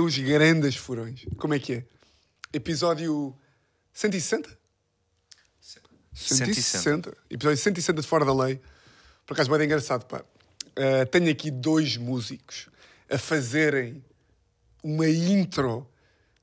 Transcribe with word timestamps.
os 0.00 0.18
grandes 0.18 0.76
furões. 0.76 1.24
Como 1.38 1.54
é 1.54 1.58
que 1.58 1.72
é? 1.74 1.84
Episódio 2.52 3.36
160? 3.92 4.58
160. 6.12 7.16
Episódio 7.30 7.58
160 7.58 8.02
de 8.02 8.06
Fora 8.06 8.24
da 8.24 8.34
Lei. 8.34 8.60
Por 9.26 9.34
acaso, 9.34 9.50
bem 9.50 9.64
engraçado, 9.64 10.04
pá. 10.06 10.24
Uh, 10.70 11.06
tenho 11.10 11.30
aqui 11.30 11.50
dois 11.50 11.96
músicos 11.96 12.68
a 13.10 13.18
fazerem 13.18 14.04
uma 14.82 15.08
intro 15.08 15.88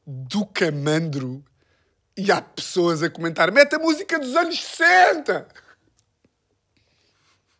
do 0.05 0.45
Camandro 0.45 1.43
e 2.15 2.31
há 2.31 2.41
pessoas 2.41 3.03
a 3.03 3.09
comentar: 3.09 3.51
mete 3.51 3.75
a 3.75 3.79
música 3.79 4.19
dos 4.19 4.35
anos 4.35 4.59
60! 4.61 5.47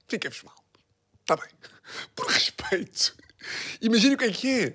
Fica-vos 0.07 0.43
mal. 0.43 0.55
Está 1.21 1.35
bem. 1.35 1.49
Por 2.15 2.27
respeito. 2.27 3.15
Imagina 3.81 4.15
o 4.15 4.17
que 4.17 4.25
é 4.25 4.31
que 4.31 4.49
é. 4.49 4.73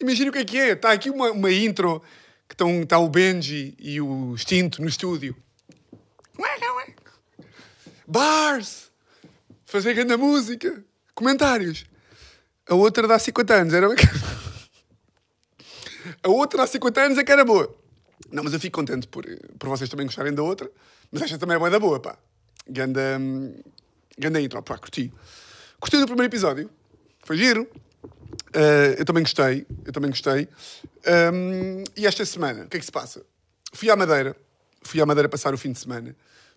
Imagina 0.00 0.30
o 0.30 0.32
que 0.32 0.38
é 0.38 0.44
que 0.44 0.58
é. 0.58 0.72
Está 0.72 0.92
aqui 0.92 1.10
uma, 1.10 1.30
uma 1.30 1.52
intro 1.52 2.02
que 2.48 2.54
estão, 2.54 2.82
está 2.82 2.98
o 2.98 3.08
Benji 3.08 3.74
e 3.78 4.00
o 4.00 4.34
Extinto 4.34 4.80
no 4.80 4.88
estúdio. 4.88 5.36
Bars! 8.06 8.90
Fazer 9.66 9.92
grande 9.92 10.16
música. 10.16 10.82
Comentários. 11.14 11.84
A 12.66 12.74
outra 12.74 13.06
dá 13.06 13.18
50 13.18 13.54
anos, 13.54 13.74
era. 13.74 13.86
A 16.22 16.28
outra 16.28 16.62
há 16.62 16.66
50 16.66 17.00
anos 17.00 17.18
é 17.18 17.24
que 17.24 17.30
era 17.30 17.44
boa. 17.44 17.74
Não, 18.30 18.42
mas 18.42 18.54
eu 18.54 18.60
fico 18.60 18.78
contente 18.78 19.06
por, 19.08 19.26
por 19.58 19.68
vocês 19.68 19.90
também 19.90 20.06
gostarem 20.06 20.32
da 20.32 20.42
outra. 20.42 20.70
Mas 21.12 21.22
esta 21.22 21.38
também 21.38 21.56
é 21.56 21.58
boa 21.58 21.70
da 21.70 21.78
boa, 21.78 22.00
pá. 22.00 22.18
Ganda, 22.66 23.20
ganda 24.18 24.40
intro, 24.40 24.62
pá, 24.62 24.78
curti. 24.78 25.12
Curti 25.78 25.98
do 25.98 26.06
primeiro 26.06 26.30
episódio. 26.30 26.70
Foi 27.24 27.36
giro. 27.36 27.68
Uh, 28.54 28.94
eu 28.98 29.04
também 29.04 29.22
gostei. 29.22 29.66
Eu 29.84 29.92
também 29.92 30.10
gostei. 30.10 30.48
Um, 31.32 31.84
e 31.96 32.06
esta 32.06 32.24
semana, 32.24 32.64
o 32.64 32.68
que 32.68 32.76
é 32.76 32.80
que 32.80 32.86
se 32.86 32.92
passa? 32.92 33.24
Fui 33.72 33.90
à 33.90 33.96
Madeira. 33.96 34.36
Fui 34.82 35.00
à 35.00 35.06
Madeira 35.06 35.28
passar 35.28 35.52
o 35.52 35.58
fim 35.58 35.72
de 35.72 35.78
semana. 35.78 36.16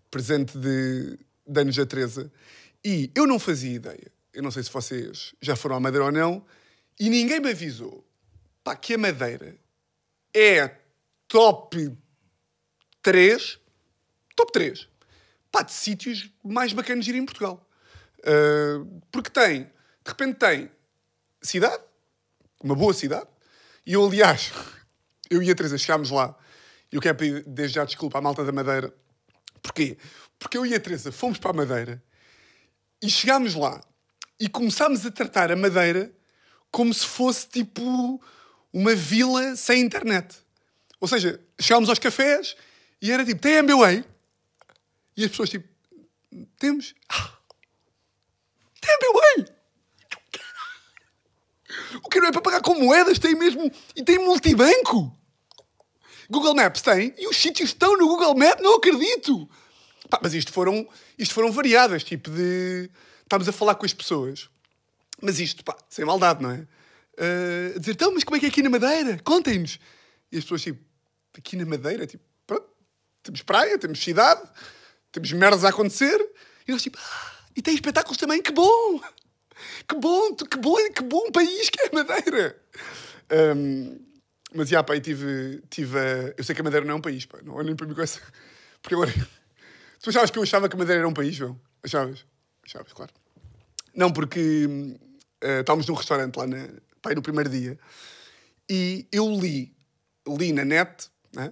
Presente 0.09 0.57
de, 0.57 1.17
de 1.47 1.61
anos 1.61 1.75
da 1.75 1.85
Teresa. 1.85 2.31
E 2.83 3.11
eu 3.15 3.27
não 3.27 3.39
fazia 3.39 3.73
ideia. 3.73 4.11
Eu 4.33 4.41
não 4.41 4.51
sei 4.51 4.63
se 4.63 4.71
vocês 4.71 5.33
já 5.41 5.55
foram 5.55 5.75
à 5.75 5.79
Madeira 5.79 6.05
ou 6.05 6.11
não. 6.11 6.45
E 6.99 7.09
ninguém 7.09 7.39
me 7.39 7.49
avisou 7.49 8.05
pá, 8.63 8.75
que 8.75 8.93
a 8.93 8.97
Madeira 8.97 9.55
é 10.33 10.75
top 11.27 11.91
3, 13.01 13.59
top 14.35 14.51
3, 14.51 14.87
pá, 15.51 15.63
de 15.63 15.71
sítios 15.71 16.29
mais 16.43 16.73
bacanas 16.73 17.05
de 17.05 17.11
ir 17.11 17.15
em 17.17 17.25
Portugal. 17.25 17.67
Uh, 18.19 19.01
porque 19.11 19.29
tem, 19.29 19.69
de 20.03 20.09
repente 20.09 20.35
tem 20.35 20.71
cidade, 21.41 21.81
uma 22.63 22.75
boa 22.75 22.93
cidade, 22.93 23.27
e 23.85 23.93
eu, 23.93 24.05
aliás, 24.05 24.51
eu 25.29 25.41
e 25.41 25.49
a 25.49 25.55
Teresa 25.55 25.77
chegámos 25.77 26.09
lá, 26.11 26.35
e 26.91 26.95
eu 26.95 27.01
quero 27.01 27.17
pedir 27.17 27.43
desde 27.47 27.75
já 27.75 27.85
desculpa 27.85 28.17
à 28.17 28.21
malta 28.21 28.43
da 28.43 28.51
Madeira. 28.51 28.93
Porquê? 29.61 29.97
Porque 30.37 30.57
eu 30.57 30.65
e 30.65 30.75
a 30.75 30.79
Teresa 30.79 31.11
fomos 31.11 31.37
para 31.37 31.51
a 31.51 31.53
Madeira 31.53 32.03
e 33.01 33.09
chegámos 33.09 33.55
lá 33.55 33.81
e 34.39 34.49
começámos 34.49 35.05
a 35.05 35.11
tratar 35.11 35.51
a 35.51 35.55
Madeira 35.55 36.11
como 36.69 36.93
se 36.93 37.05
fosse 37.05 37.47
tipo 37.47 38.21
uma 38.73 38.95
vila 38.95 39.55
sem 39.55 39.81
internet. 39.81 40.37
Ou 40.99 41.07
seja, 41.07 41.39
chegámos 41.59 41.89
aos 41.89 41.99
cafés 41.99 42.55
e 43.01 43.11
era 43.11 43.23
tipo, 43.23 43.41
tem 43.41 43.53
MBWay? 43.53 44.03
E 45.15 45.23
as 45.23 45.31
pessoas 45.31 45.49
tipo, 45.49 45.67
temos. 46.57 46.93
Ah, 47.09 47.37
tem 48.79 48.93
MBWay? 48.95 49.60
O 52.03 52.09
que 52.09 52.19
não 52.19 52.27
é 52.27 52.31
para 52.31 52.41
pagar 52.41 52.61
com 52.61 52.75
moedas? 52.75 53.19
Tem 53.19 53.35
mesmo. 53.35 53.71
E 53.95 54.03
tem 54.03 54.19
multibanco. 54.19 55.17
Google 56.29 56.55
Maps 56.55 56.81
tem. 56.81 57.13
E 57.17 57.27
os 57.27 57.37
sítios 57.37 57.69
estão 57.69 57.97
no 57.97 58.07
Google 58.07 58.35
Maps, 58.35 58.63
não 58.63 58.75
acredito. 58.75 59.49
Pá, 60.09 60.19
mas 60.21 60.33
isto 60.33 60.51
foram, 60.51 60.87
isto 61.17 61.33
foram 61.33 61.51
variadas, 61.51 62.03
tipo 62.03 62.29
de. 62.29 62.89
Estamos 63.23 63.47
a 63.47 63.51
falar 63.51 63.75
com 63.75 63.85
as 63.85 63.93
pessoas. 63.93 64.49
Mas 65.21 65.39
isto, 65.39 65.63
pá, 65.63 65.77
sem 65.89 66.05
maldade, 66.05 66.41
não 66.41 66.51
é? 66.51 66.67
uh, 67.21 67.75
a 67.75 67.79
dizer: 67.79 67.91
então, 67.91 68.13
mas 68.13 68.23
como 68.23 68.37
é 68.37 68.39
que 68.39 68.45
é 68.45 68.49
aqui 68.49 68.61
na 68.61 68.69
Madeira? 68.69 69.19
Contem-nos. 69.23 69.79
E 70.31 70.37
as 70.37 70.43
pessoas, 70.43 70.61
tipo, 70.61 70.79
aqui 71.37 71.55
na 71.55 71.65
Madeira, 71.65 72.07
tipo, 72.07 72.23
pronto, 72.47 72.67
temos 73.23 73.41
praia, 73.41 73.77
temos 73.77 74.01
cidade, 74.01 74.41
temos 75.11 75.31
merdas 75.33 75.63
a 75.65 75.69
acontecer. 75.69 76.17
E 76.67 76.71
nós, 76.71 76.81
tipo, 76.81 76.97
ah, 76.99 77.31
e 77.55 77.61
tem 77.61 77.73
espetáculos 77.73 78.17
também, 78.17 78.41
que 78.41 78.51
bom! 78.51 79.01
Que 79.87 79.95
bom, 79.95 80.35
que 80.35 80.57
bom, 80.57 80.91
que 80.93 81.03
bom 81.03 81.31
país 81.31 81.69
que 81.69 81.81
é 81.81 81.87
a 81.87 81.93
Madeira! 81.93 82.61
Um, 83.55 83.99
mas, 84.53 84.69
já, 84.69 84.83
pá, 84.83 84.99
tive, 84.99 85.61
tive 85.69 85.97
a... 85.97 86.33
Eu 86.37 86.43
sei 86.43 86.53
que 86.53 86.61
a 86.61 86.63
Madeira 86.63 86.85
não 86.85 86.95
é 86.95 86.97
um 86.97 87.01
país, 87.01 87.25
pá, 87.25 87.39
não 87.43 87.55
olhem 87.55 87.75
para 87.75 87.87
mim 87.87 87.93
com 87.93 88.01
essa... 88.01 88.19
Porque 88.81 88.95
agora... 88.95 89.11
Tu 90.01 90.09
achavas 90.09 90.31
que 90.31 90.39
eu 90.39 90.43
achava 90.43 90.67
que 90.67 90.75
a 90.75 90.79
Madeira 90.79 91.01
era 91.01 91.07
um 91.07 91.13
país, 91.13 91.35
João? 91.35 91.59
Achavas? 91.83 92.25
Achavas, 92.65 92.91
claro. 92.91 93.13
Não, 93.93 94.11
porque 94.11 94.65
uh, 94.65 95.59
estávamos 95.59 95.87
num 95.87 95.93
restaurante 95.93 96.35
lá 96.37 96.47
na, 96.47 96.67
pai, 97.01 97.13
no 97.13 97.21
primeiro 97.21 97.49
dia. 97.49 97.77
E 98.69 99.07
eu 99.11 99.29
li, 99.29 99.75
li 100.27 100.51
na 100.53 100.65
net, 100.65 101.09
né, 101.35 101.51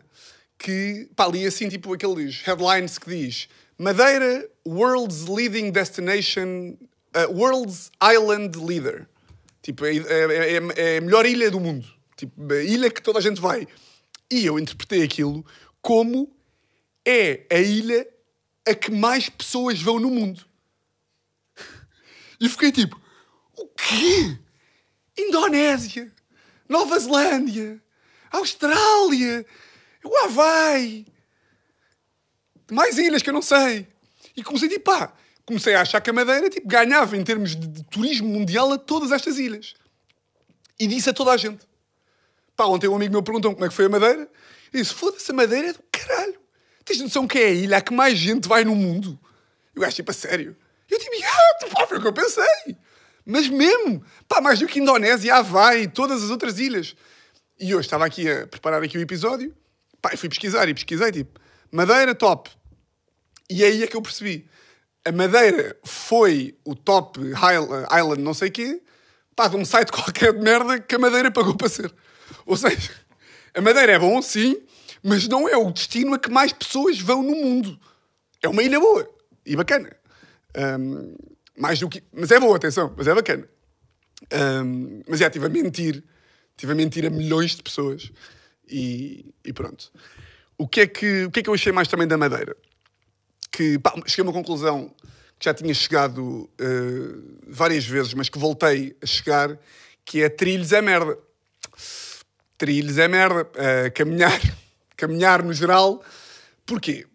que, 0.58 1.10
pá, 1.16 1.28
li 1.28 1.46
assim, 1.46 1.70
tipo, 1.70 1.94
aqueles 1.94 2.42
headlines 2.42 2.98
que 2.98 3.10
diz 3.10 3.48
Madeira, 3.78 4.50
world's 4.66 5.28
leading 5.28 5.72
destination, 5.72 6.78
uh, 7.16 7.32
world's 7.32 7.92
island 8.02 8.58
leader. 8.58 9.08
Tipo, 9.62 9.86
é, 9.86 9.98
é, 9.98 10.58
é, 10.58 10.94
é, 10.94 10.98
a 10.98 11.02
melhor 11.02 11.26
ilha 11.26 11.52
do 11.52 11.60
mundo. 11.60 11.88
Tipo, 12.16 12.54
a 12.54 12.64
ilha 12.64 12.90
que 12.90 13.02
toda 13.02 13.20
a 13.20 13.22
gente 13.22 13.40
vai. 13.40 13.68
E 14.32 14.46
eu 14.46 14.60
interpretei 14.60 15.04
aquilo 15.04 15.46
como 15.82 16.32
é 17.06 17.46
a 17.52 17.60
ilha 17.60 18.08
a 18.68 18.76
que 18.76 18.92
mais 18.92 19.30
pessoas 19.30 19.82
vão 19.82 20.00
no 20.00 20.10
mundo. 20.10 20.46
E 22.40 22.48
fiquei 22.48 22.72
tipo, 22.72 23.00
o 23.58 23.68
quê? 23.68 24.38
Indonésia, 25.18 26.12
Nova 26.68 26.98
Zelândia, 26.98 27.82
Austrália, 28.32 29.46
o 30.04 30.18
Havaí, 30.26 31.06
mais 32.72 32.98
ilhas 32.98 33.22
que 33.22 33.30
eu 33.30 33.34
não 33.34 33.42
sei. 33.42 33.88
E 34.38 34.44
comecei 34.44 34.70
tipo, 34.70 34.86
pá, 34.86 35.14
comecei 35.50 35.74
a 35.74 35.82
achar 35.82 36.00
que 36.00 36.10
a 36.10 36.14
Madeira 36.14 36.48
tipo, 36.50 36.68
ganhava 36.68 37.18
em 37.18 37.24
termos 37.24 37.56
de, 37.56 37.68
de 37.68 37.84
turismo 37.86 38.28
mundial 38.28 38.72
a 38.72 38.78
todas 38.78 39.12
estas 39.12 39.40
ilhas. 39.40 39.74
E 40.80 40.86
disse 40.88 41.10
a 41.10 41.14
toda 41.14 41.32
a 41.32 41.38
gente. 41.38 41.68
Pá, 42.56 42.66
ontem 42.66 42.88
um 42.88 42.96
amigo 42.96 43.12
meu 43.12 43.24
perguntou 43.24 43.52
como 43.54 43.66
é 43.66 43.68
que 43.68 43.74
foi 43.74 43.86
a 43.86 43.90
Madeira. 43.90 44.30
E 44.72 44.78
disse, 44.78 44.94
foda-se, 44.94 45.32
a 45.32 45.34
Madeira 45.34 45.70
é 45.70 45.74
do 45.74 45.84
caralho. 45.92 46.40
Tens 46.86 47.02
noção 47.02 47.28
que 47.28 47.40
é 47.40 47.48
a 47.48 47.52
ilha 47.52 47.78
a 47.78 47.82
que 47.82 47.92
mais 47.92 48.18
gente 48.18 48.48
vai 48.48 48.64
no 48.64 48.76
mundo? 48.76 49.20
Eu 49.76 49.84
acho 49.84 49.96
tipo, 49.96 50.12
a 50.12 50.14
sério. 50.14 50.56
Eu 50.90 51.00
tipo, 51.00 51.16
ah, 51.24 51.68
pá, 51.74 51.88
foi 51.88 51.98
o 51.98 52.02
que 52.02 52.08
eu 52.08 52.14
pensei. 52.14 52.78
Mas 53.26 53.48
mesmo, 53.48 54.04
pá, 54.28 54.40
mais 54.40 54.60
do 54.60 54.68
que 54.68 54.80
Indonésia, 54.80 55.36
Havaí, 55.36 55.88
todas 55.88 56.24
as 56.24 56.30
outras 56.30 56.60
ilhas. 56.60 56.96
E 57.60 57.74
hoje 57.74 57.88
estava 57.88 58.06
aqui 58.06 58.30
a 58.30 58.48
preparar 58.48 58.84
aqui 58.84 58.98
o 58.98 59.02
episódio, 59.02 59.56
pá, 60.02 60.16
fui 60.16 60.30
pesquisar 60.30 60.70
e 60.70 60.74
pesquisei, 60.74 61.12
tipo, 61.12 61.40
Madeira 61.72 62.14
top. 62.14 62.50
E 63.50 63.64
aí 63.64 63.84
é 63.84 63.88
que 63.88 63.96
eu 63.96 64.02
percebi. 64.02 64.48
A 65.10 65.12
Madeira 65.12 65.76
foi 65.84 66.56
o 66.64 66.76
top 66.76 67.20
island 67.20 68.22
não 68.22 68.32
sei 68.32 68.52
quê, 68.52 68.80
pá, 69.36 69.48
de 69.48 69.56
um 69.56 69.66
site 69.66 69.90
qualquer 69.92 70.34
de 70.34 70.40
merda 70.40 70.80
que 70.80 70.94
a 70.94 71.00
Madeira 71.00 71.32
pagou 71.32 71.56
para 71.56 71.68
ser. 71.68 71.92
Ou 72.46 72.56
seja, 72.56 72.92
a 73.56 73.60
Madeira 73.60 73.94
é 73.94 73.98
bom, 73.98 74.22
sim, 74.22 74.62
mas 75.04 75.28
não 75.28 75.50
é 75.50 75.58
o 75.58 75.72
destino 75.72 76.14
a 76.14 76.20
que 76.20 76.30
mais 76.30 76.54
pessoas 76.54 77.00
vão 77.00 77.24
no 77.24 77.36
mundo. 77.36 77.80
É 78.40 78.48
uma 78.48 78.62
ilha 78.62 78.80
boa 78.80 79.10
e 79.44 79.56
bacana. 79.56 79.90
Um, 80.80 81.16
mais 81.58 81.80
do 81.80 81.90
que. 81.90 82.04
Mas 82.14 82.30
é 82.30 82.40
boa, 82.40 82.56
atenção, 82.56 82.94
mas 82.96 83.08
é 83.08 83.16
bacana. 83.16 83.50
Um, 84.64 85.02
mas 85.10 85.22
é, 85.22 85.26
estive 85.26 85.48
a 85.48 85.50
mentir. 85.50 86.04
Estive 86.52 86.74
a 86.74 86.76
mentir 86.76 87.04
a 87.08 87.10
milhões 87.10 87.56
de 87.56 87.64
pessoas. 87.64 88.12
E, 88.70 89.34
e, 89.44 89.52
pronto. 89.54 89.92
O 90.56 90.68
que, 90.68 90.82
é 90.82 90.88
que, 90.88 91.24
o 91.26 91.32
que 91.32 91.40
é 91.40 91.44
que 91.44 91.50
eu 91.50 91.54
achei 91.56 91.72
mais 91.72 91.88
também 91.88 92.08
da 92.08 92.16
Madeira? 92.16 92.56
Que 93.60 93.78
pá, 93.78 93.94
cheguei 94.08 94.24
a 94.24 94.28
uma 94.28 94.32
conclusão 94.32 94.90
que 95.38 95.44
já 95.44 95.54
tinha 95.54 95.74
chegado 95.74 96.50
uh, 96.62 97.40
várias 97.46 97.86
vezes, 97.86 98.14
mas 98.14 98.30
que 98.30 98.40
voltei 98.40 98.96
a 99.04 99.06
chegar, 99.06 99.60
que 100.06 100.24
é 100.24 100.30
trilhos 100.30 100.72
é 100.72 100.82
merda. 100.82 101.18
Trilhos 102.58 102.98
é 102.98 103.06
merda. 103.10 103.42
Uh, 103.42 103.92
caminhar, 103.94 104.40
caminhar 104.96 105.44
no 105.44 105.52
geral. 105.54 106.02
Porquê? 106.66 107.06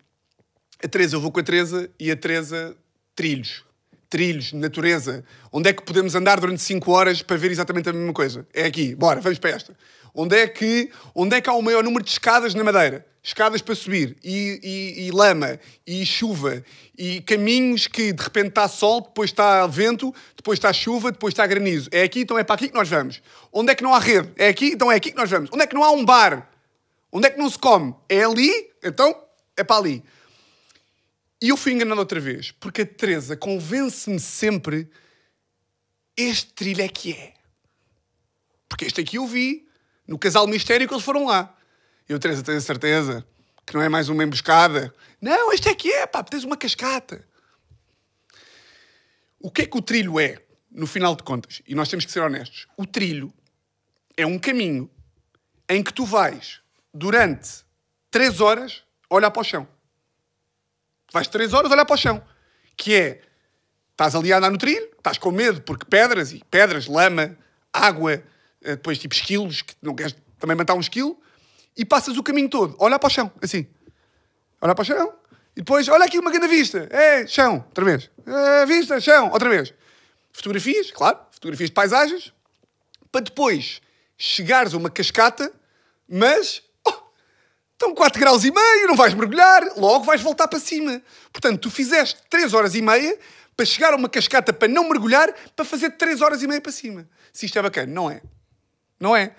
A 0.85 0.87
Teresa, 0.87 1.17
eu 1.17 1.21
vou 1.23 1.33
com 1.33 1.41
a 1.41 1.43
Teresa 1.43 1.89
e 1.99 2.11
a 2.11 2.17
Teresa, 2.17 2.77
trilhos 3.17 3.65
trilhos, 4.11 4.53
natureza. 4.53 5.25
Onde 5.51 5.71
é 5.71 5.73
que 5.73 5.83
podemos 5.83 6.15
andar 6.15 6.39
durante 6.39 6.63
5 6.63 6.89
horas 6.93 7.21
para 7.21 7.37
ver 7.37 7.51
exatamente 7.51 7.89
a 7.89 7.93
mesma 7.93 8.13
coisa? 8.13 8.47
É 8.55 8.65
aqui, 8.65 8.95
bora, 8.95 9.21
vamos 9.21 9.41
para 9.41 9.51
esta. 9.51 9.77
Onde 10.15 10.37
é 10.37 10.47
que, 10.47 10.91
onde 11.15 11.37
é 11.37 11.41
que 11.41 11.51
há 11.51 11.53
o 11.53 11.63
maior 11.63 11.83
número 11.83 12.05
de 12.05 12.11
escadas 12.11 12.55
na 12.55 12.63
Madeira? 12.63 13.05
Escadas 13.23 13.63
para 13.63 13.75
subir, 13.75 14.17
e, 14.23 14.61
e, 14.63 15.07
e 15.07 15.11
lama, 15.11 15.59
e 15.87 16.05
chuva, 16.05 16.63
e 16.97 17.23
caminhos 17.23 17.87
que 17.87 18.13
de 18.13 18.23
repente 18.23 18.49
está 18.49 18.69
sol, 18.69 19.01
depois 19.01 19.31
está 19.31 19.67
vento, 19.67 20.15
depois 20.37 20.59
está 20.59 20.73
chuva, 20.73 21.11
depois 21.11 21.33
está 21.33 21.47
granizo. 21.47 21.89
É 21.91 22.03
aqui, 22.03 22.21
então 22.21 22.39
é 22.39 22.45
para 22.45 22.55
aqui 22.55 22.69
que 22.69 22.75
nós 22.75 22.89
vamos. 22.89 23.23
Onde 23.51 23.73
é 23.73 23.75
que 23.75 23.83
não 23.83 23.95
há 23.95 23.99
rede? 23.99 24.31
É 24.37 24.49
aqui, 24.49 24.73
então 24.73 24.93
é 24.93 24.97
aqui 24.97 25.11
que 25.11 25.17
nós 25.17 25.31
vamos. 25.31 25.51
Onde 25.53 25.63
é 25.63 25.67
que 25.67 25.75
não 25.75 25.83
há 25.83 25.91
um 25.91 26.05
bar? 26.05 26.51
Onde 27.11 27.27
é 27.27 27.31
que 27.31 27.39
não 27.39 27.49
se 27.49 27.59
come? 27.59 27.95
É 28.09 28.25
ali, 28.25 28.53
então 28.83 29.17
é 29.57 29.65
para 29.65 29.77
ali. 29.77 30.05
E 31.41 31.49
eu 31.49 31.57
fui 31.57 31.73
enganado 31.73 32.01
outra 32.01 32.21
vez, 32.21 32.53
porque 32.53 32.83
a 32.83 32.87
Teresa 32.87 33.37
convence-me 33.37 34.21
sempre 34.21 34.89
este 36.17 36.53
trilho 36.53 36.83
é 36.83 36.89
que 36.89 37.13
é. 37.13 37.35
Porque 38.69 38.85
este 38.85 39.01
aqui 39.01 39.17
eu 39.17 39.27
vi, 39.27 39.64
no 40.07 40.19
Casal 40.19 40.47
Mistério, 40.47 40.87
que 40.87 40.95
eles 40.95 41.05
foram 41.05 41.27
lá. 41.27 41.55
Eu, 42.09 42.19
Teresa, 42.19 42.43
tenho 42.43 42.61
certeza 42.61 43.27
que 43.67 43.75
não 43.75 43.83
é 43.83 43.89
mais 43.89 44.09
uma 44.09 44.23
emboscada. 44.23 44.95
Não, 45.21 45.53
este 45.53 45.69
é 45.69 45.75
que 45.75 45.91
é, 45.91 46.07
pá, 46.07 46.23
tens 46.23 46.45
uma 46.45 46.57
cascata. 46.57 47.27
O 49.41 49.51
que 49.51 49.63
é 49.63 49.67
que 49.67 49.77
o 49.77 49.83
trilho 49.83 50.21
é, 50.21 50.39
no 50.71 50.87
final 50.87 51.15
de 51.15 51.23
contas? 51.23 51.63
E 51.67 51.75
nós 51.75 51.89
temos 51.89 52.05
que 52.05 52.13
ser 52.13 52.21
honestos. 52.21 52.67
O 52.77 52.87
trilho 52.87 53.33
é 54.17 54.27
um 54.27 54.39
caminho 54.39 54.91
em 55.69 55.83
que 55.83 55.93
tu 55.93 56.05
vais, 56.05 56.61
durante 56.93 57.65
três 58.11 58.41
horas, 58.41 58.83
olhar 59.09 59.31
para 59.31 59.41
o 59.41 59.45
chão. 59.45 59.67
Vais 61.13 61.29
três 61.29 61.53
horas 61.53 61.71
olhar 61.71 61.85
para 61.85 61.95
o 61.95 61.99
chão. 61.99 62.23
Que 62.77 62.95
é, 62.95 63.23
estás 63.93 64.15
ali 64.15 64.33
a 64.33 64.39
andar 64.39 64.51
no 64.51 64.59
trilho, 64.59 64.91
estás 64.97 65.17
com 65.17 65.31
medo, 65.31 65.63
porque 65.63 65.85
pedras 65.85 66.33
e 66.33 66.43
pedras, 66.51 66.87
lama, 66.87 67.37
água, 67.73 68.23
depois 68.71 68.99
tipo 68.99 69.15
esquilos, 69.15 69.63
que 69.63 69.75
não 69.83 69.95
queres 69.95 70.15
também 70.39 70.57
matar 70.57 70.75
um 70.75 70.81
esquilo, 70.81 71.19
e 71.77 71.85
passas 71.85 72.17
o 72.17 72.23
caminho 72.23 72.49
todo, 72.49 72.77
olha 72.79 72.99
para 72.99 73.07
o 73.07 73.11
chão, 73.11 73.31
assim. 73.43 73.67
Olha 74.61 74.75
para 74.75 74.83
o 74.83 74.85
chão, 74.85 75.13
e 75.57 75.61
depois, 75.61 75.89
olha 75.89 76.05
aqui 76.05 76.19
uma 76.19 76.31
grande 76.31 76.49
vista, 76.49 76.89
é, 76.91 77.27
chão, 77.27 77.65
outra 77.67 77.85
vez. 77.85 78.11
É, 78.27 78.67
vista, 78.67 79.01
chão, 79.01 79.31
outra 79.31 79.49
vez. 79.49 79.73
Fotografias, 80.33 80.91
claro, 80.91 81.19
fotografias 81.31 81.71
de 81.71 81.75
paisagens, 81.75 82.33
para 83.13 83.21
depois 83.21 83.81
chegares 84.19 84.75
a 84.75 84.77
uma 84.77 84.91
cascata, 84.91 85.53
mas 86.09 86.63
oh, 86.85 86.95
estão 87.73 87.95
4 87.95 88.19
graus 88.19 88.45
e 88.45 88.51
meio, 88.51 88.89
não 88.89 88.97
vais 88.97 89.15
mergulhar, 89.15 89.63
logo 89.77 90.05
vais 90.05 90.21
voltar 90.21 90.49
para 90.49 90.59
cima. 90.59 91.01
Portanto, 91.33 91.61
tu 91.61 91.71
fizeste 91.71 92.21
3 92.29 92.53
horas 92.53 92.75
e 92.75 92.83
meia 92.83 93.17
para 93.57 93.65
chegar 93.65 93.93
a 93.93 93.97
uma 93.97 94.09
cascata 94.09 94.53
para 94.53 94.67
não 94.67 94.89
mergulhar, 94.89 95.33
para 95.55 95.65
fazer 95.65 95.91
3 95.91 96.21
horas 96.21 96.43
e 96.43 96.49
meia 96.49 96.61
para 96.61 96.73
cima. 96.73 97.09
Se 97.33 97.47
isto 97.47 97.59
é 97.59 97.63
bacana, 97.63 97.93
não 97.93 98.11
é? 98.11 98.21
Não 98.99 99.17
é? 99.17 99.35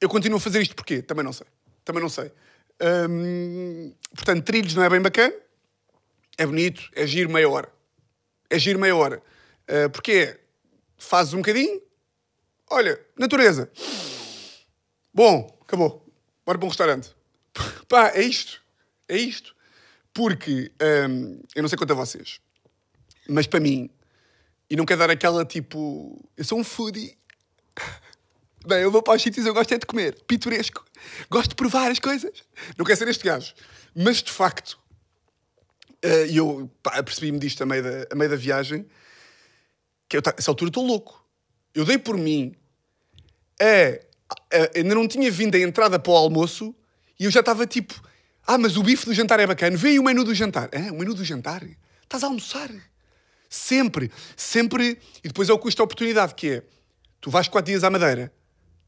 Eu 0.00 0.08
continuo 0.08 0.38
a 0.38 0.40
fazer 0.40 0.60
isto 0.60 0.74
porquê? 0.74 1.02
Também 1.02 1.24
não 1.24 1.32
sei. 1.32 1.46
Também 1.84 2.02
não 2.02 2.08
sei. 2.08 2.30
Hum, 3.08 3.94
portanto, 4.14 4.44
trilhos 4.44 4.74
não 4.74 4.82
é 4.82 4.90
bem 4.90 5.00
bacana. 5.00 5.34
É 6.38 6.44
bonito, 6.44 6.90
é 6.94 7.06
giro 7.06 7.30
meia 7.30 7.48
hora. 7.48 7.72
É 8.50 8.58
giro 8.58 8.78
meia 8.78 8.94
hora. 8.94 9.22
Uh, 9.68 9.90
porque 9.90 10.12
é, 10.12 10.40
fazes 10.98 11.32
um 11.32 11.38
bocadinho, 11.38 11.80
olha, 12.70 13.00
natureza. 13.18 13.70
Bom, 15.12 15.58
acabou. 15.62 16.06
Bora 16.44 16.58
para 16.58 16.66
um 16.66 16.68
restaurante. 16.68 17.16
Pá, 17.88 18.10
é 18.14 18.20
isto. 18.20 18.62
É 19.08 19.16
isto. 19.16 19.56
Porque, 20.12 20.72
hum, 21.08 21.40
eu 21.54 21.62
não 21.62 21.68
sei 21.68 21.78
quanto 21.78 21.92
a 21.92 21.96
vocês, 21.96 22.40
mas 23.28 23.46
para 23.46 23.60
mim, 23.60 23.90
e 24.68 24.76
não 24.76 24.84
quero 24.84 25.00
dar 25.00 25.10
aquela 25.10 25.44
tipo. 25.44 26.22
Eu 26.36 26.44
sou 26.44 26.58
um 26.58 26.64
foodie. 26.64 27.16
Bem, 28.66 28.78
eu 28.78 28.90
vou 28.90 29.00
para 29.00 29.14
os 29.14 29.22
sítios, 29.22 29.46
eu 29.46 29.54
gosto 29.54 29.72
é 29.72 29.78
de 29.78 29.86
comer. 29.86 30.20
Pitoresco. 30.26 30.84
Gosto 31.30 31.50
de 31.50 31.54
provar 31.54 31.90
as 31.90 32.00
coisas. 32.00 32.42
Não 32.76 32.84
quero 32.84 32.98
ser 32.98 33.06
este 33.06 33.24
gajo. 33.24 33.54
Mas, 33.94 34.20
de 34.22 34.32
facto, 34.32 34.76
eh, 36.02 36.26
e 36.26 36.36
eu 36.36 36.68
percebi-me 37.04 37.38
disto 37.38 37.62
a 37.62 37.66
meio, 37.66 37.82
da, 37.82 38.06
a 38.10 38.14
meio 38.16 38.30
da 38.30 38.36
viagem, 38.36 38.84
que 40.08 40.16
eu, 40.16 40.22
essa 40.36 40.50
altura 40.50 40.70
estou 40.70 40.84
louco. 40.84 41.24
Eu 41.74 41.84
dei 41.84 41.96
por 41.96 42.18
mim, 42.18 42.56
a, 43.60 44.78
ainda 44.78 44.94
não 44.94 45.06
tinha 45.06 45.30
vindo 45.30 45.54
a 45.54 45.60
entrada 45.60 45.98
para 45.98 46.12
o 46.12 46.16
almoço 46.16 46.74
e 47.20 47.24
eu 47.24 47.30
já 47.30 47.40
estava 47.40 47.66
tipo, 47.66 47.94
ah, 48.46 48.58
mas 48.58 48.76
o 48.76 48.82
bife 48.82 49.06
do 49.06 49.14
jantar 49.14 49.38
é 49.38 49.46
bacana. 49.46 49.78
Aí 49.82 49.98
o 49.98 50.02
menu 50.02 50.24
do 50.24 50.34
jantar. 50.34 50.70
Ah, 50.72 50.92
o 50.92 50.98
menu 50.98 51.14
do 51.14 51.24
jantar? 51.24 51.62
Estás 52.02 52.24
a 52.24 52.26
almoçar? 52.26 52.70
Sempre, 53.48 54.10
sempre. 54.36 54.98
E 55.22 55.28
depois 55.28 55.48
é 55.48 55.52
o 55.52 55.58
custo 55.58 55.78
da 55.78 55.84
oportunidade, 55.84 56.34
que 56.34 56.50
é, 56.50 56.62
tu 57.20 57.30
vais 57.30 57.46
quatro 57.48 57.70
dias 57.70 57.84
à 57.84 57.90
Madeira, 57.90 58.32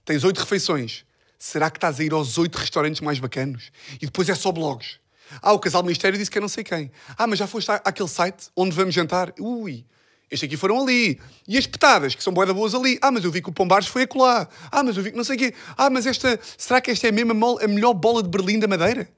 tens 0.08 0.24
oito 0.24 0.38
refeições. 0.38 1.04
Será 1.38 1.70
que 1.70 1.76
estás 1.76 2.00
a 2.00 2.02
ir 2.02 2.14
aos 2.14 2.38
oito 2.38 2.56
restaurantes 2.56 3.02
mais 3.02 3.18
bacanos? 3.18 3.70
E 4.00 4.06
depois 4.06 4.26
é 4.30 4.34
só 4.34 4.50
blogs. 4.50 4.98
Ah, 5.42 5.52
o 5.52 5.58
casal 5.58 5.82
Ministério 5.82 6.18
disse 6.18 6.30
que 6.30 6.38
é 6.38 6.40
não 6.40 6.48
sei 6.48 6.64
quem. 6.64 6.90
Ah, 7.16 7.26
mas 7.26 7.38
já 7.38 7.46
foste 7.46 7.70
àquele 7.70 8.08
site 8.08 8.48
onde 8.56 8.74
vamos 8.74 8.94
jantar? 8.94 9.34
Ui, 9.38 9.84
este 10.30 10.46
aqui 10.46 10.56
foram 10.56 10.80
ali. 10.80 11.20
E 11.46 11.58
as 11.58 11.66
petadas, 11.66 12.14
que 12.14 12.24
são 12.24 12.32
boeda 12.32 12.54
boas 12.54 12.74
ali. 12.74 12.98
Ah, 13.02 13.10
mas 13.10 13.22
eu 13.22 13.30
vi 13.30 13.42
que 13.42 13.50
o 13.50 13.52
Pombares 13.52 13.86
foi 13.86 14.04
acolá. 14.04 14.48
Ah, 14.72 14.82
mas 14.82 14.96
eu 14.96 15.02
vi 15.02 15.10
que 15.10 15.16
não 15.18 15.24
sei 15.24 15.36
o 15.36 15.38
quê. 15.38 15.54
Ah, 15.76 15.90
mas 15.90 16.06
esta... 16.06 16.40
Será 16.56 16.80
que 16.80 16.90
esta 16.90 17.06
é 17.06 17.10
a, 17.10 17.64
a 17.64 17.68
melhor 17.68 17.92
bola 17.92 18.22
de 18.22 18.30
Berlim 18.30 18.58
da 18.58 18.66
Madeira? 18.66 19.10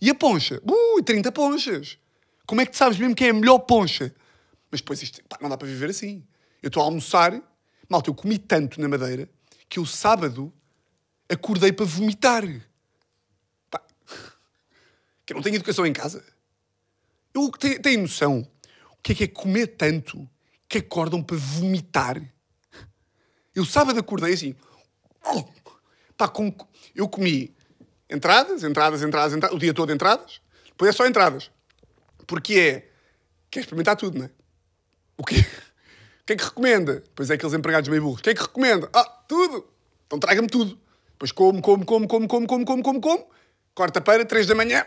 E 0.00 0.08
a 0.08 0.14
poncha? 0.14 0.62
Ui, 0.64 1.02
30 1.02 1.30
ponchas. 1.30 1.98
Como 2.46 2.62
é 2.62 2.64
que 2.64 2.72
tu 2.72 2.78
sabes 2.78 2.98
mesmo 2.98 3.14
que 3.14 3.24
é 3.26 3.30
a 3.30 3.34
melhor 3.34 3.58
poncha? 3.58 4.14
Mas 4.70 4.80
depois 4.80 5.02
isto... 5.02 5.20
Pá, 5.28 5.36
não 5.42 5.50
dá 5.50 5.58
para 5.58 5.68
viver 5.68 5.90
assim. 5.90 6.24
Eu 6.62 6.68
estou 6.68 6.82
a 6.82 6.86
almoçar... 6.86 7.38
Malta, 7.86 8.08
eu 8.08 8.14
comi 8.14 8.38
tanto 8.38 8.80
na 8.80 8.88
Madeira 8.88 9.28
que 9.68 9.78
eu 9.78 9.86
sábado 9.86 10.52
acordei 11.28 11.72
para 11.72 11.86
vomitar. 11.86 12.42
Pá, 13.70 13.82
que 15.24 15.32
eu 15.32 15.36
não 15.36 15.42
tenho 15.42 15.56
educação 15.56 15.86
em 15.86 15.92
casa. 15.92 16.24
Eu 17.34 17.50
tenho, 17.50 17.80
tenho 17.80 18.02
noção 18.02 18.48
o 18.98 19.02
que 19.02 19.12
é 19.12 19.14
que 19.14 19.24
é 19.24 19.28
comer 19.28 19.68
tanto 19.68 20.28
que 20.68 20.78
acordam 20.78 21.22
para 21.22 21.36
vomitar. 21.36 22.20
Eu 23.54 23.64
sábado 23.64 23.98
acordei 23.98 24.34
assim. 24.34 24.54
Pá, 26.16 26.28
com, 26.28 26.54
eu 26.94 27.08
comi 27.08 27.54
entradas, 28.10 28.64
entradas, 28.64 29.02
entradas, 29.02 29.32
entradas, 29.32 29.56
o 29.56 29.58
dia 29.58 29.72
todo 29.72 29.92
entradas. 29.92 30.40
Depois 30.66 30.90
é 30.90 30.92
só 30.92 31.06
entradas. 31.06 31.50
Porque 32.26 32.58
é. 32.58 32.92
Quer 33.50 33.60
experimentar 33.60 33.96
tudo, 33.96 34.18
não 34.18 34.26
é? 34.26 34.30
O 35.16 35.24
quê? 35.24 35.36
O 36.20 36.24
que 36.28 36.34
é 36.34 36.36
que 36.36 36.44
recomenda? 36.44 37.02
Pois 37.14 37.30
é 37.30 37.34
aqueles 37.34 37.54
empregados 37.54 37.88
meio 37.88 38.02
burros. 38.02 38.20
O 38.20 38.22
que 38.22 38.30
é 38.30 38.34
que 38.34 38.42
recomenda? 38.42 38.90
Ah, 38.92 39.17
tudo! 39.28 39.68
Então 40.06 40.18
traga-me 40.18 40.48
tudo. 40.48 40.80
Depois 41.12 41.30
como, 41.30 41.60
como, 41.60 41.84
como, 41.84 42.08
como, 42.08 42.26
como, 42.26 42.46
como, 42.46 42.64
como, 42.64 42.82
como, 42.82 43.00
como. 43.00 43.30
Quarta-feira, 43.74 44.24
três 44.24 44.46
da 44.46 44.54
manhã. 44.54 44.84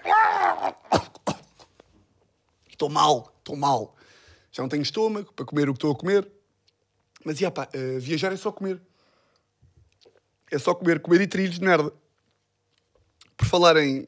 Estou 2.70 2.90
mal, 2.90 3.34
estou 3.40 3.56
mal. 3.56 3.96
Já 4.52 4.64
não 4.64 4.70
tenho 4.70 4.82
estômago 4.82 5.32
para 5.34 5.46
comer 5.46 5.70
o 5.70 5.74
que 5.74 5.78
estou 5.78 5.92
a 5.92 5.96
comer. 5.96 6.30
Mas, 7.24 7.40
ia 7.40 7.52
pá, 7.52 7.70
uh, 7.74 8.00
viajar 8.00 8.34
é 8.34 8.38
só 8.38 8.52
comer. 8.52 8.82
É 10.50 10.58
só 10.58 10.74
comer, 10.74 11.00
comer 11.00 11.22
e 11.22 11.28
trilhos 11.28 11.60
de 11.60 11.64
merda. 11.64 11.94
Por 13.38 13.46
falar 13.46 13.78
em, 13.78 14.08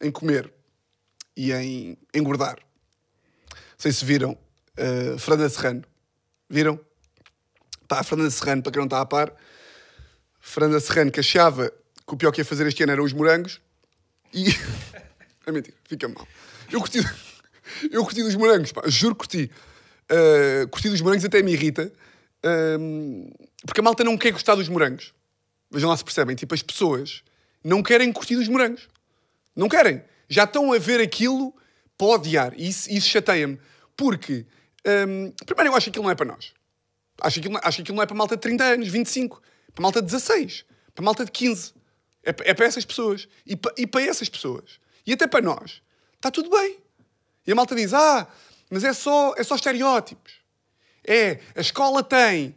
em 0.00 0.10
comer 0.10 0.52
e 1.36 1.52
em 1.52 1.98
engordar. 2.14 2.58
Não 3.50 3.58
sei 3.78 3.92
se 3.92 4.04
viram 4.04 4.32
uh, 4.32 5.18
Fernanda 5.18 5.48
Serrano. 5.48 5.82
Viram? 6.48 6.80
Pá, 7.90 8.04
Fernanda 8.04 8.30
Serrano, 8.30 8.62
para 8.62 8.70
quem 8.70 8.78
não 8.78 8.86
está 8.86 9.00
a 9.00 9.04
par, 9.04 9.34
Fernanda 10.38 10.78
Serrano 10.78 11.10
que 11.10 11.18
achava 11.18 11.72
que 12.06 12.14
o 12.14 12.16
pior 12.16 12.30
que 12.30 12.40
ia 12.40 12.44
fazer 12.44 12.64
este 12.68 12.80
ano 12.84 12.92
eram 12.92 13.02
os 13.02 13.12
morangos 13.12 13.60
e. 14.32 14.46
é 15.44 15.50
mentira, 15.50 15.76
fica 15.88 16.06
mal. 16.06 16.24
Eu 16.70 16.78
curti, 16.78 17.00
eu 17.90 18.04
curti 18.04 18.22
dos 18.22 18.36
morangos, 18.36 18.70
pá, 18.70 18.82
juro 18.86 19.16
que 19.16 19.18
curti. 19.18 19.50
Uh, 20.08 20.68
curti 20.68 20.88
dos 20.88 21.00
morangos 21.00 21.24
até 21.24 21.42
me 21.42 21.52
irrita. 21.52 21.92
Uh, 22.46 23.28
porque 23.66 23.80
a 23.80 23.82
malta 23.82 24.04
não 24.04 24.16
quer 24.16 24.30
gostar 24.30 24.54
dos 24.54 24.68
morangos. 24.68 25.12
Vejam 25.68 25.90
lá 25.90 25.96
se 25.96 26.04
percebem. 26.04 26.36
Tipo, 26.36 26.54
as 26.54 26.62
pessoas 26.62 27.24
não 27.64 27.82
querem 27.82 28.12
curtir 28.12 28.36
dos 28.36 28.46
morangos. 28.46 28.88
Não 29.56 29.68
querem. 29.68 30.00
Já 30.28 30.44
estão 30.44 30.72
a 30.72 30.78
ver 30.78 31.00
aquilo 31.00 31.52
para 31.98 32.06
odiar. 32.06 32.54
E 32.56 32.68
isso, 32.68 32.88
isso 32.88 33.08
chateia-me. 33.08 33.58
Porque, 33.96 34.46
um, 35.08 35.32
primeiro, 35.44 35.72
eu 35.72 35.76
acho 35.76 35.86
que 35.86 35.90
aquilo 35.90 36.04
não 36.04 36.12
é 36.12 36.14
para 36.14 36.26
nós. 36.26 36.52
Acho 37.20 37.40
que, 37.40 37.46
aquilo, 37.46 37.60
acho 37.62 37.76
que 37.76 37.82
aquilo 37.82 37.96
não 37.96 38.02
é 38.02 38.06
para 38.06 38.16
malta 38.16 38.36
de 38.36 38.42
30 38.42 38.64
anos, 38.64 38.88
25. 38.88 39.42
Para 39.74 39.82
malta 39.82 40.00
de 40.00 40.06
16. 40.06 40.64
Para 40.94 41.04
malta 41.04 41.24
de 41.24 41.30
15. 41.30 41.74
É, 42.24 42.30
é 42.50 42.54
para 42.54 42.66
essas 42.66 42.84
pessoas. 42.84 43.28
E 43.46 43.56
para, 43.56 43.74
e 43.76 43.86
para 43.86 44.02
essas 44.02 44.28
pessoas. 44.28 44.80
E 45.06 45.12
até 45.12 45.26
para 45.26 45.40
nós. 45.40 45.82
Está 46.16 46.30
tudo 46.30 46.50
bem. 46.50 46.78
E 47.46 47.52
a 47.52 47.54
malta 47.54 47.74
diz: 47.74 47.92
Ah, 47.94 48.26
mas 48.70 48.84
é 48.84 48.92
só, 48.92 49.34
é 49.36 49.42
só 49.42 49.54
estereótipos. 49.54 50.34
É, 51.06 51.40
a 51.56 51.60
escola 51.60 52.02
tem 52.02 52.54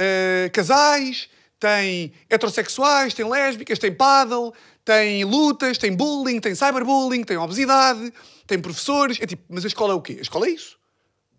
uh, 0.00 0.50
casais, 0.52 1.28
tem 1.58 2.12
heterossexuais, 2.28 3.14
tem 3.14 3.28
lésbicas, 3.28 3.78
tem 3.78 3.92
paddle, 3.92 4.52
tem 4.84 5.24
lutas, 5.24 5.78
tem 5.78 5.94
bullying, 5.94 6.40
tem 6.40 6.54
cyberbullying, 6.54 7.22
tem 7.22 7.36
obesidade, 7.36 8.12
tem 8.46 8.58
professores. 8.60 9.18
É 9.20 9.26
tipo, 9.26 9.42
mas 9.48 9.64
a 9.64 9.68
escola 9.68 9.92
é 9.92 9.96
o 9.96 10.00
quê? 10.00 10.16
A 10.18 10.22
escola 10.22 10.46
é 10.46 10.50
isso. 10.50 10.78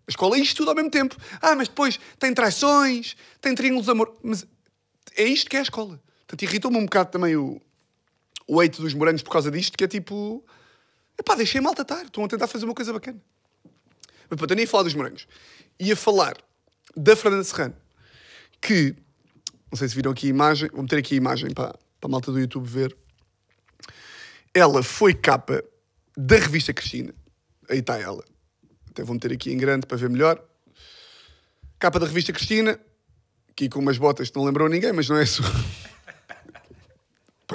A 0.08 0.10
escola 0.10 0.36
é 0.36 0.40
isto 0.40 0.56
tudo 0.56 0.70
ao 0.70 0.74
mesmo 0.74 0.90
tempo. 0.90 1.14
Ah, 1.42 1.54
mas 1.54 1.68
depois 1.68 2.00
tem 2.18 2.32
traições, 2.32 3.14
tem 3.42 3.54
triângulos 3.54 3.90
amor. 3.90 4.16
Mas 4.22 4.46
é 5.14 5.24
isto 5.24 5.50
que 5.50 5.56
é 5.56 5.58
a 5.58 5.62
escola. 5.62 6.02
Portanto, 6.20 6.42
irritou-me 6.42 6.78
um 6.78 6.84
bocado 6.84 7.10
também 7.10 7.36
o, 7.36 7.60
o 8.46 8.58
hate 8.58 8.80
dos 8.80 8.94
morangos 8.94 9.22
por 9.22 9.30
causa 9.30 9.50
disto, 9.50 9.76
que 9.76 9.84
é 9.84 9.88
tipo... 9.88 10.42
Epá, 11.18 11.34
deixei 11.34 11.60
malta 11.60 11.82
estar. 11.82 12.04
Estão 12.04 12.24
a 12.24 12.28
tentar 12.28 12.46
fazer 12.46 12.64
uma 12.64 12.74
coisa 12.74 12.90
bacana. 12.90 13.20
Mas 14.30 14.38
pronto, 14.38 14.50
eu 14.50 14.56
nem 14.56 14.64
ia 14.64 14.68
falar 14.68 14.84
dos 14.84 14.94
morangos. 14.94 15.28
Ia 15.78 15.94
falar 15.94 16.38
da 16.96 17.14
Fernanda 17.14 17.44
Serrano, 17.44 17.76
que... 18.62 18.96
Não 19.70 19.76
sei 19.76 19.90
se 19.90 19.94
viram 19.94 20.12
aqui 20.12 20.28
a 20.28 20.30
imagem. 20.30 20.70
Vou 20.72 20.82
meter 20.82 21.00
aqui 21.00 21.14
a 21.14 21.16
imagem 21.18 21.50
para, 21.52 21.78
para 22.00 22.08
a 22.08 22.08
malta 22.08 22.32
do 22.32 22.40
YouTube 22.40 22.66
ver. 22.66 22.96
Ela 24.54 24.82
foi 24.82 25.12
capa 25.12 25.62
da 26.16 26.36
revista 26.36 26.72
Cristina. 26.72 27.14
Aí 27.68 27.80
está 27.80 27.98
ela. 27.98 28.24
Até 28.98 29.04
vou 29.04 29.14
meter 29.14 29.32
aqui 29.32 29.52
em 29.52 29.56
grande 29.56 29.86
para 29.86 29.96
ver 29.96 30.10
melhor. 30.10 30.42
Capa 31.78 32.00
da 32.00 32.06
revista 32.06 32.32
Cristina. 32.32 32.80
Aqui 33.48 33.68
com 33.68 33.78
umas 33.78 33.96
botas 33.96 34.28
que 34.28 34.36
não 34.36 34.44
lembrou 34.44 34.68
ninguém, 34.68 34.92
mas 34.92 35.08
não 35.08 35.16
é 35.16 35.22
isso. 35.22 35.40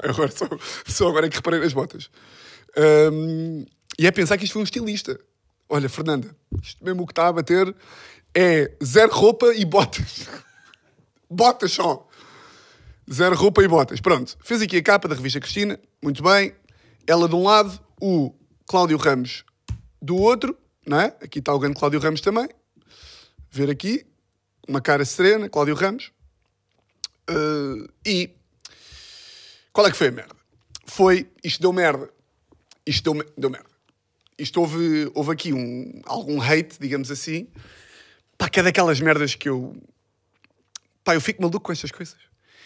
Agora 0.01 0.31
só, 0.31 0.47
só 0.87 1.09
agora 1.09 1.27
é 1.27 1.29
que 1.29 1.35
reparei 1.35 1.59
nas 1.59 1.73
botas. 1.73 2.09
Hum, 3.11 3.65
e 3.99 4.07
é 4.07 4.11
pensar 4.11 4.37
que 4.37 4.45
isto 4.45 4.53
foi 4.53 4.61
um 4.61 4.63
estilista. 4.63 5.19
Olha, 5.69 5.87
Fernanda, 5.87 6.35
isto 6.63 6.83
mesmo 6.83 7.03
o 7.03 7.05
que 7.05 7.11
está 7.11 7.27
a 7.27 7.33
bater 7.33 7.75
é 8.33 8.71
zero 8.81 9.13
roupa 9.13 9.53
e 9.53 9.65
botas. 9.65 10.29
botas 11.29 11.73
só. 11.73 12.07
Zero 13.11 13.35
roupa 13.35 13.61
e 13.61 13.67
botas. 13.67 13.99
Pronto, 13.99 14.37
fez 14.41 14.61
aqui 14.61 14.77
a 14.77 14.81
capa 14.81 15.09
da 15.09 15.15
revista 15.15 15.41
Cristina. 15.41 15.77
Muito 16.01 16.23
bem. 16.23 16.55
Ela 17.05 17.27
de 17.27 17.35
um 17.35 17.43
lado, 17.43 17.77
o 18.01 18.33
Cláudio 18.65 18.97
Ramos 18.97 19.43
do 20.01 20.15
outro, 20.15 20.57
não 20.85 20.99
é? 20.99 21.05
Aqui 21.21 21.39
está 21.39 21.53
o 21.53 21.59
grande 21.59 21.79
Cláudio 21.79 21.99
Ramos 21.99 22.21
também. 22.21 22.47
Ver 23.49 23.69
aqui, 23.69 24.05
uma 24.67 24.81
cara 24.81 25.05
serena, 25.05 25.49
Cláudio 25.49 25.75
Ramos. 25.75 26.11
Uh, 27.29 27.87
e 28.05 28.31
qual 29.71 29.87
é 29.87 29.91
que 29.91 29.97
foi 29.97 30.07
a 30.07 30.11
merda? 30.11 30.35
Foi, 30.85 31.29
isto 31.43 31.61
deu 31.61 31.71
merda. 31.71 32.09
Isto 32.85 33.13
deu, 33.13 33.25
deu 33.37 33.49
merda. 33.49 33.69
Isto 34.37 34.59
houve, 34.61 35.11
houve 35.13 35.31
aqui 35.31 35.53
um, 35.53 36.01
algum 36.05 36.41
hate, 36.41 36.77
digamos 36.79 37.09
assim. 37.09 37.47
Pá, 38.37 38.49
que 38.49 38.59
é 38.59 38.63
daquelas 38.63 38.99
merdas 38.99 39.35
que 39.35 39.47
eu. 39.47 39.75
Pá, 41.03 41.15
eu 41.15 41.21
fico 41.21 41.41
maluco 41.41 41.61
com 41.61 41.71
estas 41.71 41.91
coisas. 41.91 42.17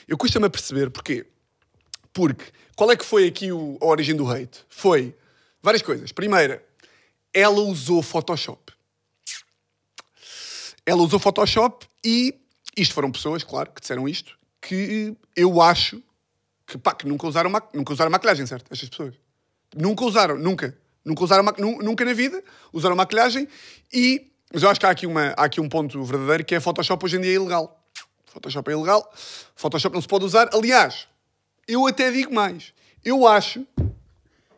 Eu 0.07 0.17
custa-me 0.17 0.45
a 0.45 0.49
perceber 0.49 0.89
porquê. 0.89 1.25
Porque 2.13 2.45
qual 2.75 2.91
é 2.91 2.95
que 2.95 3.05
foi 3.05 3.27
aqui 3.27 3.51
o, 3.51 3.77
a 3.81 3.85
origem 3.85 4.15
do 4.15 4.29
hate? 4.29 4.65
Foi 4.69 5.15
várias 5.61 5.81
coisas. 5.81 6.11
Primeira, 6.11 6.65
ela 7.37 7.61
usou 7.61 8.01
Photoshop. 8.01 8.73
Ela 10.83 11.03
usou 11.03 11.19
Photoshop 11.19 11.85
e 12.03 12.33
isto 12.75 12.95
foram 12.95 13.11
pessoas, 13.11 13.43
claro, 13.43 13.71
que 13.71 13.79
disseram 13.79 14.09
isto, 14.09 14.35
que 14.59 15.15
eu 15.35 15.61
acho 15.61 16.01
que, 16.65 16.79
pá, 16.79 16.95
que 16.95 17.07
nunca, 17.07 17.27
usaram 17.27 17.51
nunca 17.75 17.93
usaram 17.93 18.09
maquilhagem, 18.09 18.47
certo? 18.47 18.71
Estas 18.71 18.89
pessoas. 18.89 19.13
Nunca 19.75 20.03
usaram, 20.03 20.35
nunca. 20.35 20.75
Nunca 21.05 21.23
usaram 21.23 21.43
nunca 21.59 22.03
na 22.03 22.13
vida, 22.13 22.43
usaram 22.73 22.95
maquilhagem 22.95 23.47
e. 23.93 24.31
Mas 24.51 24.63
eu 24.63 24.69
acho 24.69 24.79
que 24.79 24.85
há 24.85 24.89
aqui, 24.89 25.05
uma, 25.05 25.27
há 25.37 25.43
aqui 25.43 25.61
um 25.61 25.69
ponto 25.69 26.03
verdadeiro 26.03 26.43
que 26.43 26.55
é 26.55 26.59
Photoshop 26.59 27.05
hoje 27.05 27.17
em 27.17 27.21
dia 27.21 27.31
é 27.31 27.35
ilegal. 27.35 27.85
Photoshop 28.25 28.67
é 28.71 28.73
ilegal, 28.73 29.13
Photoshop 29.55 29.93
não 29.93 30.01
se 30.01 30.07
pode 30.07 30.25
usar. 30.25 30.49
Aliás, 30.53 31.07
eu 31.67 31.85
até 31.85 32.09
digo 32.09 32.33
mais. 32.33 32.73
Eu 33.05 33.27
acho, 33.27 33.65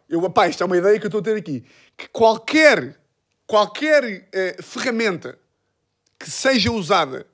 eu, 0.08 0.28
pá, 0.30 0.48
isto 0.48 0.64
é 0.64 0.66
uma 0.66 0.78
ideia 0.78 0.98
que 0.98 1.06
eu 1.06 1.10
estou 1.10 1.22
a 1.22 1.24
ter 1.24 1.36
aqui, 1.36 1.64
que 2.00 2.08
qualquer, 2.08 2.98
qualquer 3.46 4.30
eh, 4.32 4.56
ferramenta 4.62 5.38
que 6.18 6.32
seja 6.32 6.72
usada 6.72 7.28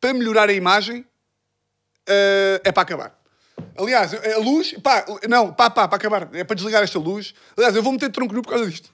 para 0.00 0.12
melhorar 0.12 0.48
a 0.48 0.52
imagem 0.52 1.02
uh, 1.02 2.58
é 2.64 2.72
para 2.72 2.82
acabar. 2.82 3.22
Aliás, 3.76 4.12
a 4.12 4.38
luz, 4.38 4.72
pá, 4.82 5.04
não, 5.28 5.54
pá, 5.54 5.70
pá, 5.70 5.86
para 5.86 5.96
acabar, 5.96 6.28
é 6.34 6.42
para 6.42 6.56
desligar 6.56 6.82
esta 6.82 6.98
luz. 6.98 7.32
Aliás, 7.56 7.76
eu 7.76 7.82
vou 7.82 7.92
meter 7.92 8.10
tronco 8.10 8.34
nu 8.34 8.42
por 8.42 8.50
causa 8.50 8.68
disto. 8.68 8.92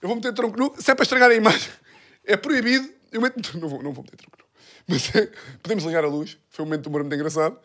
Eu 0.00 0.08
vou 0.08 0.14
meter 0.14 0.32
tronco 0.32 0.56
nu, 0.56 0.72
se 0.78 0.88
é 0.88 0.94
para 0.94 1.02
estragar 1.02 1.30
a 1.30 1.34
imagem, 1.34 1.70
é 2.24 2.36
proibido. 2.36 2.88
Eu 3.10 3.20
meto, 3.20 3.40
não, 3.58 3.68
vou, 3.68 3.82
não 3.82 3.92
vou 3.92 4.04
meter 4.04 4.16
tronco 4.16 4.38
nu. 4.38 4.44
Mas 4.86 5.12
é, 5.16 5.28
podemos 5.60 5.82
ligar 5.82 6.04
a 6.04 6.08
luz, 6.08 6.38
foi 6.50 6.64
um 6.64 6.68
momento 6.68 6.82
de 6.82 6.88
humor 6.88 7.00
muito 7.00 7.14
engraçado. 7.16 7.58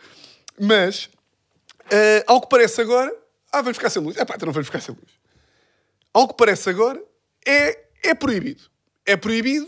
Mas, 0.60 1.06
uh, 1.06 2.25
ao 2.25 2.41
que 2.41 2.50
parece 2.50 2.82
agora, 2.82 3.15
ah, 3.51 3.62
vamos 3.62 3.77
ficar 3.77 3.91
sem 3.91 4.01
luz. 4.01 4.18
É 4.18 4.25
pá, 4.25 4.34
então 4.36 4.48
não 4.48 4.53
vamos 4.53 4.68
ficar 4.68 4.82
sem 4.82 4.96
luz. 4.96 5.18
Ao 6.13 6.28
que 6.28 6.36
parece 6.36 6.70
agora, 6.70 7.01
é, 7.46 7.86
é 8.04 8.13
proibido. 8.13 8.63
É 9.06 9.16
proibido. 9.16 9.68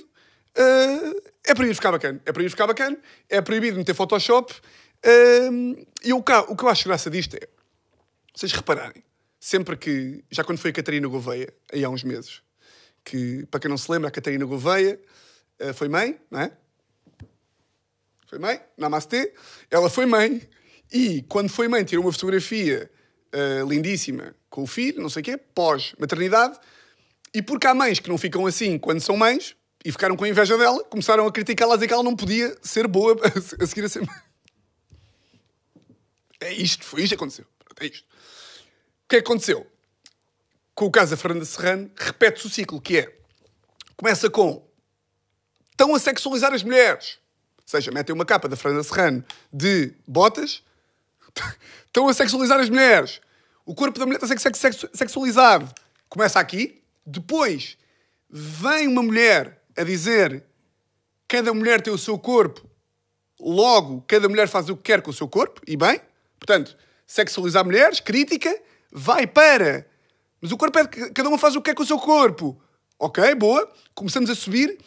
Uh, 0.57 1.21
é 1.45 1.53
proibido 1.53 1.75
ficar 1.75 1.91
bacana. 1.91 2.21
É 2.25 2.31
proibido 2.31 2.51
ficar 2.51 2.67
bacana. 2.67 2.97
É 3.29 3.41
proibido 3.41 3.77
meter 3.77 3.93
Photoshop. 3.93 4.53
Uh, 4.53 5.85
e 6.03 6.13
o, 6.13 6.17
o 6.17 6.55
que 6.55 6.63
eu 6.63 6.69
acho 6.69 6.87
graça 6.87 7.09
disto 7.09 7.35
é, 7.35 7.47
vocês 8.35 8.51
repararem, 8.51 9.03
sempre 9.39 9.75
que, 9.75 10.23
já 10.29 10.43
quando 10.43 10.59
foi 10.59 10.69
a 10.69 10.73
Catarina 10.73 11.07
Gouveia, 11.07 11.51
aí 11.73 11.83
há 11.83 11.89
uns 11.89 12.03
meses, 12.03 12.41
que, 13.03 13.45
para 13.47 13.59
quem 13.59 13.69
não 13.69 13.77
se 13.77 13.91
lembra, 13.91 14.09
a 14.09 14.11
Catarina 14.11 14.45
Gouveia 14.45 14.99
uh, 15.59 15.73
foi 15.73 15.89
mãe, 15.89 16.19
não 16.29 16.41
é? 16.41 16.51
Foi 18.27 18.39
mãe, 18.39 18.61
namastê. 18.77 19.33
Ela 19.69 19.89
foi 19.89 20.05
mãe 20.05 20.47
e, 20.91 21.21
quando 21.23 21.49
foi 21.49 21.67
mãe, 21.67 21.83
tirou 21.83 22.05
uma 22.05 22.11
fotografia 22.13 22.89
uh, 23.33 23.67
lindíssima 23.67 24.35
com 24.49 24.63
o 24.63 24.67
filho, 24.67 25.01
não 25.01 25.09
sei 25.09 25.21
o 25.21 25.23
quê, 25.25 25.37
pós-maternidade. 25.37 26.59
E 27.33 27.41
porque 27.41 27.67
há 27.67 27.73
mães 27.73 27.99
que 27.99 28.09
não 28.09 28.17
ficam 28.17 28.45
assim 28.45 28.77
quando 28.77 28.99
são 28.99 29.15
mães 29.15 29.55
e 29.83 29.91
ficaram 29.91 30.15
com 30.15 30.25
inveja 30.25 30.57
dela, 30.57 30.83
começaram 30.83 31.25
a 31.25 31.31
criticá-la, 31.31 31.73
a 31.73 31.77
dizer 31.77 31.87
que 31.87 31.93
ela 31.93 32.03
não 32.03 32.15
podia 32.15 32.55
ser 32.61 32.87
boa 32.87 33.15
a 33.59 33.65
seguir 33.65 33.85
a 33.85 33.89
ser 33.89 34.05
mãe. 34.05 34.21
É 36.39 36.53
isto, 36.53 36.83
foi 36.83 37.01
isto 37.01 37.09
que 37.09 37.15
aconteceu. 37.15 37.45
É 37.79 37.85
isto. 37.85 38.03
O 39.05 39.09
que 39.09 39.15
é 39.17 39.21
que 39.21 39.27
aconteceu? 39.27 39.65
Com 40.73 40.85
o 40.85 40.91
caso 40.91 41.11
da 41.11 41.17
Fernanda 41.17 41.45
Serrano, 41.45 41.91
repete-se 41.95 42.47
o 42.47 42.49
ciclo, 42.49 42.81
que 42.81 42.97
é... 42.97 43.17
Começa 43.95 44.29
com... 44.29 44.67
Estão 45.69 45.93
a 45.93 45.99
sexualizar 45.99 46.53
as 46.53 46.63
mulheres. 46.63 47.19
Ou 47.57 47.63
seja, 47.65 47.91
metem 47.91 48.13
uma 48.13 48.25
capa 48.25 48.49
da 48.49 48.55
Fernanda 48.55 48.83
Serrano 48.83 49.23
de 49.53 49.93
botas 50.07 50.63
Estão 51.85 52.07
a 52.07 52.13
sexualizar 52.13 52.59
as 52.59 52.69
mulheres. 52.69 53.21
O 53.65 53.75
corpo 53.75 53.99
da 53.99 54.05
mulher 54.05 54.21
está 54.21 54.33
a 54.33 54.53
ser 54.53 54.73
sexualizado. 54.93 55.69
Começa 56.09 56.39
aqui. 56.39 56.81
Depois 57.05 57.77
vem 58.29 58.87
uma 58.87 59.03
mulher 59.03 59.61
a 59.77 59.83
dizer 59.83 60.43
cada 61.27 61.53
mulher 61.53 61.81
tem 61.81 61.93
o 61.93 61.97
seu 61.97 62.19
corpo, 62.19 62.69
logo 63.39 64.03
cada 64.05 64.27
mulher 64.27 64.49
faz 64.49 64.67
o 64.69 64.75
que 64.75 64.83
quer 64.83 65.01
com 65.01 65.11
o 65.11 65.13
seu 65.13 65.29
corpo, 65.29 65.61
e 65.65 65.77
bem. 65.77 66.01
Portanto, 66.37 66.75
sexualizar 67.07 67.63
mulheres, 67.63 68.01
crítica, 68.01 68.53
vai 68.91 69.25
para. 69.25 69.87
Mas 70.41 70.51
o 70.51 70.57
corpo 70.57 70.77
é 70.79 70.83
de 70.83 71.11
cada 71.11 71.29
uma 71.29 71.37
faz 71.37 71.55
o 71.55 71.61
que 71.61 71.69
quer 71.69 71.75
com 71.75 71.83
o 71.83 71.85
seu 71.85 71.97
corpo. 71.97 72.59
Ok, 72.99 73.33
boa. 73.35 73.71
Começamos 73.95 74.29
a 74.29 74.35
subir. 74.35 74.77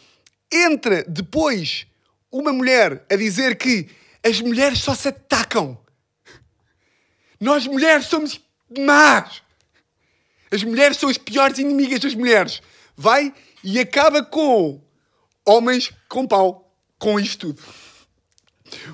Entra 0.51 1.03
depois 1.07 1.87
uma 2.31 2.53
mulher 2.53 3.03
a 3.09 3.15
dizer 3.15 3.57
que 3.57 3.89
as 4.23 4.39
mulheres 4.41 4.79
só 4.79 4.93
se 4.93 5.07
atacam. 5.07 5.77
Nós 7.39 7.67
mulheres 7.67 8.07
somos 8.07 8.39
más. 8.77 9.41
As 10.51 10.63
mulheres 10.63 10.97
são 10.97 11.09
as 11.09 11.17
piores 11.17 11.57
inimigas 11.59 11.99
das 11.99 12.15
mulheres. 12.15 12.61
Vai 12.95 13.33
e 13.63 13.79
acaba 13.79 14.23
com 14.23 14.81
homens 15.45 15.91
com 16.07 16.27
pau. 16.27 16.61
Com 16.97 17.19
isto 17.19 17.53
tudo. 17.53 17.61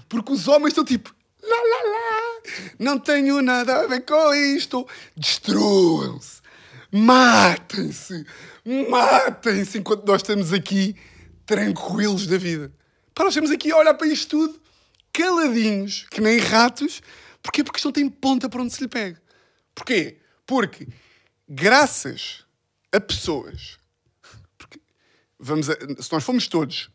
Porque 0.10 0.33
os 0.33 0.48
homens 0.48 0.69
estão 0.69 0.83
tipo. 0.83 1.13
Lá, 1.41 1.55
lá, 1.55 1.89
lá. 1.89 2.41
Não 2.79 2.98
tenho 2.98 3.41
nada 3.41 3.81
a 3.81 3.88
ver 3.88 4.01
com 4.05 4.33
isto. 4.33 4.88
Destruam-se. 5.15 6.41
Matem-se. 6.91 8.25
Matem-se 8.89 9.77
enquanto 9.77 10.05
nós 10.05 10.21
estamos 10.21 10.51
aqui 10.51 10.95
tranquilos 11.45 12.27
da 12.27 12.38
vida. 12.38 12.71
Para 13.13 13.25
nós 13.25 13.33
estamos 13.33 13.51
aqui 13.51 13.71
a 13.71 13.77
olhar 13.77 13.93
para 13.93 14.07
isto 14.07 14.29
tudo, 14.29 14.62
caladinhos, 15.13 16.05
que 16.10 16.21
nem 16.21 16.39
ratos, 16.39 17.01
Porquê? 17.41 17.63
Porque 17.63 17.77
isto 17.77 17.86
não 17.86 17.93
tem 17.93 18.10
ponta 18.10 18.50
para 18.50 18.62
onde 18.62 18.74
se 18.74 18.81
lhe 18.81 18.88
pega. 18.88 19.21
Porquê? 19.74 20.19
Porque, 20.45 20.88
graças 21.48 22.45
a 22.91 23.00
pessoas, 23.00 23.79
vamos 25.39 25.69
a, 25.69 25.74
se 26.01 26.12
nós 26.12 26.24
formos 26.24 26.48
todos, 26.48 26.89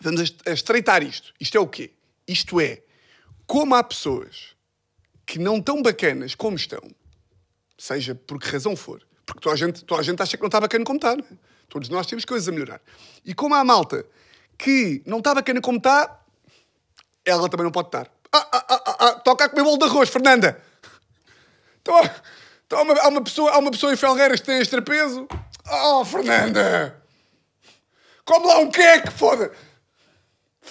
vamos 0.00 0.20
a 0.46 0.50
estreitar 0.50 1.02
isto. 1.02 1.34
Isto 1.40 1.56
é 1.56 1.60
o 1.60 1.66
quê? 1.66 1.92
Isto 2.26 2.60
é, 2.60 2.82
como 3.46 3.74
há 3.74 3.82
pessoas 3.82 4.54
que 5.26 5.38
não 5.38 5.60
tão 5.60 5.82
bacanas 5.82 6.34
como 6.34 6.56
estão, 6.56 6.82
seja 7.78 8.14
por 8.14 8.38
que 8.38 8.48
razão 8.48 8.76
for, 8.76 9.06
porque 9.26 9.40
toda 9.40 9.54
a 9.54 9.58
gente, 9.58 9.84
toda 9.84 10.00
a 10.00 10.04
gente 10.04 10.22
acha 10.22 10.36
que 10.36 10.42
não 10.42 10.48
está 10.48 10.60
bacana 10.60 10.84
como 10.84 10.98
está, 10.98 11.16
não 11.16 11.24
é? 11.24 11.54
Todos 11.68 11.88
nós 11.88 12.06
temos 12.06 12.24
coisas 12.24 12.48
a 12.48 12.52
melhorar. 12.52 12.80
E 13.24 13.34
como 13.34 13.54
há 13.54 13.64
malta 13.64 14.06
que 14.56 15.02
não 15.06 15.18
está 15.18 15.34
bacana 15.34 15.60
como 15.60 15.78
está, 15.78 16.22
ela 17.24 17.48
também 17.48 17.64
não 17.64 17.72
pode 17.72 17.88
estar. 17.88 18.10
Ah, 18.32 18.48
ah, 18.52 18.66
ah, 18.68 18.82
toca 19.44 19.46
a 19.46 19.48
comer 19.48 19.62
bolo 19.64 19.78
de 19.78 19.84
arroz, 19.84 20.08
Fernanda. 20.08 20.60
Então, 21.80 22.10
então 22.66 22.78
há, 22.78 22.82
uma, 22.82 22.94
há, 23.00 23.08
uma 23.08 23.22
pessoa, 23.22 23.50
há 23.52 23.58
uma 23.58 23.70
pessoa 23.70 23.92
em 23.92 23.96
Felgueiras 23.96 24.40
que 24.40 24.46
tem 24.46 24.60
extrapeso. 24.60 25.26
Oh, 25.70 26.04
Fernanda. 26.04 27.02
Come 28.24 28.46
lá 28.46 28.58
um 28.58 28.70
queque, 28.70 29.10
foda. 29.10 29.52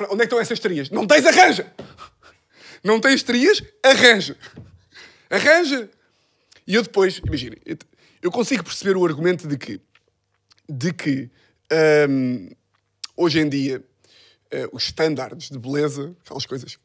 Onde 0.10 0.13
é 0.15 0.18
que 0.18 0.24
estão 0.24 0.39
essas 0.39 0.60
trias? 0.60 0.89
Não 0.89 1.06
tens 1.06 1.25
arranja. 1.25 1.72
Não 2.84 3.00
tens 3.00 3.15
estrias? 3.15 3.62
Arranja. 3.84 4.36
Arranja. 5.30 5.89
E 6.65 6.75
eu 6.75 6.82
depois, 6.82 7.20
imaginem, 7.25 7.60
eu- 7.65 7.77
eu 8.22 8.32
consigo 8.32 8.63
perceber 8.63 8.96
o 8.98 9.06
argumento 9.06 9.48
de 9.48 9.58
que, 9.58 9.82
de 10.68 10.94
que 10.94 11.30
hum, 12.10 12.50
hoje 13.18 13.39
em 13.39 13.50
dia 13.50 13.84
eh, 14.50 14.68
os 14.72 14.84
estándares 14.86 15.50
de 15.50 15.60
beleza, 15.60 16.15
aquelas 16.24 16.46
coisas, 16.46 16.77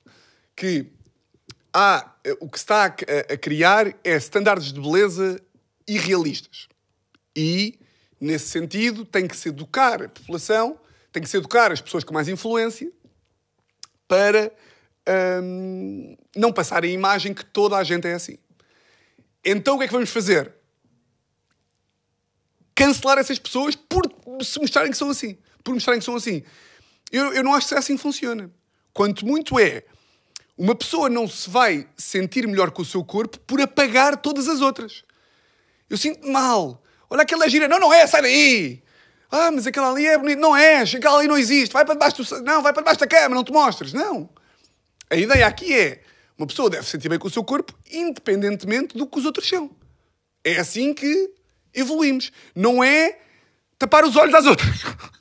que 0.56 0.86
há, 1.72 2.14
eh, 2.24 2.36
o 2.40 2.48
que 2.48 2.58
está 2.58 2.84
a, 2.84 2.86
a- 2.88 3.34
a 3.34 3.36
criar 3.36 3.88
é 4.04 4.14
estándares 4.16 4.72
de 4.72 4.80
beleza 4.80 5.40
irrealistas. 5.86 6.68
E, 7.36 7.78
nesse 8.20 8.48
sentido, 8.48 9.04
tem 9.04 9.26
que 9.28 9.36
se 9.36 9.48
educar 9.48 10.02
a 10.02 10.08
população, 10.08 10.78
tem 11.12 11.22
que 11.22 11.28
se 11.28 11.36
educar 11.36 11.70
as 11.72 11.80
pessoas 11.80 12.04
com 12.04 12.12
mais 12.14 12.28
influência 12.28 12.90
para 14.06 14.52
hum, 15.42 16.16
não 16.36 16.52
passar 16.52 16.82
a 16.84 16.86
imagem 16.86 17.32
que 17.34 17.44
toda 17.44 17.76
a 17.76 17.84
gente 17.84 18.06
é 18.06 18.14
assim. 18.14 18.38
Então 19.44 19.76
o 19.76 19.78
que 19.78 19.84
é 19.84 19.86
que 19.86 19.92
vamos 19.92 20.10
fazer? 20.10 20.52
Cancelar 22.74 23.18
essas 23.18 23.38
pessoas 23.38 23.74
por 23.74 24.02
se 24.42 24.58
mostrarem 24.60 24.90
que 24.90 24.96
são 24.96 25.10
assim. 25.10 25.36
Por 25.64 25.74
mostrarem 25.74 25.98
que 25.98 26.04
são 26.04 26.14
assim. 26.16 26.42
Eu, 27.10 27.32
eu 27.32 27.42
não 27.42 27.54
acho 27.54 27.68
que 27.68 27.74
assim 27.74 27.96
funciona. 27.96 28.50
Quanto 28.92 29.26
muito 29.26 29.58
é, 29.58 29.84
uma 30.58 30.74
pessoa 30.74 31.08
não 31.08 31.28
se 31.28 31.48
vai 31.48 31.86
sentir 31.96 32.46
melhor 32.46 32.72
com 32.72 32.82
o 32.82 32.84
seu 32.84 33.04
corpo 33.04 33.38
por 33.40 33.60
apagar 33.60 34.16
todas 34.16 34.48
as 34.48 34.60
outras. 34.60 35.04
Eu 35.88 35.96
sinto 35.96 36.28
mal. 36.28 36.82
Olha 37.08 37.22
aquela 37.22 37.48
gira. 37.48 37.68
Não, 37.68 37.78
não 37.78 37.94
é, 37.94 38.06
sai 38.06 38.22
daí. 38.22 38.82
Ah, 39.30 39.50
mas 39.50 39.66
aquela 39.66 39.90
ali 39.90 40.06
é 40.06 40.18
bonita. 40.18 40.40
Não 40.40 40.56
é, 40.56 40.82
aquela 40.82 41.18
ali 41.18 41.28
não 41.28 41.38
existe. 41.38 41.72
Vai 41.72 41.84
para 41.84 41.94
debaixo 41.94 42.22
do... 42.22 42.42
Não, 42.42 42.60
vai 42.60 42.72
para 42.72 42.82
debaixo 42.82 43.00
da 43.00 43.06
cama, 43.06 43.36
não 43.36 43.44
te 43.44 43.52
mostres. 43.52 43.92
Não. 43.92 44.28
A 45.08 45.16
ideia 45.16 45.46
aqui 45.46 45.72
é, 45.72 46.02
uma 46.36 46.46
pessoa 46.46 46.68
deve 46.68 46.84
se 46.84 46.90
sentir 46.90 47.08
bem 47.08 47.18
com 47.18 47.28
o 47.28 47.30
seu 47.30 47.44
corpo, 47.44 47.72
independentemente 47.90 48.98
do 48.98 49.06
que 49.06 49.18
os 49.18 49.24
outros 49.24 49.48
são. 49.48 49.70
É 50.44 50.58
assim 50.58 50.92
que 50.92 51.30
evoluímos. 51.72 52.32
Não 52.54 52.82
é 52.82 53.18
tapar 53.78 54.04
os 54.04 54.16
olhos 54.16 54.34
às 54.34 54.44
outras. 54.44 54.68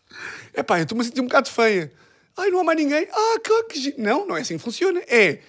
É 0.54 0.62
eu 0.62 0.82
estou-me 0.82 1.04
a 1.04 1.06
sentir 1.06 1.22
um 1.22 1.26
bocado 1.26 1.52
feia. 1.52 1.94
Ai, 2.38 2.50
não 2.50 2.60
há 2.60 2.64
mais 2.64 2.78
ninguém. 2.78 3.08
Ah, 3.12 3.40
que, 3.44 3.64
que 3.64 3.80
gi-". 3.80 3.96
Não, 3.98 4.26
não 4.28 4.38
é 4.38 4.42
assim 4.42 4.58
que 4.58 4.64
funciona. 4.64 5.00
É, 5.08 5.40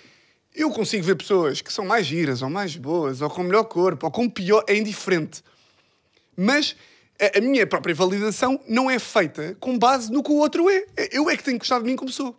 eu 0.54 0.70
consigo 0.70 1.04
ver 1.04 1.14
pessoas 1.14 1.60
que 1.60 1.72
são 1.72 1.84
mais 1.84 2.06
giras, 2.06 2.42
ou 2.42 2.50
mais 2.50 2.74
boas, 2.76 3.20
ou 3.20 3.30
com 3.30 3.42
melhor 3.42 3.64
corpo, 3.64 4.06
ou 4.06 4.12
com 4.12 4.28
pior, 4.28 4.64
é 4.66 4.76
indiferente. 4.76 5.42
Mas 6.36 6.74
a, 7.20 7.38
a 7.38 7.40
minha 7.40 7.66
própria 7.66 7.94
validação 7.94 8.60
não 8.66 8.90
é 8.90 8.98
feita 8.98 9.56
com 9.60 9.78
base 9.78 10.10
no 10.10 10.22
que 10.22 10.30
o 10.30 10.36
outro 10.36 10.68
é. 10.70 10.84
Eu 11.12 11.28
é 11.28 11.36
que 11.36 11.44
tenho 11.44 11.56
que 11.56 11.60
gostar 11.60 11.78
de 11.78 11.84
mim 11.84 11.96
como 11.96 12.10
sou. 12.10 12.34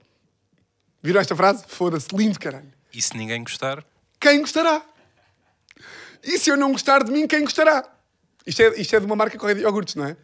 Viram 1.01 1.21
esta 1.21 1.35
frase? 1.35 1.63
Foda-se, 1.67 2.07
lindo 2.13 2.39
caralho. 2.39 2.71
E 2.93 3.01
se 3.01 3.15
ninguém 3.15 3.41
gostar, 3.43 3.85
Quem 4.19 4.41
gostará? 4.41 4.83
E 6.23 6.37
se 6.37 6.49
eu 6.49 6.57
não 6.57 6.71
gostar 6.73 7.03
de 7.03 7.11
mim, 7.11 7.25
quem 7.25 7.41
gostará? 7.41 7.89
Isto 8.45 8.61
é, 8.61 8.81
isto 8.81 8.95
é 8.95 8.99
de 8.99 9.05
uma 9.05 9.15
marca 9.15 9.37
correia 9.37 9.55
de 9.55 9.61
iogurtes, 9.61 9.95
não 9.95 10.05
é? 10.05 10.17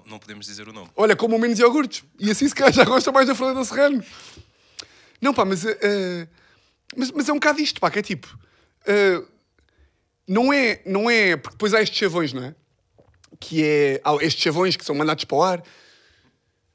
Não, 0.00 0.12
não 0.12 0.18
podemos 0.18 0.46
dizer 0.46 0.68
o 0.68 0.72
nome. 0.72 0.90
Olha, 0.96 1.14
como 1.16 1.38
menos 1.38 1.58
iogurtes. 1.58 2.04
E 2.18 2.30
assim 2.30 2.48
se 2.48 2.54
calhar 2.54 2.72
já 2.72 2.84
gosta 2.84 3.10
mais 3.12 3.26
da 3.26 3.34
Fernanda 3.34 3.64
Serrano. 3.64 4.04
Não, 5.20 5.34
pá, 5.34 5.44
mas, 5.44 5.64
eh, 5.64 6.28
mas, 6.96 7.10
mas 7.10 7.28
é 7.28 7.32
um 7.32 7.36
bocado 7.36 7.60
isto, 7.60 7.80
pá, 7.80 7.90
que 7.90 7.98
é 7.98 8.02
tipo... 8.02 8.38
eh, 8.86 9.22
não 10.26 10.52
é, 10.52 10.80
não 10.86 11.10
é... 11.10 11.36
Porque 11.36 11.56
depois 11.56 11.74
há 11.74 11.82
estes 11.82 11.98
chavões, 11.98 12.32
não 12.32 12.44
é? 12.44 12.54
Que 13.38 13.64
é... 13.64 14.00
Há 14.04 14.14
estes 14.16 14.42
chavões 14.42 14.76
que 14.76 14.84
são 14.84 14.94
mandados 14.94 15.24
para 15.24 15.36
o 15.36 15.42
ar. 15.42 15.62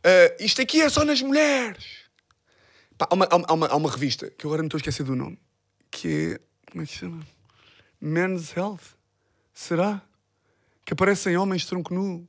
Eh, 0.04 0.38
isto 0.42 0.62
aqui 0.62 0.82
é 0.82 0.90
só 0.90 1.04
nas 1.04 1.22
mulheres. 1.22 1.86
Pá, 2.98 3.08
há 3.10 3.14
uma, 3.16 3.28
há, 3.30 3.54
uma, 3.54 3.68
há 3.68 3.76
uma- 3.76 3.92
revista, 3.92 4.30
que 4.30 4.46
eu 4.46 4.50
agora 4.50 4.62
não 4.62 4.68
estou 4.68 4.78
a 4.78 4.80
esquecer 4.80 5.04
do 5.04 5.16
nome, 5.16 5.40
que 5.90 6.34
é... 6.34 6.40
Como 6.72 6.84
é 6.84 6.86
que 6.86 6.92
se 6.94 7.00
chama? 7.00 7.26
Men's 8.00 8.56
Health. 8.56 8.82
Será? 9.54 10.02
Que 10.86 10.94
aparecem 10.94 11.36
homens 11.38 11.66
tronco 11.66 11.94
nu. 11.94 12.28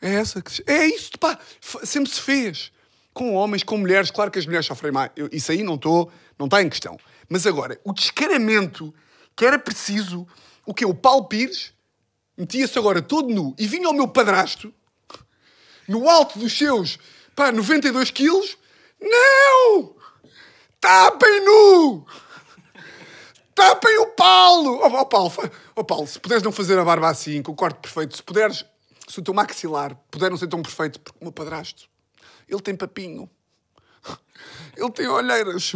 É 0.00 0.14
essa 0.14 0.40
que 0.40 0.52
se- 0.52 0.64
É 0.66 0.86
isso, 0.86 1.12
pá. 1.18 1.38
Sempre 1.84 2.10
se 2.10 2.20
fez. 2.20 2.72
Com 3.12 3.34
homens, 3.34 3.62
com 3.62 3.76
mulheres. 3.76 4.10
Claro 4.10 4.30
que 4.30 4.38
as 4.38 4.46
mulheres 4.46 4.66
sofrem 4.66 4.92
mais. 4.92 5.10
Eu- 5.16 5.28
isso 5.32 5.50
aí 5.52 5.62
não 5.62 5.74
estou... 5.74 6.10
Não 6.38 6.46
está 6.46 6.62
em 6.62 6.68
questão. 6.68 6.98
Mas 7.28 7.46
agora, 7.46 7.78
o 7.84 7.92
descaramento 7.92 8.94
que 9.36 9.44
era 9.44 9.58
preciso... 9.58 10.26
O 10.64 10.72
quê? 10.72 10.84
O 10.84 10.94
Paulo 10.94 11.24
Pires 11.24 11.72
metia-se 12.36 12.78
agora 12.78 13.02
todo 13.02 13.28
nu 13.34 13.54
e 13.58 13.66
vinha 13.66 13.86
ao 13.86 13.92
meu 13.92 14.08
padrasto 14.08 14.72
no 15.88 16.08
alto 16.08 16.38
dos 16.38 16.56
seus, 16.56 16.98
pá, 17.34 17.50
92 17.50 18.10
quilos. 18.12 18.56
Não! 19.00 19.94
Tapem 20.80 21.44
nu! 21.44 22.06
Tapem 23.54 23.98
o 23.98 24.06
Paulo! 24.08 24.78
Ó 24.82 24.88
ó, 25.00 25.04
Paulo, 25.04 25.30
fa- 25.30 25.50
ó, 25.76 25.82
Paulo, 25.82 26.06
se 26.06 26.18
puderes 26.18 26.42
não 26.42 26.52
fazer 26.52 26.78
a 26.78 26.84
barba 26.84 27.08
assim, 27.10 27.42
com 27.42 27.52
o 27.52 27.56
corte 27.56 27.78
perfeito, 27.80 28.16
se 28.16 28.22
puderes, 28.22 28.64
se 29.10 29.18
o 29.18 29.22
teu 29.22 29.34
maxilar 29.34 29.96
puder 30.08 30.30
não 30.30 30.36
ser 30.36 30.46
tão 30.46 30.62
perfeito, 30.62 31.00
porque 31.00 31.18
o 31.20 31.24
meu 31.24 31.32
padrasto, 31.32 31.88
ele 32.48 32.60
tem 32.60 32.76
papinho. 32.76 33.28
Ele 34.76 34.90
tem 34.92 35.06
olheiras. 35.08 35.72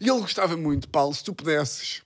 E 0.00 0.08
ele 0.08 0.20
gostava 0.20 0.56
muito, 0.56 0.88
Paulo, 0.88 1.14
se 1.14 1.22
tu 1.24 1.32
pudesses. 1.32 2.02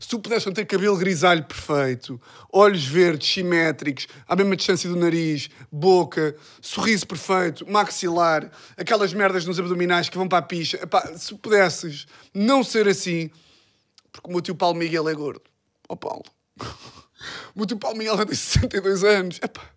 Se 0.00 0.08
tu 0.08 0.18
pudesses 0.20 0.46
não 0.46 0.52
ter 0.52 0.64
cabelo 0.64 0.96
grisalho 0.96 1.44
perfeito, 1.44 2.18
olhos 2.50 2.84
verdes, 2.84 3.30
simétricos, 3.30 4.06
à 4.26 4.34
mesma 4.34 4.56
distância 4.56 4.88
do 4.88 4.96
nariz, 4.96 5.50
boca, 5.70 6.34
sorriso 6.60 7.06
perfeito, 7.06 7.70
maxilar, 7.70 8.50
aquelas 8.76 9.12
merdas 9.12 9.44
nos 9.44 9.58
abdominais 9.58 10.08
que 10.08 10.16
vão 10.16 10.28
para 10.28 10.38
a 10.38 10.42
picha. 10.42 10.78
Epá, 10.80 11.12
se 11.18 11.34
pudesses 11.34 12.06
não 12.32 12.64
ser 12.64 12.88
assim, 12.88 13.30
porque 14.10 14.28
o 14.28 14.32
meu 14.32 14.40
tio 14.40 14.54
Paulo 14.54 14.78
Miguel 14.78 15.08
é 15.08 15.14
gordo. 15.14 15.42
Ó 15.88 15.96
Paulo. 15.96 16.24
O 17.54 17.58
meu 17.58 17.66
tio 17.66 17.76
Paulo 17.78 17.96
Miguel 17.98 18.16
já 18.16 18.26
tem 18.26 18.34
62 18.34 19.04
anos. 19.04 19.38
Epá, 19.42 19.68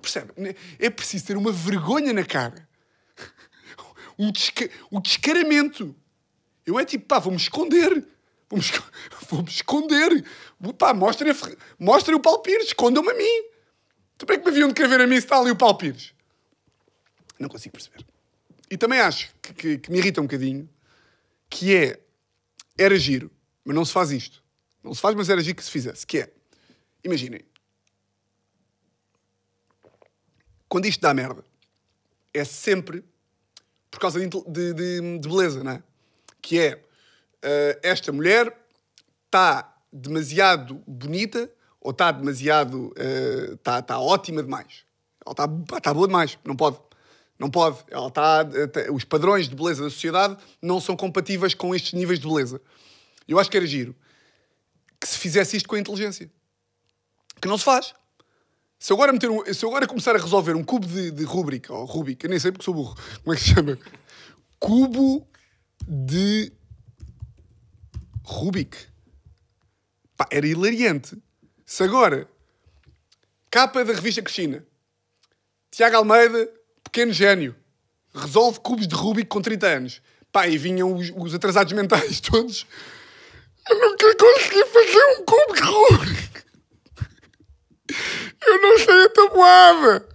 percebe? 0.00 0.32
É 0.78 0.90
preciso 0.90 1.26
ter 1.26 1.36
uma 1.36 1.52
vergonha 1.52 2.12
na 2.12 2.24
cara. 2.24 2.68
Um, 4.18 4.30
desca 4.30 4.68
descaramento. 5.02 5.94
Eu 6.66 6.78
é 6.78 6.84
tipo, 6.84 7.06
pá, 7.06 7.18
vou-me 7.18 7.38
esconder. 7.38 8.06
Vou-me 8.48 8.64
vou-me 9.28 9.48
esconder. 9.48 10.24
Pá, 10.78 10.92
mostrem, 10.94 11.34
mostrem 11.78 12.16
o 12.16 12.20
Paulo 12.20 12.40
Pires, 12.40 12.66
escondam-me 12.68 13.10
a 13.10 13.14
mim. 13.14 13.44
Tu 14.18 14.26
bem 14.26 14.38
que 14.38 14.44
me 14.44 14.50
haviam 14.50 14.68
de 14.68 14.74
querer 14.74 14.88
ver 14.88 15.00
a 15.00 15.06
mim 15.06 15.16
se 15.16 15.24
está 15.26 15.38
ali 15.38 15.50
o 15.50 15.56
Paulo 15.56 15.76
Pires. 15.76 16.12
Não 17.38 17.48
consigo 17.48 17.72
perceber. 17.72 18.04
E 18.70 18.76
também 18.76 19.00
acho 19.00 19.30
que, 19.42 19.52
que- 19.52 19.78
que 19.78 19.90
me 19.90 19.98
irrita 19.98 20.20
um 20.20 20.24
bocadinho, 20.24 20.68
que 21.50 21.74
é, 21.74 22.00
era 22.78 22.96
giro, 22.98 23.30
mas 23.64 23.74
não 23.74 23.84
se 23.84 23.92
faz 23.92 24.10
isto. 24.12 24.42
Não 24.82 24.94
se 24.94 25.00
faz, 25.00 25.14
mas 25.16 25.28
era 25.28 25.40
giro 25.42 25.56
que 25.56 25.64
se 25.64 25.70
fizesse. 25.70 26.06
Que 26.06 26.18
é, 26.20 26.32
imaginem, 27.04 27.42
quando 30.68 30.86
isto 30.86 31.00
dá 31.00 31.12
merda, 31.12 31.44
é 32.32 32.44
sempre 32.44 33.04
por 33.90 34.00
causa 34.00 34.18
de, 34.18 34.26
de- 34.26 34.72
de- 34.74 35.18
de 35.18 35.28
beleza, 35.28 35.62
não 35.62 35.72
é? 35.72 35.82
Que 36.40 36.58
é, 36.58 36.84
eh, 37.42 37.78
esta 37.82 38.10
mulher 38.10 38.56
está 39.26 39.76
demasiado 39.92 40.82
bonita 40.86 41.52
ou 41.80 41.90
está 41.90 42.10
demasiado, 42.10 42.92
está 43.52 43.80
está 43.80 43.98
ótima 44.00 44.42
demais. 44.42 44.84
Ela 45.24 45.32
está 45.32 45.76
está 45.78 45.92
boa 45.94 46.06
demais, 46.06 46.38
não 46.44 46.56
pode. 46.56 46.78
Não 47.38 47.50
pode. 47.50 47.78
Ela 47.90 48.06
está, 48.08 48.48
eh, 48.86 48.90
os 48.90 49.04
padrões 49.04 49.48
de 49.48 49.54
beleza 49.54 49.82
da 49.82 49.90
sociedade 49.90 50.36
não 50.62 50.80
são 50.80 50.96
compatíveis 50.96 51.52
com 51.54 51.74
estes 51.74 51.92
níveis 51.92 52.18
de 52.18 52.26
beleza. 52.26 52.60
Eu 53.28 53.38
acho 53.38 53.50
que 53.50 53.56
era 53.56 53.66
giro 53.66 53.94
que 54.98 55.06
se 55.08 55.18
fizesse 55.18 55.56
isto 55.56 55.68
com 55.68 55.74
a 55.74 55.80
inteligência. 55.80 56.30
Que 57.42 57.48
não 57.48 57.58
se 57.58 57.64
faz. 57.64 57.92
Se 58.78 58.92
eu 58.92 58.96
agora, 58.96 59.12
meter 59.12 59.28
um, 59.28 59.44
se 59.52 59.64
eu 59.64 59.68
agora 59.68 59.86
começar 59.86 60.14
a 60.14 60.18
resolver 60.18 60.54
um 60.54 60.62
cubo 60.62 60.86
de, 60.86 61.10
de 61.10 61.24
Rubik, 61.24 61.70
ou 61.70 61.84
Rubik, 61.84 62.24
eu 62.24 62.30
nem 62.30 62.38
sei 62.38 62.52
porque 62.52 62.64
sou 62.64 62.72
burro, 62.72 62.96
como 63.22 63.34
é 63.34 63.36
que 63.36 63.42
se 63.42 63.54
chama? 63.54 63.78
Cubo 64.60 65.26
de 65.86 66.52
Rubik. 68.24 68.76
Pá, 70.16 70.28
era 70.30 70.46
hilariante. 70.46 71.16
Se 71.66 71.82
agora, 71.82 72.28
capa 73.50 73.84
da 73.84 73.92
revista 73.92 74.22
Cristina, 74.22 74.64
Tiago 75.70 75.96
Almeida, 75.96 76.48
pequeno 76.84 77.12
gênio, 77.12 77.56
resolve 78.14 78.60
cubos 78.60 78.86
de 78.86 78.94
Rubik 78.94 79.28
com 79.28 79.42
30 79.42 79.66
anos. 79.66 80.02
Pá, 80.30 80.46
e 80.46 80.56
vinham 80.56 80.94
os, 80.94 81.12
os 81.16 81.34
atrasados 81.34 81.72
mentais 81.72 82.18
todos. 82.22 82.66
Eu 83.68 83.80
nunca 83.80 84.16
consegui 84.16 84.64
fazer 84.64 85.04
um 85.18 85.24
cubo 85.24 85.54
de 85.54 85.62
Rubik. 85.62 86.21
Eu 88.46 88.60
não 88.62 88.78
sei 88.78 89.04
a 89.04 89.08
tabuada. 89.10 90.08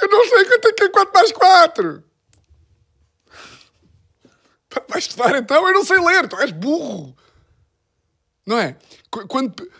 Eu 0.00 0.08
não 0.08 0.28
sei 0.28 0.44
quanto 0.44 0.68
é 0.68 0.72
que 0.72 0.84
é 0.84 0.88
4 0.88 1.12
mais 1.14 1.32
4. 1.32 2.04
Vai 4.88 4.98
estudar 4.98 5.36
então? 5.36 5.66
Eu 5.68 5.74
não 5.74 5.84
sei 5.84 5.98
ler. 6.00 6.28
Tu 6.28 6.36
és 6.40 6.50
burro. 6.50 7.16
Não 8.46 8.58
é? 8.58 8.76
Qu- 9.10 9.26
Quando, 9.28 9.70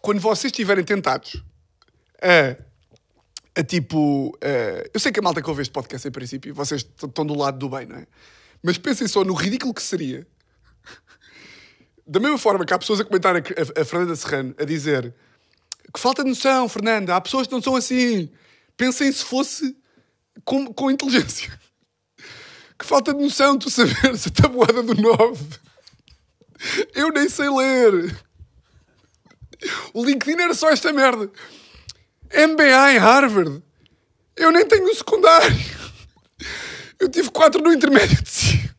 quando 0.00 0.20
vocês 0.20 0.50
estiverem 0.52 0.84
tentados 0.84 1.42
a, 2.22 3.60
a 3.60 3.64
tipo. 3.64 4.36
a- 4.40 4.88
eu 4.94 5.00
sei 5.00 5.10
que 5.10 5.18
a 5.18 5.22
malta 5.22 5.42
que 5.42 5.48
ouve 5.50 5.62
este 5.62 5.72
podcast 5.72 6.06
em 6.06 6.10
princípio, 6.12 6.54
vocês 6.54 6.82
estão 7.02 7.26
do 7.26 7.36
lado 7.36 7.58
do 7.58 7.68
bem, 7.68 7.86
não 7.86 7.96
é? 7.96 8.06
Mas 8.62 8.78
pensem 8.78 9.08
só 9.08 9.24
no 9.24 9.34
ridículo 9.34 9.74
que 9.74 9.82
seria 9.82 10.26
Da 12.06 12.18
mesma 12.18 12.38
forma 12.38 12.64
que 12.64 12.72
há 12.72 12.78
pessoas 12.78 13.00
a 13.00 13.04
comentar 13.04 13.36
a, 13.36 13.40
a 13.40 13.84
Fernanda 13.84 14.16
Serrano 14.16 14.54
a 14.58 14.64
dizer 14.64 15.14
que 15.92 16.00
falta 16.00 16.22
de 16.22 16.30
noção, 16.30 16.68
Fernanda, 16.68 17.14
há 17.14 17.20
pessoas 17.20 17.46
que 17.46 17.52
não 17.52 17.62
são 17.62 17.76
assim. 17.76 18.30
Pensem 18.76 19.10
se 19.12 19.24
fosse 19.24 19.76
com, 20.44 20.72
com 20.72 20.90
inteligência. 20.90 21.52
Que 22.76 22.84
falta 22.84 23.14
de 23.14 23.22
noção 23.22 23.56
tu 23.56 23.70
saberes 23.70 24.26
a 24.26 24.30
tabuada 24.30 24.82
do 24.82 25.00
9. 25.00 25.46
Eu 26.92 27.10
nem 27.10 27.28
sei 27.28 27.48
ler. 27.48 28.16
O 29.92 30.04
LinkedIn 30.04 30.42
era 30.42 30.54
só 30.54 30.70
esta 30.70 30.92
merda. 30.92 31.30
MBA 32.32 32.92
em 32.92 32.98
Harvard. 32.98 33.62
Eu 34.36 34.50
nem 34.50 34.66
tenho 34.66 34.90
o 34.90 34.94
secundário. 34.94 35.56
Eu 36.98 37.08
tive 37.08 37.30
4 37.30 37.62
no 37.62 37.72
intermédio 37.72 38.22
de 38.22 38.30
si. 38.30 38.70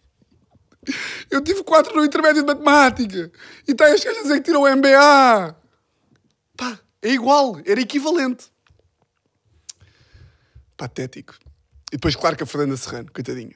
Eu 1.31 1.41
tive 1.41 1.63
4 1.63 1.95
no 1.95 2.03
intermédio 2.03 2.41
de 2.41 2.47
matemática. 2.47 3.31
E 3.67 3.71
está 3.71 3.85
as 3.85 4.03
gajas 4.03 4.19
a 4.19 4.23
dizer 4.23 4.35
que 4.35 4.43
tiram 4.43 4.63
o 4.63 4.75
MBA. 4.75 5.55
Pá, 6.57 6.79
é 7.07 7.13
igual, 7.13 7.57
era 7.65 7.79
equivalente. 7.79 8.51
Patético. 10.75 11.35
E 11.91 11.97
depois, 11.97 12.15
claro 12.15 12.35
que 12.35 12.43
a 12.43 12.45
Fernanda 12.45 12.75
Serrano, 12.75 13.11
coitadinha, 13.11 13.55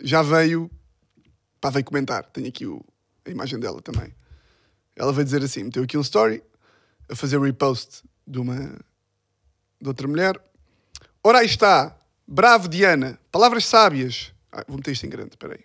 já 0.00 0.22
veio, 0.22 0.70
pá, 1.60 1.70
veio 1.70 1.84
comentar. 1.84 2.24
Tenho 2.24 2.48
aqui 2.48 2.66
o, 2.66 2.84
a 3.24 3.30
imagem 3.30 3.58
dela 3.58 3.80
também. 3.80 4.14
Ela 4.94 5.12
veio 5.12 5.24
dizer 5.24 5.42
assim: 5.42 5.64
meteu 5.64 5.82
aqui 5.82 5.96
um 5.96 6.02
story 6.02 6.42
a 7.08 7.16
fazer 7.16 7.40
repost 7.40 8.02
de 8.26 8.38
uma 8.38 8.78
de 9.80 9.88
outra 9.88 10.06
mulher. 10.06 10.40
Ora 11.24 11.38
aí 11.38 11.46
está, 11.46 11.96
bravo 12.26 12.68
Diana, 12.68 13.18
palavras 13.32 13.64
sábias. 13.64 14.32
Ah, 14.52 14.64
vou 14.66 14.76
meter 14.76 14.92
isto 14.92 15.06
em 15.06 15.08
grande, 15.08 15.30
espera 15.30 15.54
aí. 15.54 15.64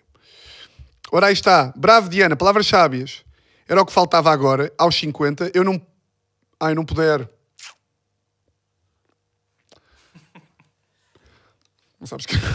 Ora 1.12 1.26
aí 1.26 1.32
está, 1.32 1.72
bravo 1.76 2.08
Diana, 2.08 2.36
palavras 2.36 2.66
sábias. 2.66 3.24
Era 3.68 3.80
o 3.80 3.86
que 3.86 3.92
faltava 3.92 4.30
agora, 4.30 4.72
aos 4.78 4.94
50. 4.96 5.50
Eu 5.54 5.64
não. 5.64 5.80
Ai, 6.64 6.74
não 6.74 6.86
puder. 6.86 7.28
Não 12.00 12.06
sabes 12.06 12.24
escrever. 12.24 12.54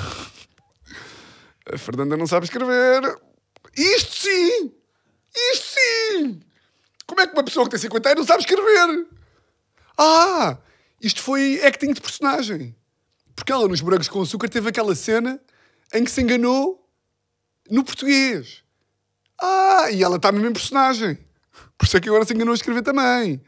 A 1.71 1.77
Fernanda 1.77 2.17
não 2.17 2.25
sabe 2.25 2.45
escrever. 2.45 3.03
Isto 3.77 4.15
sim! 4.15 4.73
Isto 5.53 5.65
sim! 5.75 6.39
Como 7.05 7.21
é 7.21 7.27
que 7.27 7.33
uma 7.33 7.43
pessoa 7.43 7.65
que 7.65 7.69
tem 7.69 7.79
50 7.79 8.09
anos 8.09 8.21
não 8.21 8.27
sabe 8.27 8.41
escrever? 8.41 9.07
Ah! 9.95 10.57
Isto 10.99 11.21
foi 11.21 11.63
acting 11.63 11.93
de 11.93 12.01
personagem. 12.01 12.75
Porque 13.35 13.51
ela, 13.51 13.67
nos 13.67 13.81
Morangos 13.81 14.07
com 14.07 14.23
Açúcar, 14.23 14.49
teve 14.49 14.69
aquela 14.69 14.95
cena 14.95 15.39
em 15.93 16.03
que 16.03 16.09
se 16.09 16.19
enganou 16.19 16.83
no 17.69 17.83
português. 17.83 18.63
Ah! 19.39 19.91
E 19.91 20.01
ela 20.01 20.15
está 20.15 20.31
mesmo 20.31 20.47
em 20.47 20.53
personagem. 20.53 21.15
Por 21.77 21.85
isso 21.85 21.95
é 21.95 21.99
que 21.99 22.09
agora 22.09 22.25
se 22.25 22.33
enganou 22.33 22.53
a 22.53 22.55
escrever 22.55 22.81
também. 22.81 23.39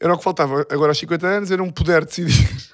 Era 0.00 0.14
o 0.14 0.18
que 0.18 0.24
faltava. 0.24 0.66
Agora 0.70 0.90
aos 0.92 0.98
50 0.98 1.26
anos, 1.26 1.50
eu 1.50 1.58
não 1.58 1.70
puder 1.70 2.04
decidir. 2.06 2.72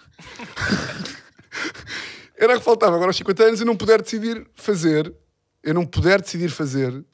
Era 2.38 2.54
o 2.54 2.58
que 2.58 2.64
faltava. 2.64 2.94
Agora 2.94 3.10
aos 3.10 3.16
50 3.16 3.42
anos, 3.42 3.60
eu 3.60 3.66
não 3.66 3.76
puder 3.76 4.00
decidir 4.00 4.46
fazer. 4.54 5.12
Eu 5.62 5.74
não 5.74 5.84
puder 5.84 6.22
decidir 6.22 6.48
fazer 6.48 7.04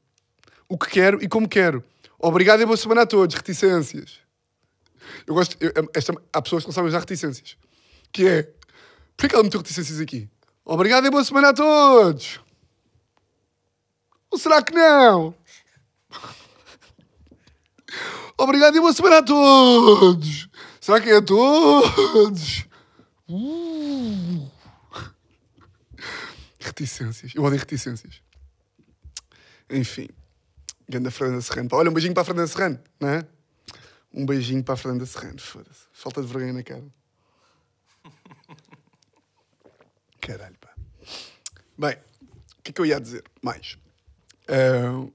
o 0.69 0.77
que 0.77 0.91
quero 0.91 1.23
e 1.23 1.29
como 1.29 1.49
quero. 1.49 1.83
Obrigado 2.19 2.61
e 2.61 2.67
boa 2.67 2.77
semana 2.77 3.03
a 3.03 3.07
todos. 3.07 3.35
Reticências. 3.35 4.19
Eu 5.27 5.35
gosto. 5.35 5.57
Eu, 5.59 5.73
esta, 5.95 6.15
há 6.33 6.43
pessoas 6.43 6.63
que 6.63 6.69
não 6.69 6.75
sabem 6.75 6.89
usar 6.89 7.01
reticências. 7.01 7.57
Que 8.13 8.29
é. 8.29 8.43
Porquê 9.17 9.29
que 9.29 9.35
ela 9.35 9.45
meteu 9.45 9.61
reticências 9.61 9.99
aqui? 10.01 10.29
Obrigado 10.65 11.07
e 11.07 11.11
boa 11.11 11.25
semana 11.25 11.49
a 11.49 11.55
todos. 11.55 12.41
Ou 14.31 14.39
será 14.39 14.63
que 14.63 14.73
não? 14.73 15.35
Obrigado 18.39 18.77
e 18.77 18.81
boa 18.81 18.93
semana 18.93 19.19
a 19.19 19.23
todos. 19.23 20.49
Será 20.81 21.01
que 21.01 21.11
é 21.11 21.17
a 21.17 21.23
todos? 21.23 22.67
Uh. 23.29 24.51
Reticências. 26.59 27.33
Eu 27.35 27.43
odeio 27.45 27.61
reticências. 27.61 28.23
Enfim. 29.71 30.09
Ganda 30.89 31.11
Fernanda 31.11 31.41
Serrano. 31.41 31.69
Olha, 31.73 31.91
um 31.91 31.93
beijinho 31.93 32.15
para 32.15 32.23
a 32.23 32.27
Fernanda 32.27 32.49
Serrano, 32.49 32.81
não 33.01 33.09
é? 33.09 33.27
Um 34.13 34.27
beijinho 34.27 34.63
para 34.63 34.75
a 34.75 34.77
Fernanda 34.77 35.07
Serrano. 35.07 35.39
Foda-se. 35.41 35.87
Falta 35.93 36.21
de 36.21 36.27
vergonha 36.27 36.53
na 36.53 36.63
cara. 36.63 36.85
Caralho, 40.21 40.57
pá. 40.61 40.75
Bem, 41.79 41.97
o 42.59 42.63
que 42.63 42.71
é 42.71 42.73
que 42.73 42.81
eu 42.81 42.87
ia 42.87 43.01
dizer 43.01 43.25
mais? 43.41 43.79
Uh... 44.49 45.13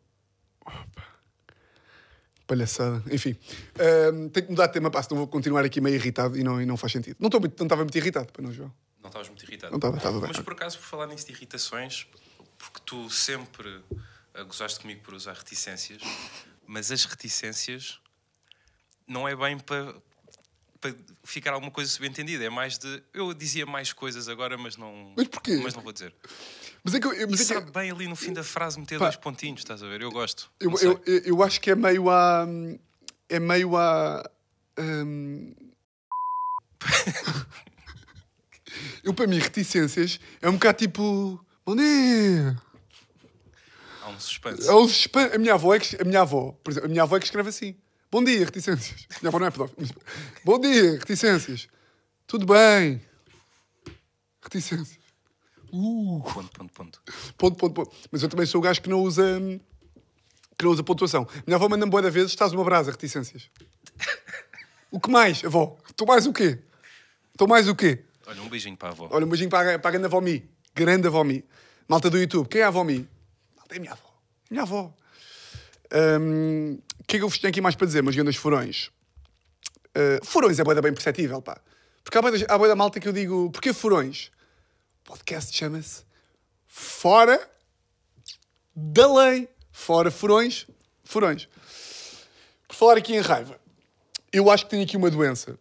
Palhaçada. 2.48 3.04
Enfim, 3.12 3.32
uh, 3.76 4.30
tenho 4.30 4.46
que 4.46 4.52
mudar 4.52 4.68
de 4.68 4.74
tema, 4.74 4.90
pá, 4.90 5.04
senão 5.04 5.18
vou 5.18 5.28
continuar 5.28 5.66
aqui 5.66 5.82
meio 5.82 5.96
irritado 5.96 6.38
e 6.38 6.44
não, 6.44 6.62
e 6.62 6.66
não 6.66 6.78
faz 6.78 6.94
sentido. 6.94 7.18
Não, 7.20 7.28
estou 7.28 7.42
não 7.42 7.66
estava 7.66 7.84
muito 7.84 7.98
irritado, 7.98 8.32
para 8.32 8.42
não, 8.42 8.54
João. 8.54 8.74
Não 9.02 9.10
estavas 9.10 9.28
muito 9.28 9.44
irritado. 9.44 9.72
Não 9.72 9.78
estava, 9.78 9.98
estava 9.98 10.20
bem. 10.20 10.30
Mas 10.30 10.40
por 10.40 10.54
acaso, 10.54 10.78
por 10.80 10.86
falar 10.86 11.08
nisso 11.08 11.28
de 11.28 11.34
irritações, 11.34 12.08
porque 12.58 12.80
tu 12.86 13.10
sempre 13.10 13.84
gozaste 14.48 14.80
comigo 14.80 15.02
por 15.02 15.14
usar 15.14 15.34
reticências, 15.34 16.02
mas 16.66 16.92
as 16.92 17.06
reticências 17.06 18.00
não 19.08 19.28
é 19.28 19.36
bem 19.36 19.58
para, 19.58 19.96
para 20.80 20.94
ficar 21.24 21.54
alguma 21.54 21.72
coisa 21.72 21.90
subentendida. 21.92 22.44
É 22.44 22.50
mais 22.50 22.78
de. 22.78 23.02
Eu 23.14 23.34
dizia 23.34 23.66
mais 23.66 23.92
coisas 23.94 24.28
agora, 24.30 24.58
mas 24.58 24.78
não. 24.78 25.14
Mas 25.16 25.28
porquê? 25.28 25.60
Mas 25.64 25.74
não 25.74 25.82
vou 25.82 25.92
dizer. 25.94 26.14
Mas 26.84 26.94
é 26.94 27.00
que, 27.00 27.08
eu- 27.08 27.28
mas 27.30 27.40
E 27.40 27.44
é 27.44 27.48
que- 27.48 27.54
sabe 27.54 27.72
bem 27.72 27.92
ali 27.92 28.08
no 28.08 28.16
fim 28.16 28.34
da 28.34 28.44
frase 28.44 28.80
meter 28.80 29.00
Pá. 29.00 29.06
dois 29.06 29.16
pontinhos, 29.18 29.62
estás 29.62 29.82
a 29.84 29.88
ver? 29.88 30.02
Eu 30.02 30.12
gosto. 30.12 30.50
eu, 30.60 30.72
eu, 30.80 31.02
eu, 31.06 31.18
eu 31.26 31.44
acho 31.44 31.60
que 31.60 31.72
é 31.72 31.76
meio 31.76 32.10
a. 32.10 32.46
É 33.30 33.40
meio 33.40 33.76
a. 33.76 34.24
hum, 34.80 35.54
eu, 39.04 39.14
para 39.14 39.28
mim, 39.28 39.40
reticências 39.40 40.20
é 40.42 40.50
um 40.50 40.54
bocado 40.54 40.78
tipo. 40.78 41.44
Dia! 41.76 42.58
Há 44.02 44.10
um 44.10 44.20
suspense. 44.20 44.68
É 44.68 44.74
um 44.74 44.88
suspense. 44.88 45.36
A 45.36 45.40
minha 45.40 45.54
avó 45.56 45.74
é 45.76 45.80
que. 45.80 46.02
A 46.02 46.06
minha 46.06 46.22
avó, 46.22 46.54
por 46.64 46.72
exemplo, 46.72 46.88
a 46.88 46.90
minha 46.90 47.04
avó 47.04 47.18
é 47.18 47.20
que 47.20 47.26
escreve 47.26 47.50
assim. 47.50 47.76
Bom 48.12 48.24
dia, 48.24 48.46
reticências. 48.46 49.06
Minha 49.22 49.30
avó 49.30 49.40
não 49.40 49.48
é 49.48 49.52
pedófila. 49.52 49.78
mas- 49.80 49.92
Bom 50.44 50.60
dia, 50.60 50.94
reticências. 51.00 51.68
Tudo 52.26 52.46
bem. 52.46 53.02
Reticências. 54.42 54.98
Uh. 55.72 56.22
Ponto, 56.34 56.50
ponto, 56.52 56.74
ponto. 56.74 57.02
Ponto, 57.38 57.58
ponto, 57.58 57.74
ponto. 57.74 57.96
Mas 58.12 58.24
eu 58.24 58.30
também 58.30 58.46
sou 58.46 58.60
o 58.60 58.64
gajo 58.64 58.82
que 58.82 58.90
não 58.90 59.02
usa. 59.02 59.24
que 60.58 60.64
não 60.66 60.72
usa 60.72 60.84
pontuação. 60.84 61.28
Minha 61.46 61.58
avó 61.58 61.68
manda-me 61.70 61.92
boa 61.92 62.02
da 62.02 62.10
vez, 62.10 62.28
estás 62.28 62.54
uma 62.54 62.64
brasa, 62.64 62.92
reticências. 62.92 63.50
O 64.90 65.00
que 65.00 65.10
mais, 65.12 65.44
avó? 65.44 65.78
Estou 65.90 66.08
mais 66.08 66.26
o 66.26 66.32
quê? 66.34 66.60
Estou 67.34 67.48
mais 67.48 67.68
o 67.68 67.76
quê? 67.76 68.04
Olha, 68.26 68.42
um 68.42 68.50
beijinho 68.50 68.78
para 68.78 68.90
a 68.90 68.92
avó. 68.92 69.10
Olha, 69.12 69.26
um 69.26 69.30
beijinho 69.30 69.50
para 69.50 69.76
a, 69.76 69.80
para 69.80 69.90
a 69.90 69.92
grande 69.92 70.06
avó 70.08 70.22
Mi. 70.22 70.50
Grande 70.74 71.08
avó 71.08 71.24
Mi. 71.24 71.44
Malta 71.88 72.10
do 72.10 72.18
YouTube. 72.18 72.48
Quem 72.48 72.62
é 72.62 72.64
a 72.64 72.68
avó 72.70 72.84
Mi? 72.84 73.08
Malta, 73.56 73.76
é 73.76 73.80
minha 73.80 73.92
avó. 73.92 74.18
Minha 74.50 74.64
avó. 74.64 74.94
O 75.92 76.78
que 77.08 77.16
é 77.16 77.20
que 77.20 77.24
eu 77.24 77.30
vos 77.30 77.40
tenho 77.40 77.50
aqui 77.50 77.62
mais 77.62 77.76
para 77.76 77.88
dizer, 77.88 78.04
meus 78.04 78.16
grandes 78.16 78.36
furões? 78.36 78.92
Uh, 79.96 80.24
furões 80.24 80.60
é 80.60 80.64
boeda 80.64 80.82
bem 80.82 80.94
perceptível, 80.94 81.42
pá. 81.42 81.60
Porque 82.04 82.18
há 82.18 82.22
boeda, 82.22 82.46
há 82.50 82.58
boeda 82.58 82.76
malta 82.76 83.00
que 83.00 83.08
eu 83.08 83.14
digo, 83.14 83.50
porquê 83.52 83.74
furões? 83.74 84.30
O 85.02 85.10
podcast 85.10 85.56
chama-se 85.56 86.04
Fora 86.68 87.40
da 88.76 89.12
Lei. 89.12 89.50
Fora 89.72 90.10
furões, 90.10 90.66
furões. 91.04 91.48
Por 92.68 92.76
falar 92.76 92.98
aqui 92.98 93.14
em 93.14 93.20
raiva, 93.20 93.60
eu 94.34 94.50
acho 94.50 94.66
que 94.66 94.72
tenho 94.72 94.84
aqui 94.84 94.98
uma 94.98 95.10
doença. 95.10 95.58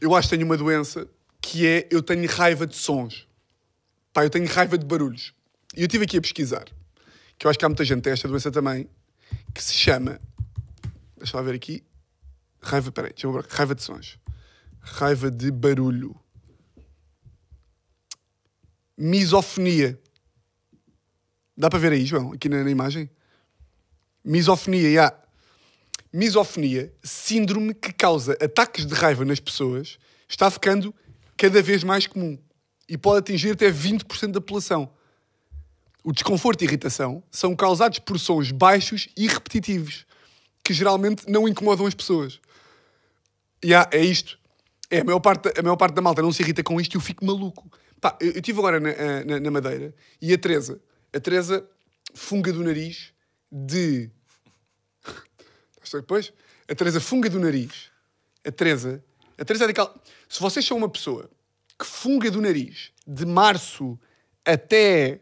Eu 0.00 0.14
acho 0.14 0.28
que 0.28 0.36
tenho 0.36 0.46
uma 0.46 0.56
doença 0.56 1.08
que 1.40 1.66
é 1.66 1.88
eu 1.90 2.02
tenho 2.02 2.26
raiva 2.28 2.66
de 2.66 2.76
sons. 2.76 3.26
Pá, 4.12 4.24
eu 4.24 4.30
tenho 4.30 4.46
raiva 4.46 4.78
de 4.78 4.86
barulhos. 4.86 5.34
E 5.76 5.80
eu 5.80 5.86
estive 5.86 6.04
aqui 6.04 6.16
a 6.16 6.20
pesquisar, 6.20 6.64
que 7.36 7.46
eu 7.46 7.50
acho 7.50 7.58
que 7.58 7.64
há 7.64 7.68
muita 7.68 7.84
gente 7.84 7.96
que 7.96 8.02
tem 8.04 8.12
esta 8.12 8.28
doença 8.28 8.50
também, 8.50 8.88
que 9.54 9.62
se 9.62 9.74
chama. 9.74 10.20
Deixa 11.16 11.36
lá 11.36 11.42
ver 11.42 11.54
aqui. 11.54 11.84
Raiva, 12.60 12.90
peraí, 12.90 13.12
deixa 13.12 13.26
eu 13.26 13.32
ver. 13.32 13.44
Raiva 13.48 13.74
de 13.74 13.82
sons. 13.82 14.18
Raiva 14.80 15.30
de 15.30 15.50
barulho. 15.50 16.14
Misofonia. 18.96 19.98
Dá 21.56 21.68
para 21.68 21.78
ver 21.78 21.92
aí, 21.92 22.04
João, 22.04 22.32
aqui 22.32 22.48
na, 22.48 22.64
na 22.64 22.70
imagem? 22.70 23.10
Misofonia, 24.24 24.92
já. 24.92 25.24
Misofonia, 26.12 26.92
síndrome 27.02 27.74
que 27.74 27.92
causa 27.92 28.32
ataques 28.40 28.86
de 28.86 28.94
raiva 28.94 29.24
nas 29.24 29.40
pessoas, 29.40 29.98
está 30.28 30.48
ficando 30.50 30.94
cada 31.36 31.60
vez 31.60 31.82
mais 31.82 32.06
comum 32.06 32.38
e 32.88 32.96
pode 32.96 33.18
atingir 33.18 33.50
até 33.50 33.70
20% 33.70 34.30
da 34.30 34.40
população. 34.40 34.92
O 36.04 36.12
desconforto 36.12 36.62
e 36.62 36.66
irritação 36.66 37.22
são 37.30 37.56
causados 37.56 37.98
por 37.98 38.18
sons 38.20 38.50
baixos 38.52 39.08
e 39.16 39.26
repetitivos, 39.26 40.04
que 40.62 40.74
geralmente 40.74 41.24
não 41.26 41.48
incomodam 41.48 41.86
as 41.86 41.94
pessoas. 41.94 42.38
E 43.62 43.74
há- 43.74 43.88
é 43.90 44.04
isto. 44.04 44.38
É, 44.90 45.00
a, 45.00 45.04
maior 45.04 45.20
parte, 45.20 45.50
a 45.58 45.62
maior 45.62 45.76
parte 45.76 45.94
da 45.94 46.02
malta 46.02 46.20
não 46.20 46.30
se 46.30 46.42
irrita 46.42 46.62
com 46.62 46.78
isto 46.78 46.94
e 46.94 46.96
eu 46.96 47.00
fico 47.00 47.24
maluco. 47.24 47.72
Pá, 48.00 48.16
eu 48.20 48.32
estive 48.32 48.58
agora 48.58 48.78
na, 48.78 49.24
na- 49.24 49.40
na 49.40 49.50
Madeira 49.50 49.94
e 50.20 50.32
a 50.34 50.38
Teresa, 50.38 50.78
a 51.12 51.18
Teresa, 51.18 51.66
funga 52.14 52.52
do 52.52 52.62
nariz, 52.62 53.12
de. 53.50 54.10
Depois, 55.92 56.32
a 56.68 56.74
Teresa 56.74 57.00
funga 57.00 57.30
do 57.30 57.38
nariz. 57.40 57.90
A 58.46 58.50
Teresa. 58.52 59.02
A 59.38 59.44
Teresa 59.44 59.64
é 59.64 59.66
daquela. 59.68 59.94
Se 60.28 60.40
vocês 60.40 60.64
são 60.66 60.76
uma 60.76 60.88
pessoa 60.88 61.30
que 61.78 61.86
funga 61.86 62.30
do 62.30 62.40
nariz 62.42 62.90
de 63.06 63.24
março 63.24 63.98
até 64.44 65.20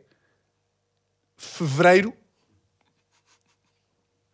fevereiro. 1.43 2.15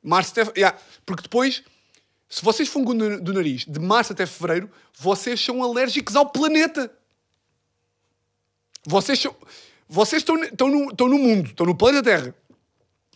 Março 0.03 0.33
até. 0.39 0.51
Yeah, 0.59 0.79
porque 1.05 1.23
depois, 1.23 1.63
se 2.29 2.43
vocês 2.45 2.69
fungam 2.69 2.97
do, 2.97 3.21
do 3.21 3.33
nariz 3.33 3.65
de 3.65 3.81
março 3.81 4.13
até 4.13 4.27
fevereiro, 4.27 4.71
vocês 4.97 5.41
são 5.41 5.63
alérgicos 5.63 6.15
ao 6.15 6.27
planeta. 6.27 6.93
Vocês, 8.87 9.19
são, 9.19 9.35
vocês 9.89 10.23
estão, 10.23 10.43
estão, 10.43 10.69
no, 10.69 10.91
estão 10.91 11.09
no 11.09 11.19
mundo, 11.19 11.51
estão 11.51 11.67
no 11.67 11.75
planeta 11.75 12.03
Terra, 12.03 12.35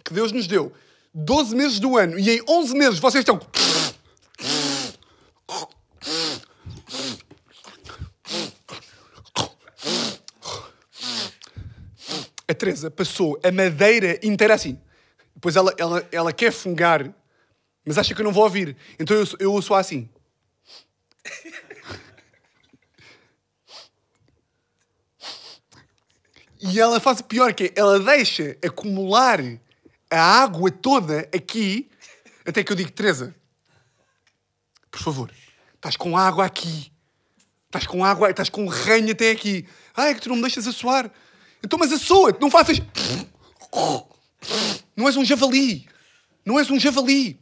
que 0.05 0.13
Deus 0.13 0.33
nos 0.33 0.47
deu 0.47 0.73
12 1.15 1.55
meses 1.55 1.79
do 1.79 1.97
ano, 1.97 2.19
e 2.19 2.31
em 2.31 2.43
11 2.49 2.75
meses 2.75 2.99
vocês 2.99 3.23
estão. 3.23 3.41
Teresa 12.63 12.93
passou 12.93 13.41
a 13.43 13.51
madeira 13.51 14.21
inteira 14.23 14.55
assim. 14.55 14.81
Depois 15.35 15.57
ela, 15.57 15.75
ela, 15.77 16.09
ela 16.13 16.33
quer 16.33 16.53
fungar, 16.53 17.13
mas 17.85 17.99
acha 17.99 18.15
que 18.15 18.21
eu 18.21 18.25
não 18.25 18.33
vou 18.33 18.45
ouvir. 18.45 18.77
Então 19.01 19.17
eu, 19.17 19.27
eu 19.41 19.53
ouço 19.53 19.75
assim. 19.75 20.09
E 26.61 26.79
ela 26.79 27.01
faz 27.01 27.19
o 27.19 27.25
pior, 27.25 27.53
que 27.53 27.65
é, 27.65 27.73
ela 27.75 27.99
deixa 27.99 28.57
acumular 28.65 29.41
a 30.09 30.21
água 30.21 30.71
toda 30.71 31.29
aqui, 31.35 31.91
até 32.47 32.63
que 32.63 32.71
eu 32.71 32.77
digo, 32.77 32.93
Teresa, 32.93 33.35
por 34.89 35.01
favor, 35.01 35.33
estás 35.75 35.97
com 35.97 36.17
água 36.17 36.45
aqui. 36.45 36.93
Estás 37.67 37.89
com 37.89 38.05
água, 38.05 38.31
estás 38.31 38.49
com 38.49 38.69
ranho 38.69 39.11
até 39.11 39.33
aqui. 39.33 39.67
É 39.97 40.15
que 40.15 40.21
tu 40.21 40.29
não 40.29 40.37
me 40.37 40.43
deixas 40.43 40.69
assoar. 40.69 41.11
Então, 41.65 41.79
mas 41.79 41.93
assoa-te, 41.93 42.41
não 42.41 42.51
faças... 42.51 42.81
Não 44.97 45.07
és 45.07 45.17
um 45.17 45.25
javali. 45.25 45.87
Não 46.45 46.59
és 46.59 46.71
um 46.71 46.79
javali. 46.79 47.39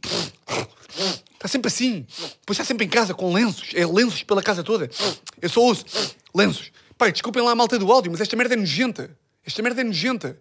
Está 1.33 1.47
sempre 1.47 1.67
assim. 1.67 2.05
Depois 2.39 2.57
está 2.57 2.63
sempre 2.63 2.85
em 2.85 2.89
casa 2.89 3.13
com 3.13 3.33
lenços. 3.33 3.69
É 3.73 3.85
lenços 3.85 4.23
pela 4.23 4.43
casa 4.43 4.63
toda. 4.63 4.89
Eu 5.41 5.49
só 5.49 5.61
ouço 5.61 5.85
lenços. 6.33 6.71
Pai, 6.97 7.11
desculpem 7.11 7.41
lá 7.41 7.51
a 7.51 7.55
malta 7.55 7.79
do 7.79 7.91
áudio, 7.91 8.11
mas 8.11 8.21
esta 8.21 8.35
merda 8.35 8.53
é 8.53 8.57
nojenta. 8.57 9.17
Esta 9.45 9.61
merda 9.61 9.81
é 9.81 9.83
nojenta. 9.83 10.39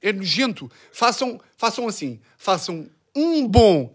É 0.00 0.12
nojento. 0.12 0.70
Façam, 0.90 1.40
façam 1.56 1.86
assim. 1.86 2.20
Façam 2.38 2.88
um 3.14 3.46
bom. 3.46 3.94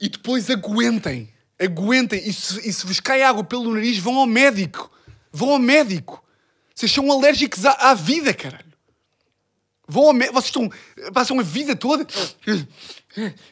E 0.00 0.08
depois 0.08 0.48
aguentem. 0.48 1.32
Aguentem. 1.58 2.26
E 2.26 2.32
se, 2.32 2.68
e 2.68 2.72
se 2.72 2.86
vos 2.86 2.98
cai 2.98 3.22
água 3.22 3.44
pelo 3.44 3.72
nariz, 3.74 3.98
vão 3.98 4.16
ao 4.16 4.26
médico. 4.26 4.90
Vão 5.30 5.50
ao 5.50 5.58
médico. 5.58 6.24
Vocês 6.76 6.92
são 6.92 7.10
alérgicos 7.10 7.64
à, 7.64 7.72
à 7.72 7.94
vida, 7.94 8.34
caralho. 8.34 8.66
Vão 9.88 10.08
ao 10.08 10.12
médico. 10.12 10.34
Vocês 10.34 10.54
estão, 10.54 10.70
passam 11.12 11.40
a 11.40 11.42
vida 11.42 11.74
toda. 11.74 12.06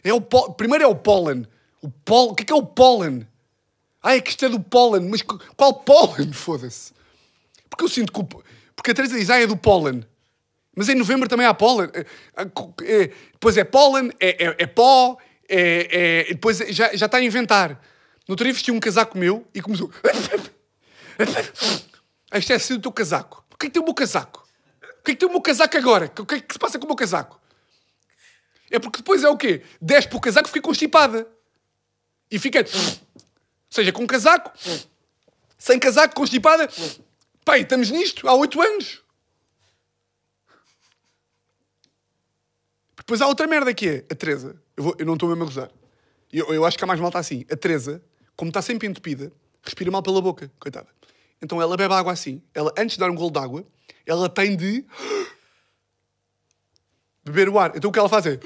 É 0.05 0.13
o 0.13 0.21
pó- 0.21 0.51
Primeiro 0.51 0.85
é 0.85 0.87
o 0.87 0.95
pólen. 0.95 1.47
O, 1.81 1.89
o 2.11 2.35
que 2.35 2.43
é, 2.43 2.47
que 2.47 2.53
é 2.53 2.57
o 2.57 2.63
pólen? 2.67 3.27
Ah, 4.03 4.15
é 4.15 4.21
que 4.21 4.29
isto 4.29 4.45
é 4.45 4.49
do 4.51 4.61
pólen. 4.61 5.09
Mas 5.09 5.23
qu- 5.23 5.41
qual 5.57 5.73
pólen? 5.73 6.31
Foda-se. 6.35 6.93
Porque 7.71 7.85
eu 7.85 7.89
sinto 7.89 8.13
que. 8.13 8.21
o- 8.21 8.43
Porque 8.77 8.91
a 8.91 8.95
Teresa 8.95 9.17
diz, 9.19 9.31
ah, 9.31 9.41
é 9.41 9.47
do 9.47 9.57
pólen. 9.57 10.05
Mas 10.77 10.91
em 10.91 10.95
novembro 10.95 11.27
também 11.29 11.47
há 11.47 11.55
pólen. 11.55 11.89
É, 11.95 12.01
é, 12.83 13.11
depois 13.33 13.57
é 13.57 13.65
pólen, 13.65 14.11
é, 14.21 14.45
é, 14.49 14.55
é 14.59 14.67
pó, 14.67 15.17
é, 15.49 16.25
é- 16.29 16.35
depois 16.35 16.59
já, 16.59 16.95
já 16.95 17.07
está 17.07 17.17
a 17.17 17.25
inventar. 17.25 17.71
No 18.29 18.33
outro 18.33 18.45
dia 18.45 18.53
vesti 18.53 18.71
um 18.71 18.81
casaco 18.81 19.17
meu 19.17 19.47
e 19.55 19.63
começou. 19.63 19.91
Isto 22.39 22.53
é 22.53 22.57
assim 22.57 22.75
o 22.75 22.81
teu 22.81 22.93
casaco. 22.93 23.45
O 23.53 23.57
que 23.57 23.67
é 23.67 23.69
que 23.69 23.75
tem 23.75 23.83
o 23.83 23.85
meu 23.85 23.95
casaco? 23.95 24.47
O 25.01 25.03
que 25.05 25.11
é 25.13 25.15
que 25.15 25.21
tem 25.21 25.29
o 25.29 25.33
meu 25.33 25.41
casaco 25.41 25.77
agora? 25.77 26.11
O 26.19 26.27
que 26.27 26.35
é 26.35 26.41
que 26.41 26.53
se 26.53 26.59
passa 26.59 26.79
com 26.79 26.85
o 26.85 26.89
meu 26.89 26.97
casaco? 26.97 27.41
É 28.71 28.79
porque 28.79 28.99
depois 28.99 29.23
é 29.23 29.29
o 29.29 29.37
quê? 29.37 29.63
Desce 29.81 30.09
para 30.09 30.17
o 30.19 30.21
casaco 30.21 30.49
e 30.49 30.53
fica 30.53 30.67
constipada. 30.67 31.29
E 32.31 32.39
fica. 32.39 32.61
Ou 32.61 33.21
seja, 33.71 33.93
com 33.93 34.07
casaco, 34.07 34.51
sem 35.59 35.79
casaco, 35.79 36.15
constipada. 36.15 36.69
Pai, 37.45 37.61
estamos 37.61 37.91
nisto 37.91 38.27
há 38.29 38.35
oito 38.35 38.61
anos. 38.61 39.03
Depois 42.97 43.21
há 43.21 43.27
outra 43.27 43.47
merda 43.47 43.73
que 43.75 43.89
é 43.89 44.05
a 44.11 44.15
Teresa. 44.15 44.61
Eu, 44.77 44.85
vou- 44.85 44.97
eu 44.99 45.07
não 45.07 45.15
estou 45.15 45.29
mesmo 45.29 45.43
a 45.45 45.47
gozar. 45.47 45.71
Eu, 46.33 46.53
eu 46.55 46.65
acho 46.65 46.77
que 46.79 46.85
há 46.85 46.87
mais 46.87 46.99
malta 47.01 47.19
assim. 47.19 47.45
A 47.51 47.57
Teresa, 47.57 48.03
como 48.35 48.49
está 48.49 48.63
sempre 48.63 48.89
entupida, 48.89 49.31
respira 49.63 49.91
mal 49.91 50.03
pela 50.03 50.21
boca, 50.23 50.51
coitada. 50.59 50.89
Então 51.43 51.61
ela 51.61 51.77
bebe 51.77 51.93
água 51.95 52.13
assim. 52.13 52.43
Ela, 52.55 52.73
antes 52.79 52.97
de 52.97 53.01
dar 53.01 53.11
um 53.11 53.15
golo 53.15 53.31
de 53.31 53.39
água, 53.39 53.67
ela 54.07 54.29
tem 54.29 54.57
de 54.57 54.85
beber 57.25 57.49
o 57.49 57.59
ar. 57.59 57.73
Então 57.77 57.91
o 57.91 57.93
que 57.93 57.99
ela 57.99 58.09
faz 58.09 58.27
é. 58.27 58.39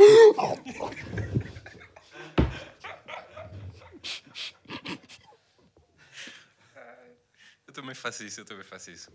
Eu 7.66 7.72
também 7.72 7.94
faço 7.94 8.24
isso, 8.24 8.40
eu 8.40 8.44
também 8.44 8.64
faço 8.64 8.90
isso. 8.90 9.10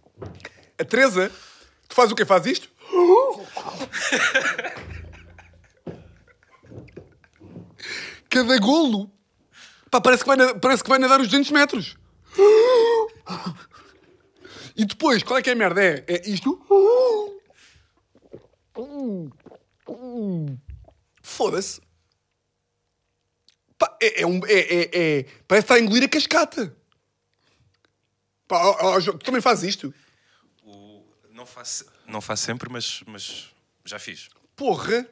A 0.78 0.86
Teresa, 0.86 1.32
tu 1.88 1.96
faz 1.96 2.12
o 2.12 2.16
quê? 2.16 2.26
Faz 2.26 2.46
isto? 2.46 2.70
Cada 8.30 8.58
golo 8.58 9.12
pá, 9.92 10.02
parece, 10.02 10.24
que 10.24 10.36
vai, 10.36 10.60
parece 10.60 10.84
que 10.84 10.90
vai 10.90 10.98
nadar 10.98 11.22
os 11.22 11.28
200 11.28 11.52
metros. 11.52 11.96
E 14.76 14.86
depois, 14.86 15.22
qual 15.22 15.38
é 15.38 15.42
que 15.42 15.50
é 15.50 15.54
a 15.54 15.56
merda? 15.56 15.82
É, 15.84 16.04
é 16.08 16.30
isto. 16.30 16.60
Foda-se. 21.22 21.82
É, 24.02 24.22
é 24.22 24.26
um, 24.26 24.40
é, 24.46 24.54
é, 24.54 24.90
é- 25.20 25.24
parece 25.48 25.66
estar 25.66 25.76
a 25.76 25.80
engolir 25.80 26.04
a 26.04 26.08
cascata. 26.08 26.76
Pá, 28.48 28.58
ó, 28.66 28.98
ó, 28.98 29.02
tu 29.02 29.18
também 29.20 29.42
fazes 29.42 29.70
isto? 29.70 29.94
O- 30.64 31.04
não, 31.32 31.46
faço, 31.46 31.86
não 32.08 32.22
faço 32.22 32.44
sempre, 32.44 32.70
mas, 32.72 33.04
mas 33.06 33.54
já 33.86 34.00
fiz. 34.00 34.30
Porra! 34.56 35.08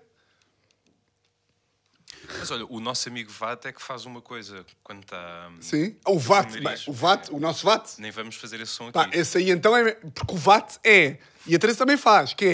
Mas 2.40 2.52
olha, 2.52 2.66
o 2.70 2.80
nosso 2.80 3.08
amigo 3.10 3.32
VAT 3.32 3.66
é 3.66 3.72
que 3.72 3.82
faz 3.82 4.06
uma 4.06 4.22
coisa 4.22 4.66
quando 4.84 5.04
está. 5.04 5.52
Sim. 5.60 5.96
O 6.06 6.18
VAT, 6.18 6.60
bem, 6.60 6.76
o 6.88 6.94
VAT, 6.94 7.30
o 7.32 7.40
nosso 7.40 7.66
VAT. 7.66 7.98
Nem 8.00 8.12
vamos 8.12 8.36
fazer 8.36 8.60
esse 8.62 8.72
som 8.72 8.86
aqui. 8.86 8.94
Pá, 8.94 9.10
esse 9.14 9.38
aí 9.38 9.52
então 9.52 9.76
é. 9.76 9.94
Porque 9.94 10.34
o 10.34 10.38
VAT 10.38 10.78
é. 10.84 11.18
E 11.46 11.56
a 11.56 11.60
Teresa 11.60 11.80
também 11.80 11.98
faz, 11.98 12.34
que 12.34 12.46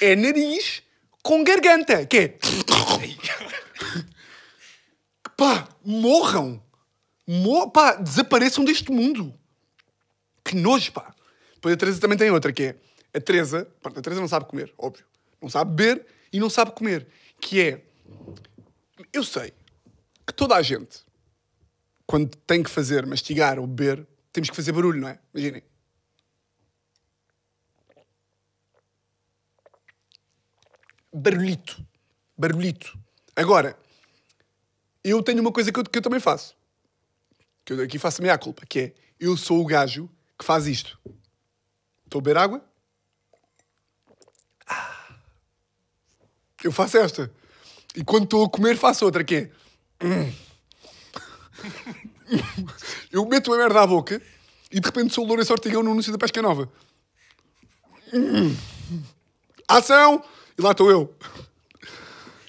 é. 0.00 0.08
É 0.12 0.16
nariz 0.16 0.82
com 1.22 1.42
garganta. 1.42 2.04
Que 2.06 2.18
é. 2.18 2.38
Pá, 5.36 5.68
morram. 5.84 6.62
Mor 7.26 7.70
pá, 7.70 7.94
desapareçam 7.96 8.64
deste 8.64 8.90
mundo. 8.90 9.34
Que 10.44 10.54
nojo, 10.54 10.92
pá. 10.92 11.12
Depois 11.54 11.74
a 11.74 11.76
Teresa 11.76 12.00
também 12.00 12.16
tem 12.16 12.30
outra, 12.30 12.52
que 12.52 12.62
é. 12.62 12.76
A 13.12 13.20
Teresa. 13.20 13.68
pronto, 13.82 13.98
A 13.98 14.02
Teresa 14.02 14.20
não 14.20 14.28
sabe 14.28 14.46
comer, 14.46 14.72
óbvio. 14.78 15.04
Não 15.42 15.48
sabe 15.48 15.74
beber 15.74 16.06
e 16.32 16.38
não 16.38 16.48
sabe 16.48 16.70
comer. 16.70 17.06
Que 17.40 17.60
é. 17.60 17.82
Eu 19.16 19.24
sei 19.24 19.54
que 20.26 20.34
toda 20.34 20.54
a 20.54 20.60
gente 20.60 21.06
quando 22.06 22.36
tem 22.36 22.62
que 22.62 22.68
fazer 22.68 23.04
mastigar 23.06 23.58
ou 23.58 23.66
beber, 23.66 24.06
temos 24.30 24.50
que 24.50 24.54
fazer 24.54 24.72
barulho, 24.72 25.00
não 25.00 25.08
é? 25.08 25.18
Imaginem. 25.34 25.62
Barulhito. 31.12 31.84
Barulhito. 32.36 32.98
Agora, 33.34 33.76
eu 35.02 35.22
tenho 35.22 35.40
uma 35.40 35.50
coisa 35.50 35.72
que 35.72 35.80
eu, 35.80 35.84
que 35.84 35.98
eu 35.98 36.02
também 36.02 36.20
faço. 36.20 36.54
Que 37.64 37.72
eu 37.72 37.82
aqui 37.82 37.98
faço 37.98 38.20
a 38.20 38.22
minha 38.22 38.38
culpa, 38.38 38.66
que 38.66 38.78
é 38.78 38.94
eu 39.18 39.34
sou 39.36 39.62
o 39.62 39.66
gajo 39.66 40.10
que 40.38 40.44
faz 40.44 40.66
isto. 40.66 41.00
Estou 42.04 42.18
a 42.18 42.22
beber 42.22 42.36
água. 42.36 42.64
Ah. 44.66 45.16
Eu 46.62 46.70
faço 46.70 46.98
esta. 46.98 47.32
E 47.96 48.04
quando 48.04 48.24
estou 48.24 48.44
a 48.44 48.50
comer, 48.50 48.76
faço 48.76 49.04
outra, 49.06 49.24
que 49.24 49.34
é. 49.34 49.50
Eu 53.10 53.24
meto 53.26 53.52
a 53.54 53.56
merda 53.56 53.80
à 53.82 53.86
boca 53.86 54.20
e 54.70 54.78
de 54.78 54.86
repente 54.86 55.14
sou 55.14 55.24
o 55.24 55.26
Lourenço 55.26 55.52
Ortigão 55.52 55.82
no 55.82 55.92
anúncio 55.92 56.12
da 56.12 56.18
Pesca 56.18 56.42
Nova. 56.42 56.70
Hum. 58.12 58.54
Ação! 59.66 60.22
E 60.58 60.62
lá 60.62 60.72
estou 60.72 60.90
eu. 60.90 61.14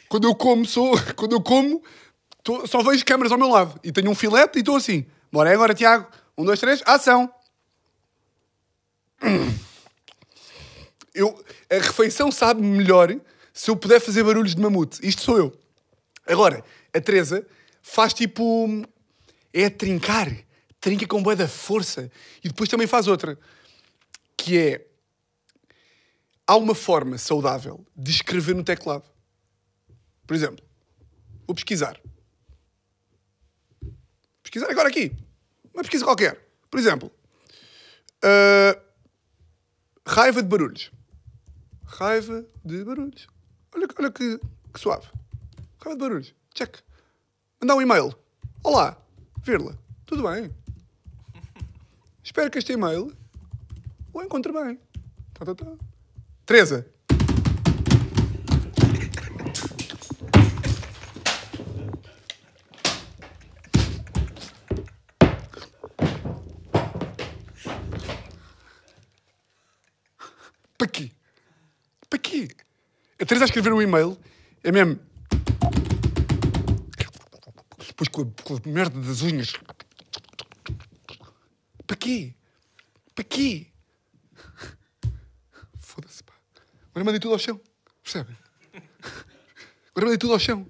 Quando 0.10 0.28
eu 0.28 0.36
como, 0.36 0.66
sou. 0.66 0.94
Quando 1.16 1.34
eu 1.34 1.42
como, 1.42 1.82
tô- 2.44 2.68
só 2.68 2.82
vejo 2.84 3.06
câmaras 3.06 3.32
ao 3.32 3.38
meu 3.38 3.50
lado. 3.50 3.80
E 3.84 3.92
tenho 3.92 4.10
um 4.10 4.16
filete 4.16 4.58
e 4.58 4.60
estou 4.60 4.76
assim. 4.76 5.06
Bora 5.32 5.50
é 5.50 5.54
agora, 5.54 5.74
Tiago. 5.74 6.08
Um, 6.38 6.44
dois, 6.46 6.60
três, 6.60 6.82
ação! 6.86 7.32
Hum. 9.24 9.54
Eu, 11.14 11.44
a 11.72 11.76
refeição 11.76 12.32
sabe 12.32 12.62
melhor 12.62 13.16
se 13.58 13.72
eu 13.72 13.76
puder 13.76 14.00
fazer 14.00 14.24
barulhos 14.24 14.54
de 14.54 14.62
mamute. 14.62 15.00
Isto 15.02 15.24
sou 15.24 15.36
eu. 15.36 15.60
Agora, 16.28 16.64
a 16.94 17.02
Teresa 17.02 17.44
faz 17.82 18.14
tipo. 18.14 18.86
É 19.52 19.66
a 19.66 19.72
trincar. 19.72 20.32
Trinca 20.80 21.08
com 21.08 21.24
boa 21.24 21.36
da 21.36 21.48
força. 21.48 22.12
E 22.44 22.50
depois 22.50 22.70
também 22.70 22.86
faz 22.86 23.08
outra. 23.08 23.36
Que 24.38 24.60
é. 24.60 24.88
Há 26.46 26.56
uma 26.56 26.76
forma 26.76 27.18
saudável 27.18 27.84
de 27.96 28.12
escrever 28.12 28.54
no 28.54 28.64
teclado. 28.64 29.10
Por 30.28 30.36
exemplo, 30.36 30.64
vou 31.48 31.56
pesquisar. 31.56 32.00
Pesquisar 34.44 34.70
agora 34.70 34.88
aqui. 34.88 35.12
Uma 35.74 35.82
pesquisa 35.82 36.06
qualquer. 36.06 36.48
Por 36.70 36.80
exemplo, 36.80 37.12
uh, 38.24 38.80
raiva 40.06 40.44
de 40.44 40.48
barulhos. 40.48 40.92
Raiva 41.84 42.46
de 42.64 42.84
barulhos. 42.84 43.28
Olha, 43.78 43.88
olha 44.00 44.12
que, 44.12 44.40
que 44.74 44.80
suave. 44.80 45.06
Raiva 45.80 45.96
de 45.96 46.04
barulhos. 46.04 46.36
Check. 46.52 46.78
Mandar 47.62 47.76
um 47.76 47.82
e-mail. 47.84 48.12
Olá, 48.64 48.98
Virla. 49.44 49.78
Tudo 50.04 50.28
bem? 50.28 50.52
Espero 52.24 52.50
que 52.50 52.58
este 52.58 52.74
e-mail 52.74 53.16
o 54.12 54.24
encontre 54.24 54.52
bem. 54.52 54.80
Tá, 55.32 55.46
tá, 55.46 55.54
tá. 55.54 55.74
Teresa. 56.44 56.88
Para 70.80 70.88
quê? 70.88 71.12
Para 72.10 72.18
quê? 72.18 72.48
A 73.17 73.17
Teresa 73.28 73.44
a 73.44 73.48
escrever 73.48 73.74
um 73.74 73.82
e-mail 73.82 74.18
é 74.64 74.72
mesmo. 74.72 75.00
Depois 77.88 78.08
com 78.10 78.22
a, 78.22 78.26
com 78.44 78.56
a 78.56 78.60
merda 78.70 79.00
das 79.02 79.22
unhas. 79.22 79.54
Para 81.86 81.98
quê? 81.98 82.34
Para 83.14 83.24
quê? 83.24 83.68
Foda-se, 85.78 86.24
pá. 86.24 86.34
Agora 86.92 87.04
mandei 87.06 87.20
tudo 87.20 87.34
ao 87.34 87.40
chão. 87.40 87.60
Percebem? 88.04 88.36
Agora 89.92 90.06
mandei 90.06 90.18
tudo 90.18 90.34
ao 90.34 90.40
chão. 90.40 90.66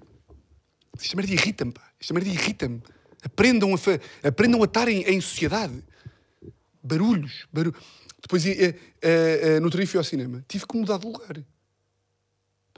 Esta 0.98 1.16
merda 1.16 1.32
irrita-me, 1.32 1.72
pá. 1.72 1.82
Esta 2.00 2.14
merda 2.14 2.28
irrita-me. 2.28 2.82
Aprendam 3.22 3.74
a, 3.74 3.78
fa- 3.78 4.00
aprendam 4.26 4.62
a 4.62 4.66
em, 4.88 5.20
sociedade. 5.20 5.84
Barulhos. 6.82 7.46
Depois, 8.22 8.44
eh, 8.46 8.74
eh, 9.02 9.40
eh, 9.42 9.60
no 9.60 9.66
outro 9.66 9.78
dia 9.78 9.86
fui 9.86 9.98
ao 9.98 10.04
cinema. 10.04 10.44
Tive 10.48 10.66
que 10.66 10.76
mudar 10.76 10.98
de 10.98 11.06
lugar. 11.06 11.44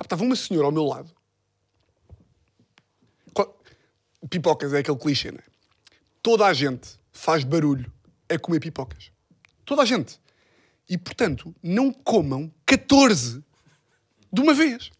Pá, 0.00 0.04
Estava 0.04 0.24
uma 0.24 0.34
senhora 0.34 0.66
ao 0.66 0.72
meu 0.72 0.84
lado. 0.84 1.14
Pipocas 4.30 4.72
é 4.74 4.78
aquele 4.78 4.98
clichê, 4.98 5.28
é? 5.28 5.42
Toda 6.22 6.46
a 6.46 6.52
gente 6.52 6.90
faz 7.10 7.42
barulho 7.44 7.90
a 8.28 8.38
comer 8.38 8.60
pipocas. 8.60 9.10
Toda 9.64 9.82
a 9.82 9.84
gente. 9.84 10.18
E, 10.88 10.96
portanto, 10.98 11.54
não 11.62 11.92
comam 11.92 12.52
14 12.66 13.42
de 14.32 14.40
uma 14.40 14.52
vez. 14.54 14.90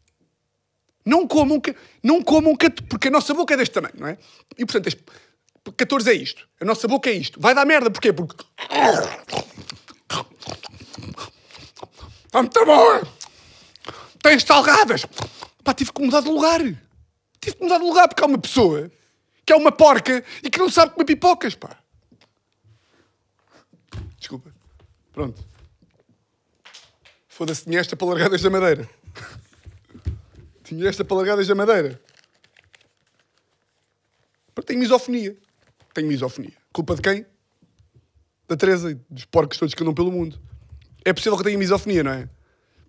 Não 1.05 1.27
comam, 1.29 1.61
não 2.03 2.23
comam, 2.23 2.57
porque 2.89 3.09
a 3.09 3.11
nossa 3.11 3.35
boca 3.35 3.55
é 3.55 3.57
deste 3.57 3.73
tamanho, 3.73 3.95
não 3.99 4.07
é? 4.09 4.19
E, 4.57 4.65
portanto, 4.65 4.89
as- 4.89 4.97
14 5.77 6.11
é 6.11 6.15
isto. 6.15 6.49
A 6.61 6.65
nossa 6.65 6.89
boca 6.89 7.11
é 7.11 7.13
isto. 7.13 7.39
Vai 7.41 7.55
dar 7.55 7.67
merda, 7.67 7.91
porquê? 7.91 8.13
Porque... 8.13 8.45
Está 12.27 12.43
muito 12.43 12.65
bom! 12.65 13.19
Tens 14.22 14.42
salgadas! 14.42 15.06
Pá, 15.64 15.74
tive 15.74 15.92
que 15.92 16.02
mudar 16.02 16.20
de 16.20 16.28
lugar. 16.28 16.61
Tive 17.40 17.56
que 17.56 17.62
mudar 17.62 17.78
de 17.78 17.85
lugar 17.85 18.09
porque 18.09 18.22
há 18.22 18.26
uma 18.26 18.38
pessoa 18.38 18.90
que 19.44 19.52
é 19.52 19.56
uma 19.56 19.72
porca 19.72 20.24
e 20.42 20.50
que 20.50 20.59
não 20.59 20.70
sabe 20.70 20.92
comer 20.92 21.04
pipocas, 21.06 21.54
pá. 21.54 21.76
Desculpa. 24.18 24.52
Pronto. 25.12 25.44
Foda-se, 27.28 27.64
tinha 27.64 27.80
esta 27.80 27.96
para 27.96 28.09
largadas 28.09 28.42
da 28.42 28.50
madeira. 28.50 28.88
tinha 30.62 30.88
esta 30.88 31.04
para 31.04 31.16
largadas 31.16 31.46
da 31.46 31.54
madeira. 31.54 32.00
Pronto, 34.54 34.66
Tenho 34.66 34.78
misofonia. 34.78 35.37
Tenho 35.94 36.06
misofonia. 36.06 36.52
Culpa 36.72 36.94
de 36.94 37.02
quem? 37.02 37.26
Da 38.46 38.56
Teresa 38.56 38.90
e 38.90 38.94
dos 39.09 39.24
porcos 39.24 39.59
todos 39.59 39.74
que 39.74 39.83
andam 39.83 39.94
pelo 39.94 40.12
mundo. 40.12 40.40
É 41.04 41.12
possível 41.12 41.37
que 41.38 41.44
tenha 41.44 41.59
misofonia, 41.59 42.04
não 42.04 42.12
é? 42.12 42.28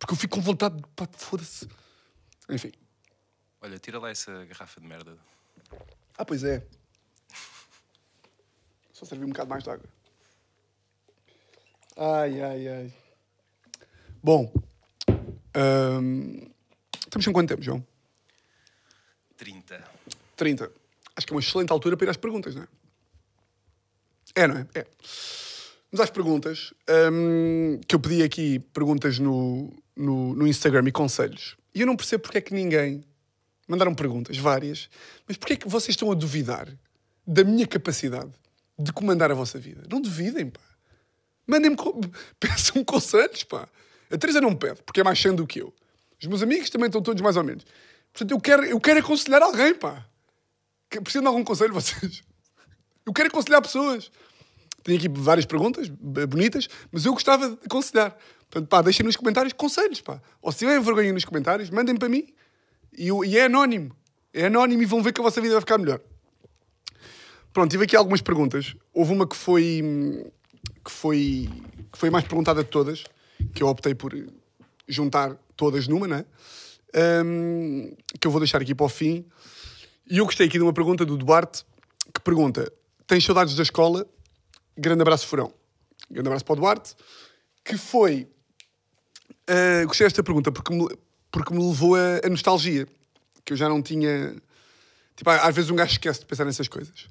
Porque 0.01 0.13
eu 0.13 0.17
fico 0.17 0.35
com 0.35 0.41
vontade 0.41 0.77
de. 0.77 0.81
pá, 0.95 1.07
foda-se. 1.15 1.69
Enfim. 2.49 2.71
Olha, 3.61 3.77
tira 3.77 3.99
lá 3.99 4.09
essa 4.09 4.43
garrafa 4.45 4.81
de 4.81 4.87
merda. 4.87 5.15
Ah, 6.17 6.25
pois 6.25 6.43
é. 6.43 6.65
Só 8.91 9.05
servi 9.05 9.25
um 9.25 9.29
bocado 9.29 9.47
mais 9.47 9.63
de 9.63 9.69
água. 9.69 9.85
Ai, 11.95 12.41
ai, 12.41 12.67
ai. 12.67 12.93
Bom. 14.23 14.51
hum, 16.01 16.51
estamos 16.99 17.25
com 17.27 17.33
quanto 17.33 17.49
tempo, 17.49 17.61
João? 17.61 17.85
30. 19.37 19.83
30. 20.35 20.71
Acho 21.15 21.27
que 21.27 21.33
é 21.33 21.35
uma 21.35 21.41
excelente 21.41 21.71
altura 21.71 21.95
para 21.95 22.07
ir 22.07 22.09
às 22.09 22.17
perguntas, 22.17 22.55
não 22.55 22.63
é? 22.63 22.67
É, 24.33 24.47
não 24.47 24.57
é? 24.57 24.67
É. 24.73 24.87
Vamos 25.91 26.04
às 26.06 26.10
perguntas. 26.10 26.73
hum, 27.12 27.80
que 27.86 27.93
eu 27.93 27.99
pedi 27.99 28.23
aqui 28.23 28.60
perguntas 28.60 29.19
no, 29.19 29.73
no, 29.95 30.34
no 30.34 30.47
Instagram 30.47 30.88
e 30.88 30.91
conselhos. 30.91 31.58
E 31.75 31.82
eu 31.82 31.88
não 31.88 31.97
percebo 31.97 32.23
porque 32.23 32.38
é 32.38 32.41
que 32.41 32.54
ninguém. 32.54 33.04
Mandaram 33.67 33.93
perguntas, 33.93 34.38
várias. 34.38 34.89
Mas 35.27 35.38
porque 35.38 35.54
é 35.54 35.56
que 35.58 35.67
vocês 35.67 35.89
estão 35.89 36.12
a 36.12 36.15
duvidar 36.15 36.67
da 37.27 37.43
minha 37.43 37.67
capacidade 37.67 38.32
de 38.80 38.91
comandar 38.93 39.32
a 39.32 39.34
vossa 39.34 39.60
vida? 39.60 39.84
Não 39.89 40.01
duvidem, 40.01 40.49
pá. 40.49 40.62
Mandem-me. 41.45 41.75
Peçam 42.39 42.84
conselhos, 42.86 43.43
pá. 43.43 43.67
A 44.10 44.17
Teresa 44.17 44.39
não 44.39 44.51
me 44.51 44.58
pede, 44.58 44.82
porque 44.84 45.01
é 45.01 45.04
mais 45.04 45.17
chã 45.17 45.34
do 45.36 45.45
que 45.45 45.60
eu. 45.60 45.73
Os 46.21 46.27
meus 46.27 46.41
amigos 46.41 46.69
também 46.69 46.88
estão 46.88 47.01
todos 47.01 47.21
mais 47.21 47.36
ou 47.36 47.43
menos. 47.43 47.65
Portanto, 48.13 48.32
eu 48.32 48.39
quero, 48.39 48.63
eu 48.63 48.80
quero 48.80 48.99
aconselhar 48.99 49.41
alguém, 49.41 49.73
pá. 49.75 50.06
Precisam 50.89 51.21
de 51.21 51.27
algum 51.27 51.43
conselho, 51.43 51.73
vocês? 51.75 52.23
Eu 53.06 53.12
quero 53.12 53.27
aconselhar 53.27 53.62
pessoas. 53.62 54.10
Tenho 54.83 54.97
aqui 54.97 55.07
várias 55.09 55.45
perguntas 55.45 55.87
bonitas, 55.89 56.67
mas 56.91 57.05
eu 57.05 57.13
gostava 57.13 57.49
de 57.49 57.57
aconselhar. 57.65 58.15
Portanto, 58.49 58.67
pá, 58.67 58.81
deixem 58.81 59.05
nos 59.05 59.15
comentários 59.15 59.53
conselhos, 59.53 60.01
pá. 60.01 60.21
Ou 60.41 60.51
se 60.51 60.59
tiverem 60.59 60.81
vergonha 60.81 61.13
nos 61.13 61.25
comentários, 61.25 61.69
mandem 61.69 61.95
para 61.95 62.09
mim. 62.09 62.27
E, 62.97 63.09
e 63.09 63.37
é 63.37 63.45
anónimo. 63.45 63.95
É 64.33 64.45
anónimo 64.47 64.81
e 64.81 64.85
vão 64.85 65.01
ver 65.01 65.13
que 65.13 65.21
a 65.21 65.23
vossa 65.23 65.39
vida 65.39 65.53
vai 65.53 65.61
ficar 65.61 65.77
melhor. 65.77 66.01
Pronto, 67.53 67.69
tive 67.69 67.83
aqui 67.83 67.95
algumas 67.95 68.21
perguntas. 68.21 68.75
Houve 68.93 69.13
uma 69.13 69.27
que 69.27 69.35
foi 69.35 70.31
que 70.83 70.91
foi 70.91 71.49
que 71.91 71.97
foi 71.97 72.09
mais 72.09 72.25
perguntada 72.25 72.63
de 72.63 72.69
todas, 72.69 73.03
que 73.53 73.61
eu 73.61 73.67
optei 73.67 73.93
por 73.93 74.13
juntar 74.87 75.35
todas 75.55 75.87
numa, 75.87 76.07
né? 76.07 76.25
Hum, 77.25 77.93
que 78.19 78.27
eu 78.27 78.31
vou 78.31 78.39
deixar 78.39 78.61
aqui 78.61 78.73
para 78.73 78.85
o 78.85 78.89
fim. 78.89 79.25
E 80.09 80.17
eu 80.17 80.25
gostei 80.25 80.47
aqui 80.47 80.57
de 80.57 80.63
uma 80.63 80.73
pergunta 80.73 81.05
do 81.05 81.17
Duarte, 81.17 81.65
que 82.13 82.21
pergunta: 82.21 82.71
Tens 83.05 83.23
saudades 83.25 83.55
da 83.55 83.63
escola? 83.63 84.07
Grande 84.77 85.01
abraço, 85.01 85.27
Furão. 85.27 85.53
Grande 86.10 86.27
abraço 86.27 86.45
para 86.45 86.53
o 86.53 86.55
Duarte, 86.55 86.95
que 87.63 87.77
foi. 87.77 88.27
ah, 89.47 89.86
gostei 89.86 90.05
desta 90.05 90.23
pergunta 90.23 90.51
porque 90.51 90.73
me, 90.73 90.88
porque 91.29 91.53
me 91.53 91.65
levou 91.65 91.95
a, 91.95 92.25
a 92.25 92.29
nostalgia, 92.29 92.88
que 93.45 93.53
eu 93.53 93.57
já 93.57 93.69
não 93.69 93.81
tinha. 93.81 94.36
Tipo, 95.15 95.30
às 95.30 95.55
vezes 95.55 95.69
um 95.69 95.76
gajo 95.76 95.91
esquece 95.91 96.22
de 96.22 96.26
pensar 96.26 96.45
nessas 96.45 96.67
coisas. 96.67 97.07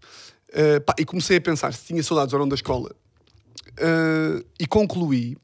Ah, 0.53 0.81
pá, 0.81 0.95
e 0.99 1.05
comecei 1.05 1.37
a 1.37 1.41
pensar 1.41 1.73
se 1.73 1.87
tinha 1.87 2.03
saudades 2.03 2.33
ou 2.33 2.41
não 2.41 2.49
da 2.49 2.55
escola. 2.55 2.95
Ah, 3.79 4.43
e 4.59 4.67
concluí 4.67 5.37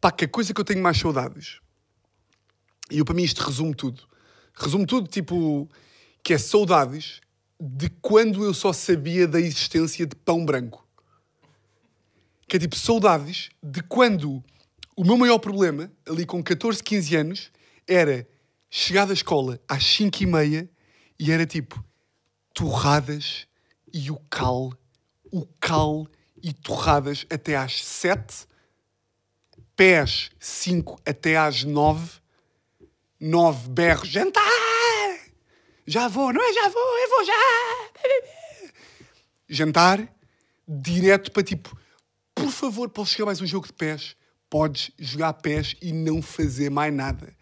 pá, 0.00 0.10
que 0.12 0.24
a 0.24 0.28
coisa 0.28 0.54
que 0.54 0.60
eu 0.60 0.64
tenho 0.64 0.82
mais 0.82 0.98
saudades, 0.98 1.60
e 2.90 2.98
eu, 2.98 3.04
para 3.04 3.14
mim 3.14 3.24
isto 3.24 3.42
resume 3.42 3.74
tudo, 3.74 4.02
resume 4.54 4.86
tudo, 4.86 5.08
tipo, 5.08 5.68
que 6.22 6.34
é 6.34 6.38
saudades 6.38 7.20
de 7.58 7.88
quando 7.88 8.44
eu 8.44 8.54
só 8.54 8.72
sabia 8.72 9.26
da 9.26 9.40
existência 9.40 10.06
de 10.06 10.14
pão 10.14 10.44
branco. 10.44 10.85
Que 12.48 12.56
é 12.56 12.60
tipo 12.60 12.76
saudades 12.76 13.50
de 13.62 13.82
quando 13.82 14.42
o 14.96 15.04
meu 15.04 15.16
maior 15.16 15.38
problema, 15.38 15.90
ali 16.08 16.24
com 16.24 16.42
14, 16.42 16.82
15 16.82 17.16
anos, 17.16 17.52
era 17.86 18.26
chegar 18.70 19.06
da 19.06 19.12
escola 19.12 19.60
às 19.68 19.84
5 19.84 20.22
e 20.22 20.26
meia 20.26 20.70
e 21.18 21.32
era 21.32 21.46
tipo 21.46 21.84
torradas 22.54 23.46
e 23.92 24.10
o 24.10 24.16
cal, 24.30 24.72
o 25.30 25.46
cal 25.60 26.06
e 26.42 26.52
torradas 26.52 27.26
até 27.30 27.56
às 27.56 27.84
7, 27.84 28.46
pés 29.74 30.30
5 30.38 31.00
até 31.04 31.36
às 31.36 31.64
9, 31.64 32.20
9 33.20 33.68
berros, 33.68 34.08
jantar! 34.08 34.42
Já 35.86 36.08
vou, 36.08 36.32
não 36.32 36.42
é 36.42 36.52
já 36.52 36.68
vou, 36.68 36.98
eu 36.98 37.08
vou 37.10 37.24
já! 37.24 37.32
Jantar, 39.48 40.12
direto 40.66 41.30
para 41.30 41.42
tipo, 41.44 41.78
por 42.46 42.52
favor, 42.52 42.88
posso 42.88 43.12
jogar 43.12 43.26
mais 43.26 43.40
um 43.40 43.46
jogo 43.46 43.66
de 43.66 43.72
pés? 43.72 44.14
Podes 44.48 44.92
jogar 44.96 45.32
pés 45.32 45.74
e 45.82 45.92
não 45.92 46.22
fazer 46.22 46.70
mais 46.70 46.94
nada. 46.94 47.36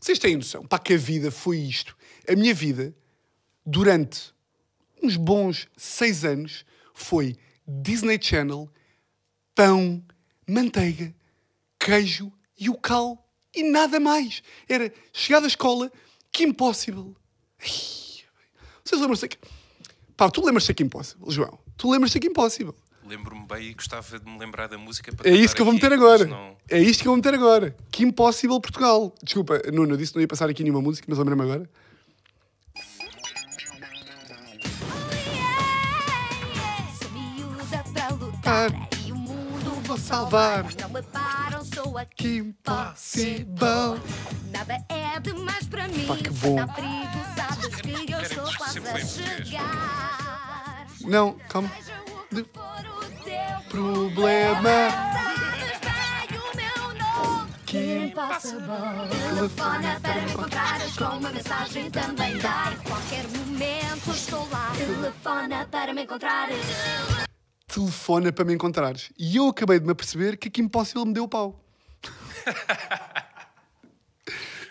Vocês 0.00 0.16
têm 0.16 0.36
noção, 0.36 0.64
pá, 0.64 0.78
que 0.78 0.94
a 0.94 0.96
vida 0.96 1.32
foi 1.32 1.58
isto. 1.58 1.96
A 2.28 2.36
minha 2.36 2.54
vida, 2.54 2.94
durante 3.66 4.32
uns 5.02 5.16
bons 5.16 5.66
seis 5.76 6.24
anos, 6.24 6.64
foi 6.94 7.36
Disney 7.66 8.16
Channel, 8.22 8.70
pão, 9.56 10.04
manteiga, 10.48 11.12
queijo 11.76 12.32
e 12.56 12.70
o 12.70 12.78
cal 12.78 13.28
e 13.52 13.68
nada 13.68 13.98
mais. 13.98 14.40
Era 14.68 14.92
chegar 15.12 15.40
da 15.40 15.48
escola, 15.48 15.90
que 16.30 16.44
impossível. 16.44 17.16
Vocês 18.84 19.00
lembram-se 19.00 19.26
que... 19.26 19.38
Pá, 20.16 20.30
tu 20.30 20.46
lembras-te 20.46 20.70
aqui 20.70 20.84
impossível, 20.84 21.28
João? 21.28 21.58
Tu 21.76 21.90
lembras-te 21.90 22.18
aqui 22.18 22.28
impossível? 22.28 22.76
Lembro-me 23.06 23.46
bem 23.46 23.68
e 23.70 23.74
gostava 23.74 24.18
de 24.18 24.24
me 24.30 24.38
lembrar 24.38 24.66
da 24.66 24.78
música 24.78 25.12
para 25.14 25.28
É 25.28 25.32
isto 25.34 25.54
que 25.54 25.60
eu 25.60 25.66
vou 25.66 25.74
aqui, 25.74 25.82
meter 25.82 25.96
mas 25.98 26.04
agora. 26.04 26.24
não- 26.26 26.56
É 26.70 26.78
isto 26.80 27.02
que 27.02 27.08
eu 27.08 27.10
vou 27.12 27.16
meter 27.16 27.34
agora. 27.34 27.76
Que 27.90 28.02
impossível 28.02 28.58
Portugal. 28.60 29.14
Desculpa, 29.22 29.60
Nuno, 29.72 29.92
eu 29.92 29.96
disse 29.98 30.12
que 30.12 30.16
não 30.18 30.22
ia 30.22 30.28
passar 30.28 30.48
aqui 30.48 30.62
nenhuma 30.62 30.80
música, 30.80 31.04
mas 31.08 31.18
lembrei-me 31.18 31.42
agora. 31.42 31.68
Sou 36.98 37.10
miúda 37.10 37.84
para 37.92 38.08
lutar 38.14 38.70
e 39.06 39.12
o 39.12 39.16
mundo 39.16 39.70
vou 39.86 39.98
salvar. 39.98 40.64
salvar. 40.64 40.74
Não 40.80 40.88
me 40.90 41.02
param, 41.02 41.64
sou 41.64 41.98
aqui. 41.98 42.36
Impossível. 42.38 43.98
Nada 44.50 44.84
é 44.88 45.20
demais 45.20 45.66
para 45.66 45.88
mim. 45.88 46.06
Pá, 46.06 46.16
que 46.16 46.30
bom. 46.30 46.56
Não, 51.02 51.34
calma. 51.48 51.70
Seja 51.76 51.94
Problema. 53.74 54.70
Que 57.66 58.04
Impossible. 58.06 58.68
Telefona 59.34 60.00
para 60.00 60.20
me 60.20 60.30
encontrares 60.30 60.96
com 60.96 61.04
uma 61.04 61.30
mensagem 61.30 61.90
também 61.90 62.38
dá. 62.38 62.72
Em 62.72 62.88
qualquer 62.88 63.24
momento 63.26 64.10
estou 64.12 64.48
lá. 64.48 64.72
Telefona 64.76 65.66
para 65.66 65.92
me 65.92 66.04
encontrares. 66.04 66.64
Telefona 67.66 68.32
para 68.32 68.44
me 68.44 68.54
encontrares. 68.54 69.10
E 69.18 69.34
eu 69.38 69.48
acabei 69.48 69.80
de 69.80 69.86
me 69.86 69.90
aperceber 69.90 70.38
que 70.38 70.46
a 70.46 70.50
Kim 70.52 70.68
Possible 70.68 71.06
me 71.06 71.12
deu 71.12 71.26
pau. 71.26 71.60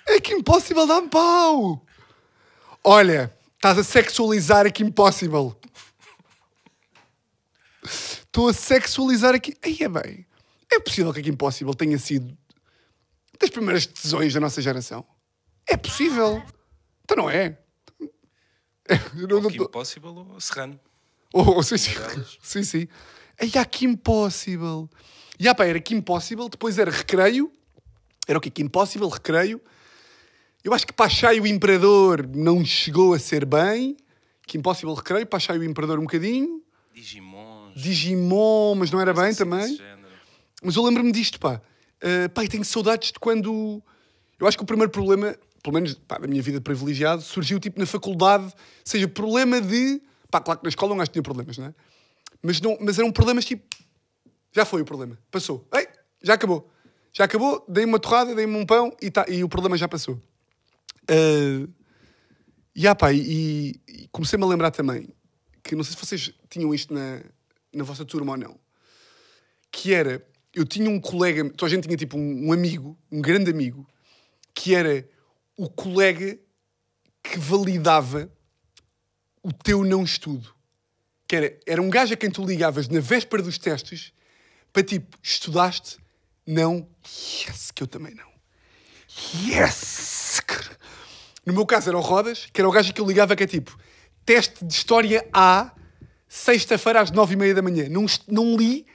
a 0.08 0.22
Kim 0.22 0.42
Possible 0.42 0.88
dá-me 0.88 1.10
pau. 1.10 1.86
Olha, 2.82 3.34
estás 3.56 3.78
a 3.78 3.84
sexualizar 3.84 4.66
a 4.66 4.72
Kim 4.72 4.90
Possible. 4.90 5.58
Estou 8.34 8.48
a 8.48 8.54
sexualizar 8.54 9.36
aqui. 9.36 9.54
Aí 9.62 9.78
é 9.80 9.88
bem. 9.88 10.26
É 10.72 10.80
possível 10.80 11.14
que 11.14 11.20
a 11.20 11.24
Kim 11.24 11.36
Possible 11.36 11.76
tenha 11.76 12.00
sido 12.00 12.36
das 13.40 13.52
primeiras 13.52 13.86
decisões 13.86 14.34
da 14.34 14.40
nossa 14.40 14.60
geração. 14.60 15.06
É 15.68 15.78
possível. 15.78 16.42
Então 17.04 17.16
não 17.18 17.30
é. 17.30 17.60
Eu 19.16 19.28
não- 19.28 19.52
Kim 19.52 19.58
tô- 19.60 19.70
Possible 19.70 20.08
ou 20.10 20.40
Serrano? 20.42 20.80
Oh, 21.32 21.44
oh, 21.58 21.62
sim, 21.62 21.78
sim. 21.78 21.92
sim, 22.42 22.64
sim. 22.64 22.88
Aí 23.40 23.52
há 23.56 23.64
Kim 23.66 23.96
Possible. 23.96 24.90
E 25.40 25.48
ah, 25.48 25.54
pá, 25.54 25.66
era 25.66 25.80
Kim 25.80 26.02
Possible, 26.02 26.50
depois 26.50 26.80
era 26.80 26.90
Recreio. 26.90 27.52
Era 28.28 28.40
o 28.40 28.42
quê? 28.42 28.50
Kim 28.50 28.68
Possible, 28.68 29.10
Recreio. 29.10 29.62
Eu 30.64 30.74
acho 30.74 30.88
que 30.88 30.94
Pachai 30.94 31.40
o 31.40 31.46
Imperador 31.46 32.28
não 32.36 32.66
chegou 32.66 33.14
a 33.14 33.20
ser 33.20 33.46
bem. 33.46 33.96
Kim 34.48 34.60
Possible, 34.60 34.96
Recreio. 34.96 35.28
Pachai 35.28 35.60
o 35.60 35.64
Imperador 35.64 36.00
um 36.00 36.04
bocadinho. 36.04 36.64
Digimons. 36.96 37.33
Digimon, 37.76 38.76
mas 38.76 38.92
não 38.92 39.00
era 39.00 39.14
bem 39.14 39.26
assim 39.26 39.40
também. 39.40 39.78
Mas 40.62 40.76
eu 40.76 40.84
lembro-me 40.84 41.12
disto, 41.12 41.40
pá. 41.40 41.62
Uh, 42.04 42.30
pá, 42.30 42.44
e 42.44 42.48
tenho 42.48 42.64
saudades 42.64 43.12
de 43.12 43.20
quando. 43.20 43.82
Eu 44.40 44.48
acho 44.48 44.58
que 44.58 44.64
o 44.64 44.66
primeiro 44.66 44.92
problema, 44.92 45.36
pelo 45.62 45.74
menos 45.74 45.94
pá, 45.94 46.18
da 46.18 46.28
minha 46.28 46.42
vida 46.42 46.58
de 46.58 46.64
privilegiado, 46.64 47.22
surgiu 47.22 47.60
tipo 47.60 47.80
na 47.80 47.86
faculdade. 47.86 48.46
Ou 48.46 48.52
seja, 48.84 49.08
problema 49.08 49.60
de. 49.60 50.02
Pá, 50.30 50.40
claro 50.40 50.60
que 50.60 50.66
na 50.66 50.70
escola 50.70 50.94
um 50.94 50.98
gajo 50.98 51.12
tinha 51.12 51.24
problemas, 51.24 51.58
não 51.58 51.68
é? 51.68 51.74
Mas, 52.42 52.60
não, 52.62 52.78
mas 52.80 52.98
eram 52.98 53.12
problemas 53.12 53.46
tipo. 53.46 53.64
Já 54.52 54.66
foi 54.66 54.82
o 54.82 54.86
problema. 54.86 55.18
Passou. 55.32 55.68
Ei, 55.74 55.88
já 56.22 56.36
acabou. 56.36 56.70
Já 57.12 57.26
acabou, 57.26 57.64
dei-me 57.68 57.92
uma 57.92 58.00
torrada, 58.00 58.34
dei-me 58.34 58.58
um 58.58 58.66
pão 58.66 58.96
e, 59.00 59.12
tá, 59.12 59.26
e 59.30 59.44
o 59.44 59.50
problema 59.50 59.78
já 59.78 59.88
passou. 59.88 60.16
Uh, 61.04 61.72
e, 62.76 62.88
ah, 62.88 62.96
pá, 62.96 63.14
e, 63.14 63.80
e 63.88 64.08
comecei-me 64.12 64.44
a 64.44 64.48
lembrar 64.48 64.72
também 64.72 65.08
que 65.64 65.76
não 65.76 65.84
sei 65.84 65.94
se 65.94 66.06
vocês 66.06 66.34
tinham 66.50 66.74
isto 66.74 66.94
na, 66.94 67.22
na 67.74 67.84
vossa 67.84 68.06
turma 68.06 68.34
ou 68.34 68.38
não 68.38 68.60
que 69.74 69.92
era, 69.92 70.26
eu 70.54 70.64
tinha 70.64 70.88
um 70.88 71.02
colega, 71.02 71.50
toda 71.50 71.66
a 71.66 71.76
gente 71.76 71.88
tinha 71.88 71.98
tipo 71.98 72.16
um, 72.16 72.48
um 72.48 72.54
amigo, 72.54 72.96
um 73.12 73.20
grande 73.20 73.50
amigo, 73.50 73.90
que 74.54 74.76
era 74.76 75.10
o 75.58 75.68
colega 75.68 76.38
que 77.24 77.40
validava 77.40 78.32
o 79.42 79.52
teu 79.52 79.84
não 79.84 80.04
estudo. 80.04 80.54
Que 81.28 81.36
era, 81.36 81.60
era 81.66 81.82
um 81.82 81.90
gajo 81.90 82.14
a 82.14 82.18
quem 82.18 82.30
tu 82.30 82.46
ligavas 82.46 82.88
na 82.88 83.00
véspera 83.00 83.42
dos 83.42 83.58
testes 83.58 84.14
para 84.72 84.84
tipo, 84.84 85.18
estudaste? 85.24 85.98
Não. 86.46 86.88
Yes, 87.04 87.72
que 87.72 87.82
eu 87.82 87.88
também 87.88 88.14
não. 88.14 88.32
Yes! 89.48 90.40
No 91.46 91.54
meu 91.54 91.66
caso 91.66 91.90
era 91.90 91.98
o 91.98 92.02
Rodas, 92.02 92.48
que 92.54 92.62
era 92.62 92.70
o 92.70 92.72
gajo 92.72 92.94
que 92.94 93.02
eu 93.02 93.06
ligava 93.06 93.36
que 93.36 93.44
é 93.44 93.48
tipo, 93.48 93.78
teste 94.26 94.64
de 94.64 94.74
História 94.74 95.28
A, 95.34 95.74
sexta-feira 96.34 97.00
às 97.00 97.12
nove 97.12 97.36
e 97.36 97.38
meia 97.38 97.54
da 97.54 97.62
manhã. 97.62 97.88
Não, 97.88 98.08
não 98.28 98.58
li 98.58 98.88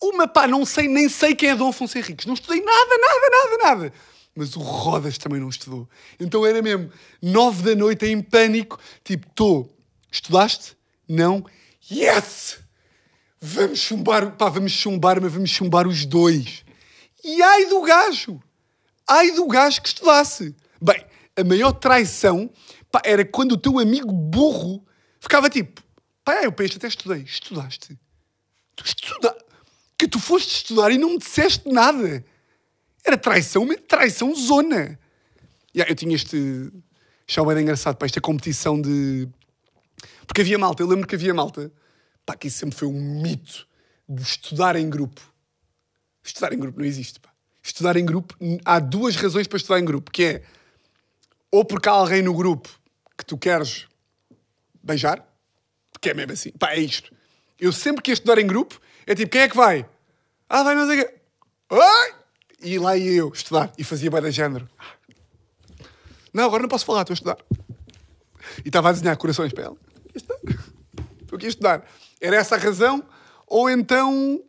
uma 0.00 0.26
pá, 0.26 0.48
não 0.48 0.64
sei, 0.64 0.88
nem 0.88 1.06
sei 1.06 1.34
quem 1.34 1.50
é 1.50 1.54
Dom 1.54 1.68
Afonso 1.68 1.98
Henriques. 1.98 2.24
Não 2.24 2.32
estudei 2.32 2.62
nada, 2.62 2.98
nada, 2.98 3.30
nada, 3.30 3.58
nada. 3.62 3.92
Mas 4.34 4.56
o 4.56 4.60
Rodas 4.60 5.18
também 5.18 5.38
não 5.38 5.50
estudou. 5.50 5.86
Então 6.18 6.46
era 6.46 6.62
mesmo 6.62 6.90
nove 7.20 7.62
da 7.62 7.76
noite 7.78 8.06
em 8.06 8.22
pânico. 8.22 8.80
Tipo, 9.04 9.28
estou. 9.28 9.76
Estudaste? 10.10 10.74
Não? 11.06 11.44
Yes! 11.90 12.58
Vamos 13.38 13.78
chumbar, 13.78 14.30
pá, 14.36 14.48
vamos 14.48 14.72
chumbar, 14.72 15.20
mas 15.20 15.32
vamos 15.32 15.50
chumbar 15.50 15.86
os 15.86 16.06
dois. 16.06 16.64
E 17.22 17.42
ai 17.42 17.66
do 17.66 17.82
gajo! 17.82 18.40
Ai 19.06 19.32
do 19.32 19.46
gajo 19.46 19.82
que 19.82 19.88
estudasse. 19.88 20.56
Bem, 20.80 21.04
a 21.36 21.44
maior 21.44 21.72
traição 21.72 22.50
pá, 22.90 23.02
era 23.04 23.26
quando 23.26 23.52
o 23.52 23.58
teu 23.58 23.78
amigo 23.78 24.10
burro 24.10 24.82
ficava 25.20 25.50
tipo: 25.50 25.82
pá, 26.24 26.42
eu 26.42 26.52
para 26.52 26.64
este 26.64 26.76
até 26.76 26.88
estudei. 26.88 27.22
Estudaste? 27.22 27.98
Tu 28.76 28.84
estuda... 28.84 29.36
Que 29.98 30.08
tu 30.08 30.18
foste 30.18 30.52
estudar 30.56 30.90
e 30.90 30.98
não 30.98 31.10
me 31.10 31.18
disseste 31.18 31.70
nada. 31.70 32.24
Era 33.04 33.16
traição, 33.16 33.68
traição 33.86 34.34
zona. 34.34 34.98
Yeah, 35.74 35.90
eu 35.90 35.94
tinha 35.94 36.14
este. 36.14 36.72
Show 37.26 37.48
era 37.50 37.62
engraçado 37.62 37.96
para 37.96 38.06
esta 38.06 38.20
competição 38.20 38.80
de. 38.80 39.28
Porque 40.26 40.40
havia 40.40 40.58
malta, 40.58 40.82
eu 40.82 40.88
lembro 40.88 41.06
que 41.06 41.14
havia 41.14 41.32
malta. 41.32 41.72
Pá, 42.26 42.36
que 42.36 42.48
isso 42.48 42.58
sempre 42.58 42.76
foi 42.76 42.88
um 42.88 43.22
mito 43.22 43.66
de 44.08 44.22
estudar 44.22 44.76
em 44.76 44.90
grupo. 44.90 45.20
Estudar 46.22 46.52
em 46.52 46.58
grupo 46.58 46.80
não 46.80 46.86
existe, 46.86 47.20
pá. 47.20 47.32
Estudar 47.62 47.96
em 47.96 48.04
grupo, 48.04 48.36
há 48.64 48.80
duas 48.80 49.14
razões 49.14 49.46
para 49.46 49.56
estudar 49.56 49.78
em 49.78 49.84
grupo, 49.84 50.10
que 50.10 50.24
é 50.24 50.42
ou 51.50 51.64
porque 51.64 51.88
há 51.88 51.92
alguém 51.92 52.22
no 52.22 52.34
grupo 52.34 52.68
que 53.16 53.24
tu 53.24 53.38
queres 53.38 53.86
beijar, 54.82 55.24
porque 56.02 56.10
é 56.10 56.14
mesmo 56.14 56.32
assim, 56.32 56.50
pá, 56.50 56.72
é 56.72 56.80
isto. 56.80 57.12
Eu 57.60 57.70
sempre 57.72 58.02
que 58.02 58.10
ia 58.10 58.14
estudar 58.14 58.36
em 58.36 58.46
grupo, 58.46 58.80
é 59.06 59.14
tipo, 59.14 59.30
quem 59.30 59.42
é 59.42 59.48
que 59.48 59.56
vai? 59.56 59.86
Ah, 60.48 60.64
vai 60.64 60.74
sei 60.84 61.00
o 61.00 61.04
quê. 61.04 61.14
Ai! 61.70 62.14
E 62.60 62.76
lá 62.76 62.96
ia 62.96 63.12
eu 63.12 63.28
estudar, 63.28 63.72
e 63.78 63.84
fazia 63.84 64.10
bem 64.10 64.20
de 64.20 64.32
género. 64.32 64.68
Não, 66.34 66.44
agora 66.44 66.62
não 66.62 66.68
posso 66.68 66.84
falar, 66.84 67.02
estou 67.02 67.12
a 67.12 67.14
estudar. 67.14 67.38
E 68.64 68.68
estava 68.68 68.88
a 68.88 68.92
desenhar 68.92 69.16
corações 69.16 69.52
para 69.52 69.64
ela. 69.64 69.76
Estou 71.22 71.36
aqui 71.36 71.46
a 71.46 71.48
estudar. 71.48 71.86
Era 72.20 72.36
essa 72.36 72.56
a 72.56 72.58
razão? 72.58 73.04
Ou 73.46 73.70
então. 73.70 74.42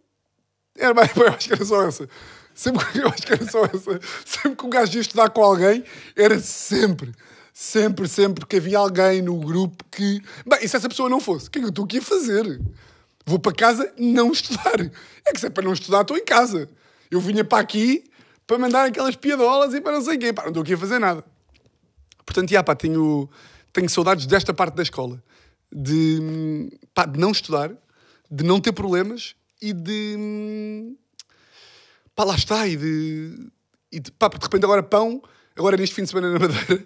Era 0.75 0.93
bem, 0.95 1.07
eu 1.15 1.27
acho 1.27 1.47
que 1.47 1.53
era 1.53 1.65
só 1.65 1.83
essa. 1.83 2.09
Sempre 2.55 2.83
que 2.85 2.97
eu 2.97 3.07
acho 3.09 3.21
que 3.21 3.33
era 3.33 3.45
só 3.45 3.63
essa. 3.65 3.99
Sempre 4.25 4.55
que 4.55 4.65
um 4.65 4.69
gajo 4.71 4.95
ia 4.95 5.01
estudar 5.01 5.29
com 5.29 5.43
alguém, 5.43 5.83
era 6.15 6.39
sempre, 6.39 7.11
sempre, 7.53 8.07
sempre 8.07 8.45
que 8.45 8.55
havia 8.55 8.79
alguém 8.79 9.21
no 9.21 9.37
grupo 9.39 9.85
que. 9.91 10.21
Bem, 10.45 10.59
e 10.63 10.67
se 10.67 10.75
essa 10.75 10.89
pessoa 10.89 11.07
não 11.07 11.19
fosse? 11.19 11.47
O 11.47 11.51
que 11.51 11.59
é 11.59 11.61
que 11.61 11.67
eu 11.67 11.69
estou 11.69 11.85
aqui 11.85 11.99
a 11.99 12.01
fazer? 12.01 12.59
Vou 13.25 13.37
para 13.37 13.53
casa 13.53 13.93
não 13.97 14.31
estudar. 14.31 14.81
É 15.25 15.31
que 15.31 15.39
se 15.39 15.45
é 15.45 15.49
para 15.49 15.63
não 15.63 15.73
estudar, 15.73 16.01
estou 16.01 16.17
em 16.17 16.25
casa. 16.25 16.67
Eu 17.09 17.21
vinha 17.21 17.45
para 17.45 17.59
aqui 17.59 18.03
para 18.45 18.57
mandar 18.57 18.85
aquelas 18.85 19.15
piadolas 19.15 19.73
e 19.73 19.79
para 19.79 19.93
não 19.93 20.01
sei 20.01 20.17
quê. 20.17 20.33
Pá, 20.33 20.41
não 20.41 20.49
estou 20.49 20.63
aqui 20.63 20.73
a 20.73 20.77
fazer 20.77 20.99
nada. 20.99 21.23
Portanto, 22.25 22.49
já, 22.49 22.63
pá, 22.63 22.75
tenho, 22.75 23.29
tenho 23.71 23.89
saudades 23.89 24.25
desta 24.25 24.53
parte 24.53 24.75
da 24.75 24.83
escola. 24.83 25.23
De, 25.71 26.69
pá, 26.93 27.05
de 27.05 27.19
não 27.19 27.31
estudar, 27.31 27.71
de 28.29 28.43
não 28.43 28.59
ter 28.59 28.73
problemas 28.73 29.35
e 29.61 29.71
de. 29.73 30.95
Pá, 32.15 32.23
lá 32.23 32.35
está. 32.35 32.67
E 32.67 32.75
de. 32.75 33.49
E 33.91 33.99
de 33.99 34.11
pá, 34.11 34.27
de 34.27 34.37
repente 34.41 34.65
agora 34.65 34.81
pão, 34.81 35.21
agora 35.55 35.77
neste 35.77 35.95
fim 35.95 36.03
de 36.03 36.09
semana 36.09 36.31
na 36.31 36.39
Madeira. 36.39 36.85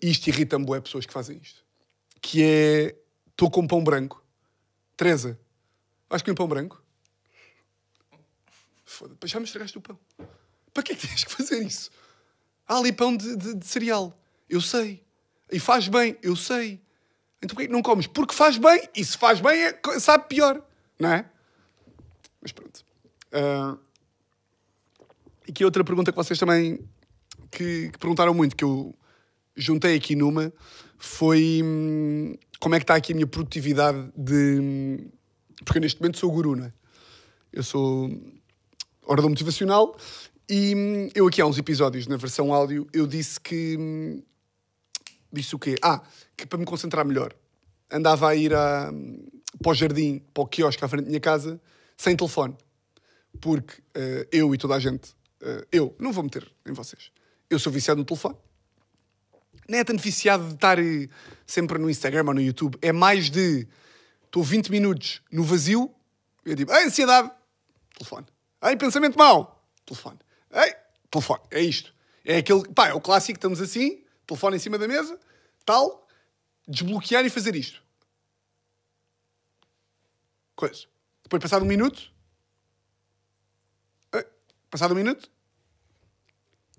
E 0.00 0.10
isto 0.10 0.26
irrita-me, 0.28 0.64
bué, 0.64 0.80
pessoas 0.80 1.06
que 1.06 1.12
fazem 1.12 1.38
isto. 1.42 1.64
Que 2.20 2.42
é. 2.42 2.96
Estou 3.30 3.50
com 3.50 3.66
pão 3.66 3.82
branco. 3.84 4.24
Teresa, 4.96 5.38
vais 6.08 6.22
comer 6.22 6.34
pão 6.34 6.48
branco? 6.48 6.82
Foda-se, 8.84 9.26
já 9.26 9.38
me 9.38 9.44
estragaste 9.44 9.76
o 9.76 9.80
pão. 9.80 9.98
Para 10.72 10.82
que 10.82 10.92
é 10.92 10.96
que 10.96 11.06
tens 11.06 11.24
que 11.24 11.32
fazer 11.32 11.62
isso? 11.62 11.90
Há 12.66 12.78
ali 12.78 12.92
pão 12.92 13.16
de, 13.16 13.36
de- 13.36 13.54
de 13.54 13.66
cereal. 13.66 14.16
Eu 14.48 14.60
sei. 14.60 15.04
E 15.50 15.58
faz 15.60 15.88
bem. 15.88 16.16
Eu 16.22 16.34
sei. 16.36 16.80
Então 17.42 17.54
porquê 17.54 17.66
que 17.66 17.72
não 17.72 17.82
comes? 17.82 18.06
Porque 18.06 18.34
faz 18.34 18.56
bem. 18.56 18.88
E 18.94 19.04
se 19.04 19.16
faz 19.18 19.40
bem, 19.40 19.64
é, 19.64 19.80
sabe 20.00 20.28
pior. 20.28 20.62
Não 20.98 21.10
é? 21.10 21.28
Mas 22.40 22.52
pronto. 22.52 22.84
Ah, 23.32 23.76
e 25.46 25.50
aqui 25.50 25.64
outra 25.64 25.84
pergunta 25.84 26.10
que 26.10 26.16
vocês 26.16 26.38
também 26.38 26.78
que, 27.50 27.90
que 27.90 27.98
perguntaram 27.98 28.32
muito, 28.34 28.56
que 28.56 28.64
eu 28.64 28.94
juntei 29.56 29.96
aqui 29.96 30.14
numa, 30.14 30.52
foi 30.98 31.60
hum, 31.64 32.34
como 32.60 32.74
é 32.74 32.78
que 32.78 32.84
está 32.84 32.94
aqui 32.94 33.12
a 33.12 33.14
minha 33.14 33.26
produtividade 33.26 34.10
de... 34.16 34.58
hum, 34.60 35.10
Porque 35.64 35.78
eu 35.78 35.82
neste 35.82 36.00
momento 36.00 36.18
sou 36.18 36.30
guru, 36.30 36.56
não 36.56 36.64
é? 36.64 36.72
Eu 37.52 37.62
sou 37.62 38.10
orador 39.06 39.30
motivacional 39.30 39.96
e 40.48 40.74
hum, 40.74 41.08
eu 41.14 41.26
aqui 41.26 41.40
há 41.40 41.46
uns 41.46 41.58
episódios, 41.58 42.06
na 42.06 42.16
versão 42.16 42.52
áudio, 42.52 42.86
eu 42.92 43.06
disse 43.06 43.40
que... 43.40 44.22
Disse 45.32 45.54
o 45.54 45.58
quê? 45.58 45.74
Ah, 45.82 46.02
que 46.36 46.46
para 46.46 46.58
me 46.58 46.64
concentrar 46.64 47.04
melhor, 47.04 47.34
andava 47.90 48.28
a 48.28 48.34
ir 48.34 48.54
a, 48.54 48.92
para 49.60 49.70
o 49.72 49.74
jardim, 49.74 50.22
para 50.32 50.44
o 50.44 50.46
quiosque 50.46 50.84
à 50.84 50.88
frente 50.88 51.04
da 51.04 51.08
minha 51.08 51.20
casa, 51.20 51.60
sem 51.96 52.16
telefone 52.16 52.56
porque 53.36 53.82
eh, 53.94 54.26
eu 54.32 54.54
e 54.54 54.58
toda 54.58 54.74
a 54.74 54.78
gente, 54.78 55.14
eh, 55.40 55.66
eu 55.72 55.94
não 55.98 56.12
vou 56.12 56.24
meter 56.24 56.50
em 56.66 56.72
vocês, 56.72 57.10
eu 57.48 57.58
sou 57.58 57.72
viciado 57.72 57.98
no 57.98 58.04
telefone. 58.04 58.36
Não 59.68 59.78
é 59.78 59.84
viciado 59.98 60.46
de 60.48 60.54
estar 60.54 60.78
eh, 60.78 61.08
sempre 61.46 61.78
no 61.78 61.90
Instagram 61.90 62.24
ou 62.28 62.34
no 62.34 62.40
YouTube, 62.40 62.78
é 62.80 62.92
mais 62.92 63.30
de 63.30 63.66
estou 64.24 64.42
20 64.42 64.70
minutos 64.70 65.22
no 65.30 65.42
vazio, 65.42 65.92
eu 66.44 66.54
digo, 66.54 66.72
ansiedade, 66.72 67.30
telefone. 67.96 68.26
Ei, 68.62 68.76
pensamento 68.76 69.18
mau, 69.18 69.64
telefone. 69.84 70.18
Ei, 70.52 70.74
telefone. 71.10 71.40
É 71.50 71.60
isto. 71.60 71.94
É 72.24 72.38
aquele, 72.38 72.68
pá, 72.68 72.88
é 72.88 72.94
o 72.94 73.00
clássico, 73.00 73.38
estamos 73.38 73.60
assim, 73.60 74.04
telefone 74.26 74.56
em 74.56 74.60
cima 74.60 74.78
da 74.78 74.86
mesa, 74.86 75.18
tal, 75.64 76.06
desbloquear 76.66 77.24
e 77.24 77.30
fazer 77.30 77.54
isto. 77.56 77.82
Coisa. 80.54 80.86
Depois, 81.22 81.42
passado 81.42 81.64
um 81.64 81.68
minuto, 81.68 82.10
passado 84.70 84.92
um 84.92 84.96
minuto, 84.96 85.30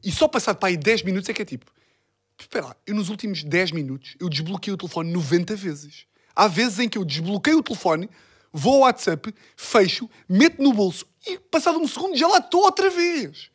e 0.03 0.11
só 0.11 0.27
passado 0.27 0.57
para 0.57 0.69
aí 0.69 0.77
10 0.77 1.03
minutos 1.03 1.29
é 1.29 1.33
que 1.33 1.41
é 1.41 1.45
tipo, 1.45 1.71
espera 2.43 2.67
lá, 2.67 2.75
eu 2.85 2.95
nos 2.95 3.09
últimos 3.09 3.43
10 3.43 3.71
minutos 3.71 4.15
eu 4.19 4.29
desbloqueei 4.29 4.73
o 4.73 4.77
telefone 4.77 5.11
90 5.11 5.55
vezes. 5.55 6.05
Há 6.35 6.47
vezes 6.47 6.79
em 6.79 6.89
que 6.89 6.97
eu 6.97 7.03
desbloqueio 7.03 7.57
o 7.57 7.63
telefone, 7.63 8.09
vou 8.53 8.75
ao 8.75 8.79
WhatsApp, 8.81 9.33
fecho, 9.55 10.09
meto 10.29 10.61
no 10.61 10.71
bolso 10.71 11.05
e 11.25 11.37
passado 11.39 11.79
um 11.79 11.87
segundo 11.87 12.15
já 12.15 12.27
lá 12.27 12.37
estou 12.37 12.61
outra 12.61 12.89
vez. 12.89 13.49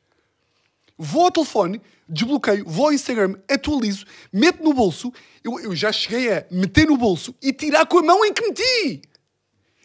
Vou 0.99 1.24
ao 1.24 1.30
telefone, 1.30 1.80
desbloqueio, 2.09 2.64
vou 2.66 2.87
ao 2.87 2.93
Instagram, 2.93 3.37
atualizo, 3.49 4.05
meto 4.33 4.62
no 4.62 4.74
bolso, 4.74 5.12
eu, 5.43 5.59
eu 5.61 5.74
já 5.74 5.93
cheguei 5.93 6.33
a 6.33 6.47
meter 6.51 6.87
no 6.87 6.97
bolso 6.97 7.35
e 7.41 7.53
tirar 7.53 7.87
com 7.87 7.99
a 7.99 8.03
mão 8.03 8.24
em 8.24 8.33
que 8.33 8.43
meti. 8.43 9.03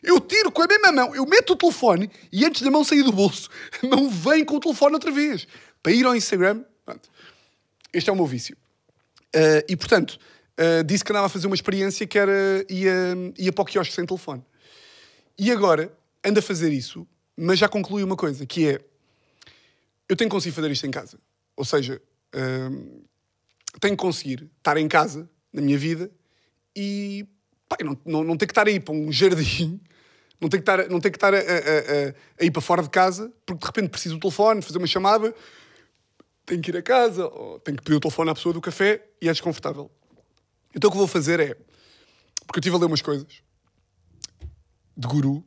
Eu 0.03 0.19
tiro 0.19 0.51
com 0.51 0.61
a 0.61 0.67
mesma 0.67 0.91
mão, 0.91 1.15
eu 1.15 1.25
meto 1.25 1.53
o 1.53 1.55
telefone 1.55 2.09
e 2.31 2.45
antes 2.45 2.61
da 2.61 2.69
mão 2.69 2.83
sair 2.83 3.03
do 3.03 3.11
bolso, 3.11 3.49
não 3.83 4.09
vem 4.09 4.45
com 4.45 4.55
o 4.55 4.59
telefone 4.59 4.93
outra 4.93 5.11
vez. 5.11 5.47
Para 5.81 5.91
ir 5.91 6.05
ao 6.05 6.15
Instagram, 6.15 6.63
pronto. 6.85 7.09
Este 7.93 8.09
é 8.09 8.13
o 8.13 8.15
meu 8.15 8.25
vício. 8.25 8.55
Ah, 9.35 9.63
e 9.67 9.75
portanto, 9.75 10.17
ah, 10.57 10.81
disse 10.83 11.03
que 11.03 11.11
andava 11.11 11.27
a 11.27 11.29
fazer 11.29 11.47
uma 11.47 11.55
experiência 11.55 12.05
que 12.07 12.17
era 12.17 12.65
ia, 12.69 13.15
ia 13.37 13.51
para 13.53 13.61
o 13.61 13.65
quiosque 13.65 13.93
sem 13.93 14.05
telefone. 14.05 14.43
E 15.37 15.51
agora 15.51 15.91
ando 16.25 16.39
a 16.39 16.41
fazer 16.41 16.71
isso, 16.71 17.07
mas 17.35 17.59
já 17.59 17.69
concluí 17.69 18.03
uma 18.03 18.15
coisa, 18.15 18.45
que 18.45 18.67
é 18.67 18.81
eu 20.09 20.15
tenho 20.15 20.29
que 20.29 20.35
conseguir 20.35 20.55
fazer 20.55 20.71
isto 20.71 20.87
em 20.87 20.91
casa. 20.91 21.19
Ou 21.55 21.65
seja, 21.65 22.01
hum, 22.71 23.01
tenho 23.79 23.95
que 23.95 24.01
conseguir 24.01 24.49
estar 24.57 24.77
em 24.77 24.87
casa, 24.87 25.29
na 25.51 25.61
minha 25.61 25.77
vida, 25.77 26.09
e 26.75 27.27
não, 27.83 27.97
não, 28.05 28.23
não 28.23 28.37
ter 28.37 28.45
que 28.47 28.51
estar 28.51 28.67
aí 28.67 28.79
para 28.79 28.93
um 28.93 29.11
jardim, 29.11 29.79
não 30.39 30.49
ter 30.49 30.57
que 30.57 30.61
estar, 30.61 30.87
não 30.89 30.99
ter 30.99 31.11
que 31.11 31.17
estar 31.17 31.33
a, 31.33 31.37
a- 31.37 31.41
a- 31.41 32.13
a 32.41 32.45
ir 32.45 32.51
para 32.51 32.61
fora 32.61 32.81
de 32.81 32.89
casa, 32.89 33.31
porque 33.45 33.59
de 33.61 33.65
repente 33.65 33.89
preciso 33.89 34.15
do 34.15 34.21
telefone, 34.21 34.61
fazer 34.61 34.77
uma 34.77 34.87
chamada, 34.87 35.33
tenho 36.47 36.61
que 36.61 36.71
ir 36.71 36.77
a 36.77 36.81
casa, 36.81 37.27
ou 37.27 37.59
tenho 37.59 37.77
que 37.77 37.83
pedir 37.83 37.97
o 37.97 37.99
telefone 37.99 38.31
à 38.31 38.33
pessoa 38.33 38.53
do 38.53 38.61
café, 38.61 39.05
e 39.21 39.27
é 39.27 39.31
desconfortável. 39.31 39.91
Então 40.73 40.87
o 40.87 40.91
que 40.91 40.97
vou 40.97 41.07
fazer 41.07 41.39
é, 41.39 41.53
porque 42.45 42.57
eu 42.57 42.61
estive 42.61 42.75
a 42.75 42.79
ler 42.79 42.85
umas 42.85 43.01
coisas 43.01 43.27
de 44.95 45.07
guru, 45.07 45.45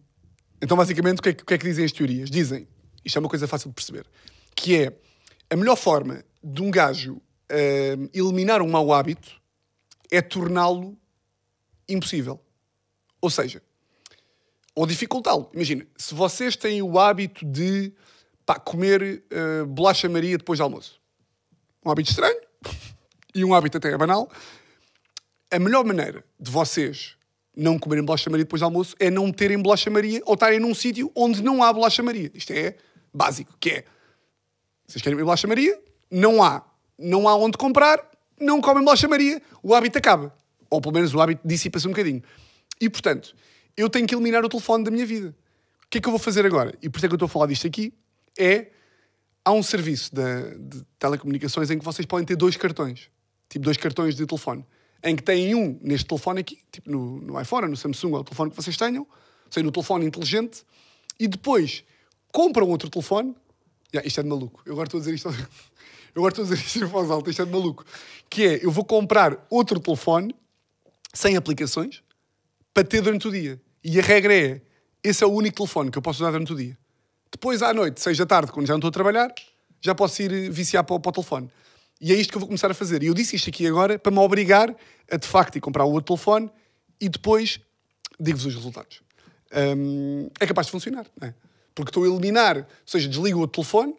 então 0.62 0.76
basicamente 0.76 1.18
o 1.18 1.22
que 1.22 1.30
é 1.30 1.32
que, 1.32 1.44
que, 1.44 1.54
é 1.54 1.58
que 1.58 1.66
dizem 1.66 1.84
as 1.84 1.92
teorias? 1.92 2.30
Dizem, 2.30 2.68
isto 3.02 3.16
é 3.16 3.18
uma 3.18 3.30
coisa 3.30 3.48
fácil 3.48 3.70
de 3.70 3.74
perceber, 3.74 4.06
que 4.54 4.76
é 4.76 4.96
a 5.48 5.56
melhor 5.56 5.76
forma 5.76 6.22
de 6.44 6.62
um 6.62 6.70
gajo 6.70 7.14
hum, 7.14 8.08
eliminar 8.12 8.60
um 8.60 8.68
mau 8.68 8.92
hábito 8.92 9.40
é 10.10 10.20
torná-lo 10.20 10.98
impossível. 11.88 12.40
Ou 13.22 13.30
seja, 13.30 13.62
ou 14.74 14.86
dificultá-lo. 14.86 15.50
Imagina, 15.54 15.86
se 15.96 16.14
vocês 16.14 16.56
têm 16.56 16.82
o 16.82 16.98
hábito 16.98 17.44
de 17.44 17.92
pá, 18.50 18.58
comer 18.58 19.22
eh, 19.30 19.64
bolacha 19.64 20.08
Maria 20.08 20.36
depois 20.36 20.58
do 20.58 20.64
almoço. 20.64 21.00
Um 21.86 21.90
hábito 21.90 22.10
estranho 22.10 22.40
e 23.32 23.44
um 23.44 23.54
hábito 23.54 23.78
até 23.78 23.96
banal. 23.96 24.28
A 25.52 25.58
melhor 25.60 25.84
maneira 25.84 26.24
de 26.38 26.50
vocês 26.50 27.16
não 27.56 27.78
comerem 27.78 28.04
bolacha 28.04 28.28
Maria 28.28 28.44
depois 28.44 28.58
do 28.58 28.64
almoço 28.64 28.96
é 28.98 29.08
não 29.08 29.30
terem 29.30 29.56
bolacha 29.62 29.88
Maria 29.88 30.20
ou 30.26 30.34
estarem 30.34 30.58
num 30.58 30.74
sítio 30.74 31.12
onde 31.14 31.40
não 31.44 31.62
há 31.62 31.72
bolacha 31.72 32.02
Maria. 32.02 32.28
Isto 32.34 32.52
é 32.52 32.74
básico, 33.14 33.56
que 33.60 33.70
é 33.70 33.84
vocês 34.84 35.00
querem 35.00 35.16
comer 35.16 35.26
bolacha 35.26 35.46
Maria? 35.46 35.80
Não 36.10 36.42
há. 36.42 36.64
Não 36.98 37.28
há 37.28 37.36
onde 37.36 37.56
comprar, 37.56 38.04
não 38.40 38.60
comem 38.60 38.82
bolacha 38.82 39.06
Maria, 39.06 39.40
o 39.62 39.76
hábito 39.76 39.96
acaba. 39.96 40.34
Ou 40.68 40.80
pelo 40.80 40.94
menos 40.94 41.14
o 41.14 41.20
hábito 41.20 41.42
dissipa-se 41.44 41.86
um 41.86 41.90
bocadinho. 41.90 42.20
E 42.80 42.90
portanto, 42.90 43.32
eu 43.76 43.88
tenho 43.88 44.08
que 44.08 44.14
eliminar 44.14 44.44
o 44.44 44.48
telefone 44.48 44.82
da 44.82 44.90
minha 44.90 45.06
vida. 45.06 45.36
O 45.84 45.88
que 45.88 45.98
é 45.98 46.00
que 46.00 46.08
eu 46.08 46.12
vou 46.12 46.18
fazer 46.18 46.44
agora? 46.44 46.76
E 46.82 46.88
por 46.88 46.98
isso 46.98 47.06
é 47.06 47.08
que 47.08 47.12
eu 47.12 47.16
estou 47.16 47.26
a 47.26 47.28
falar 47.28 47.46
disto 47.46 47.64
aqui. 47.64 47.94
É. 48.40 48.70
Há 49.44 49.52
um 49.52 49.62
serviço 49.62 50.14
de, 50.14 50.58
de 50.58 50.84
telecomunicações 50.98 51.70
em 51.70 51.78
que 51.78 51.84
vocês 51.84 52.06
podem 52.06 52.26
ter 52.26 52.36
dois 52.36 52.56
cartões. 52.56 53.10
Tipo, 53.48 53.64
dois 53.64 53.76
cartões 53.76 54.14
de 54.14 54.26
telefone. 54.26 54.64
Em 55.02 55.16
que 55.16 55.22
têm 55.22 55.54
um 55.54 55.78
neste 55.82 56.06
telefone 56.06 56.40
aqui, 56.40 56.58
tipo 56.70 56.90
no, 56.90 57.20
no 57.20 57.40
iPhone, 57.40 57.68
no 57.68 57.76
Samsung, 57.76 58.12
ou 58.12 58.20
o 58.20 58.24
telefone 58.24 58.50
que 58.50 58.56
vocês 58.56 58.76
tenham, 58.76 59.02
ou 59.02 59.52
seja, 59.52 59.64
no 59.64 59.72
telefone 59.72 60.06
inteligente, 60.06 60.62
e 61.18 61.26
depois 61.26 61.84
compram 62.30 62.68
outro 62.68 62.88
telefone. 62.88 63.34
Ya, 63.94 64.02
isto 64.04 64.20
é 64.20 64.22
de 64.22 64.28
maluco. 64.28 64.62
Eu 64.64 64.72
agora 64.72 64.86
estou 64.86 64.98
a 64.98 65.00
dizer 65.00 65.14
isto. 65.14 65.28
Eu 66.12 66.22
agora 66.22 66.32
estou 66.32 66.44
a 66.44 66.48
dizer 66.48 66.66
isto 66.66 66.78
em 66.80 66.84
voz 66.86 67.08
alta, 67.08 67.30
isto 67.30 67.42
é 67.42 67.44
de 67.44 67.52
maluco. 67.52 67.84
Que 68.28 68.44
é, 68.44 68.64
eu 68.64 68.70
vou 68.72 68.84
comprar 68.84 69.46
outro 69.48 69.78
telefone 69.78 70.34
sem 71.14 71.36
aplicações 71.36 72.02
para 72.74 72.82
ter 72.82 73.00
durante 73.00 73.28
o 73.28 73.30
dia. 73.30 73.60
E 73.82 73.96
a 73.98 74.02
regra 74.02 74.34
é: 74.34 74.60
esse 75.04 75.22
é 75.22 75.26
o 75.26 75.30
único 75.30 75.56
telefone 75.56 75.88
que 75.88 75.96
eu 75.96 76.02
posso 76.02 76.20
usar 76.20 76.32
durante 76.32 76.52
o 76.52 76.56
dia. 76.56 76.76
Depois, 77.40 77.62
à 77.62 77.72
noite, 77.72 78.02
seis 78.02 78.18
da 78.18 78.26
tarde, 78.26 78.52
quando 78.52 78.66
já 78.66 78.74
não 78.74 78.78
estou 78.80 78.90
a 78.90 78.92
trabalhar, 78.92 79.32
já 79.80 79.94
posso 79.94 80.20
ir 80.20 80.50
viciar 80.50 80.84
para, 80.84 80.94
o- 80.96 81.00
para 81.00 81.08
o 81.08 81.12
telefone. 81.12 81.50
E 81.98 82.12
é 82.12 82.14
isto 82.14 82.30
que 82.30 82.36
eu 82.36 82.40
vou 82.40 82.46
começar 82.46 82.70
a 82.70 82.74
fazer. 82.74 83.02
E 83.02 83.06
eu 83.06 83.14
disse 83.14 83.34
isto 83.34 83.48
aqui 83.48 83.66
agora 83.66 83.98
para 83.98 84.12
me 84.12 84.18
obrigar 84.18 84.76
a, 85.10 85.16
de 85.16 85.26
facto, 85.26 85.56
ir 85.56 85.60
comprar 85.62 85.86
o 85.86 85.90
outro 85.90 86.14
telefone 86.14 86.50
e 87.00 87.08
depois 87.08 87.58
digo-vos 88.20 88.44
os 88.44 88.54
resultados. 88.54 89.00
Hum, 89.74 90.28
é 90.38 90.46
capaz 90.46 90.66
de 90.66 90.70
funcionar, 90.72 91.06
não 91.18 91.28
é? 91.28 91.34
Porque 91.74 91.88
estou 91.88 92.04
a 92.04 92.08
eliminar, 92.08 92.58
ou 92.58 92.64
seja, 92.84 93.08
desligo 93.08 93.38
o 93.38 93.40
outro 93.40 93.62
telefone, 93.62 93.94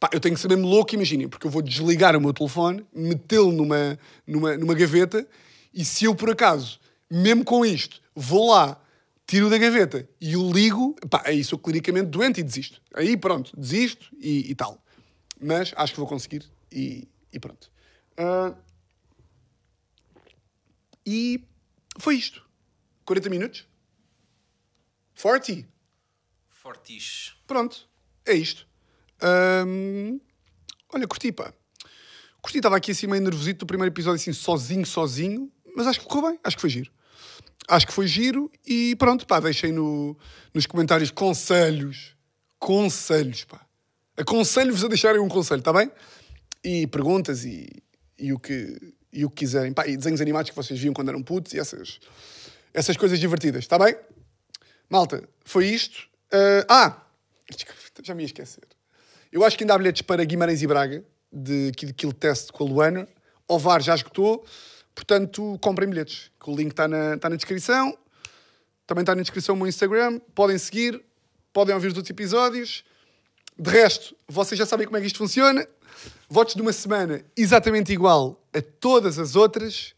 Pá, 0.00 0.10
eu 0.12 0.18
tenho 0.18 0.34
que 0.34 0.40
ser 0.40 0.48
mesmo 0.48 0.66
louco, 0.66 0.92
imaginem, 0.96 1.28
porque 1.28 1.46
eu 1.46 1.50
vou 1.52 1.62
desligar 1.62 2.16
o 2.16 2.20
meu 2.20 2.32
telefone, 2.32 2.84
metê-lo 2.92 3.52
numa, 3.52 3.96
numa, 4.26 4.56
numa 4.56 4.74
gaveta, 4.74 5.24
e 5.72 5.84
se 5.84 6.04
eu 6.06 6.12
por 6.16 6.28
acaso, 6.30 6.80
mesmo 7.08 7.44
com 7.44 7.64
isto, 7.64 8.00
vou 8.12 8.50
lá, 8.50 8.82
tiro 9.26 9.48
da 9.48 9.58
gaveta 9.58 10.08
e 10.20 10.36
o 10.36 10.52
ligo, 10.52 10.94
pá, 11.08 11.22
aí 11.24 11.42
sou 11.42 11.58
clinicamente 11.58 12.06
doente 12.06 12.40
e 12.40 12.42
desisto. 12.42 12.80
Aí 12.94 13.16
pronto, 13.16 13.52
desisto 13.58 14.14
e, 14.18 14.50
e 14.50 14.54
tal. 14.54 14.82
Mas 15.40 15.72
acho 15.76 15.92
que 15.92 15.98
vou 15.98 16.08
conseguir 16.08 16.44
e, 16.70 17.08
e 17.32 17.38
pronto. 17.38 17.70
Ah, 18.16 18.54
e 21.04 21.44
foi 21.98 22.16
isto. 22.16 22.44
40 23.04 23.30
minutos. 23.30 23.66
40. 25.20 25.68
Fortiche. 26.48 27.32
Pronto, 27.46 27.88
é 28.24 28.34
isto. 28.34 28.66
Olha, 30.92 31.06
curti, 31.06 31.32
pá. 31.32 31.52
Curti, 32.40 32.58
estava 32.58 32.76
aqui 32.76 32.90
assim 32.92 33.06
meio 33.06 33.22
nervosito 33.22 33.60
do 33.60 33.66
primeiro 33.66 33.92
episódio, 33.92 34.20
assim, 34.20 34.32
sozinho, 34.32 34.84
sozinho, 34.84 35.50
mas 35.76 35.86
acho 35.86 36.00
que 36.00 36.06
correu 36.06 36.30
bem, 36.30 36.40
acho 36.44 36.56
que 36.56 36.60
foi 36.60 36.70
giro. 36.70 36.90
Acho 37.68 37.86
que 37.86 37.92
foi 37.92 38.06
giro 38.06 38.50
e 38.66 38.96
pronto, 38.96 39.26
pá, 39.26 39.40
deixem 39.40 39.72
no, 39.72 40.16
nos 40.52 40.66
comentários 40.66 41.10
conselhos. 41.10 42.16
Conselhos, 42.58 43.44
pá. 43.44 43.60
Aconselho-vos 44.16 44.84
a 44.84 44.88
deixarem 44.88 45.20
um 45.20 45.28
conselho, 45.28 45.60
está 45.60 45.72
bem? 45.72 45.90
E 46.62 46.86
perguntas 46.86 47.44
e, 47.44 47.68
e, 48.18 48.32
o 48.32 48.38
que, 48.38 48.94
e 49.12 49.24
o 49.24 49.30
que 49.30 49.36
quiserem. 49.36 49.72
Pá, 49.72 49.86
e 49.86 49.96
desenhos 49.96 50.20
animados 50.20 50.50
que 50.50 50.56
vocês 50.56 50.78
viam 50.78 50.92
quando 50.92 51.08
eram 51.08 51.22
putos 51.22 51.54
e 51.54 51.58
essas, 51.58 51.98
essas 52.74 52.96
coisas 52.96 53.18
divertidas, 53.18 53.64
está 53.64 53.78
bem? 53.78 53.96
Malta, 54.88 55.26
foi 55.44 55.66
isto. 55.66 56.06
Ah, 56.30 56.66
ah, 56.68 57.06
já 58.02 58.14
me 58.14 58.22
ia 58.22 58.26
esquecer. 58.26 58.64
Eu 59.30 59.44
acho 59.44 59.56
que 59.56 59.64
ainda 59.64 59.74
há 59.74 59.78
bilhetes 59.78 60.02
para 60.02 60.22
Guimarães 60.24 60.62
e 60.62 60.66
Braga. 60.66 61.02
de 61.32 61.72
Kid 61.72 61.94
Kill 61.94 62.12
Test 62.12 62.52
com 62.52 62.64
a 62.64 62.66
Luana. 62.66 63.08
O 63.48 63.58
VAR 63.58 63.82
já 63.82 63.94
esgotou, 63.94 64.44
portanto, 64.94 65.58
comprem 65.60 65.88
bilhetes. 65.88 66.30
que 66.40 66.50
O 66.50 66.56
link 66.56 66.70
está 66.70 66.86
na, 66.86 67.14
está 67.14 67.28
na 67.28 67.36
descrição. 67.36 67.96
Também 68.86 69.02
está 69.02 69.14
na 69.14 69.22
descrição 69.22 69.54
o 69.54 69.58
meu 69.58 69.66
Instagram. 69.66 70.18
Podem 70.34 70.58
seguir, 70.58 71.02
podem 71.52 71.74
ouvir 71.74 71.88
os 71.88 71.96
outros 71.96 72.10
episódios. 72.10 72.84
De 73.58 73.70
resto, 73.70 74.16
vocês 74.26 74.58
já 74.58 74.66
sabem 74.66 74.86
como 74.86 74.96
é 74.96 75.00
que 75.00 75.06
isto 75.06 75.18
funciona. 75.18 75.66
Votos 76.28 76.54
de 76.54 76.62
uma 76.62 76.72
semana 76.72 77.24
exatamente 77.36 77.92
igual 77.92 78.42
a 78.52 78.60
todas 78.60 79.18
as 79.18 79.36
outras. 79.36 79.94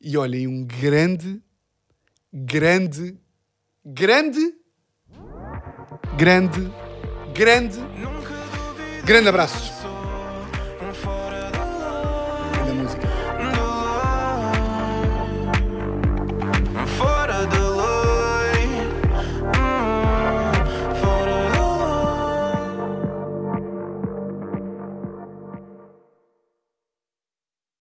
E 0.00 0.16
olhem, 0.16 0.46
um 0.46 0.64
grande, 0.64 1.40
grande, 2.32 3.16
grande, 3.84 4.54
grande, 6.16 6.70
grande, 7.32 7.78
grande 9.04 9.28
abraço. 9.28 9.85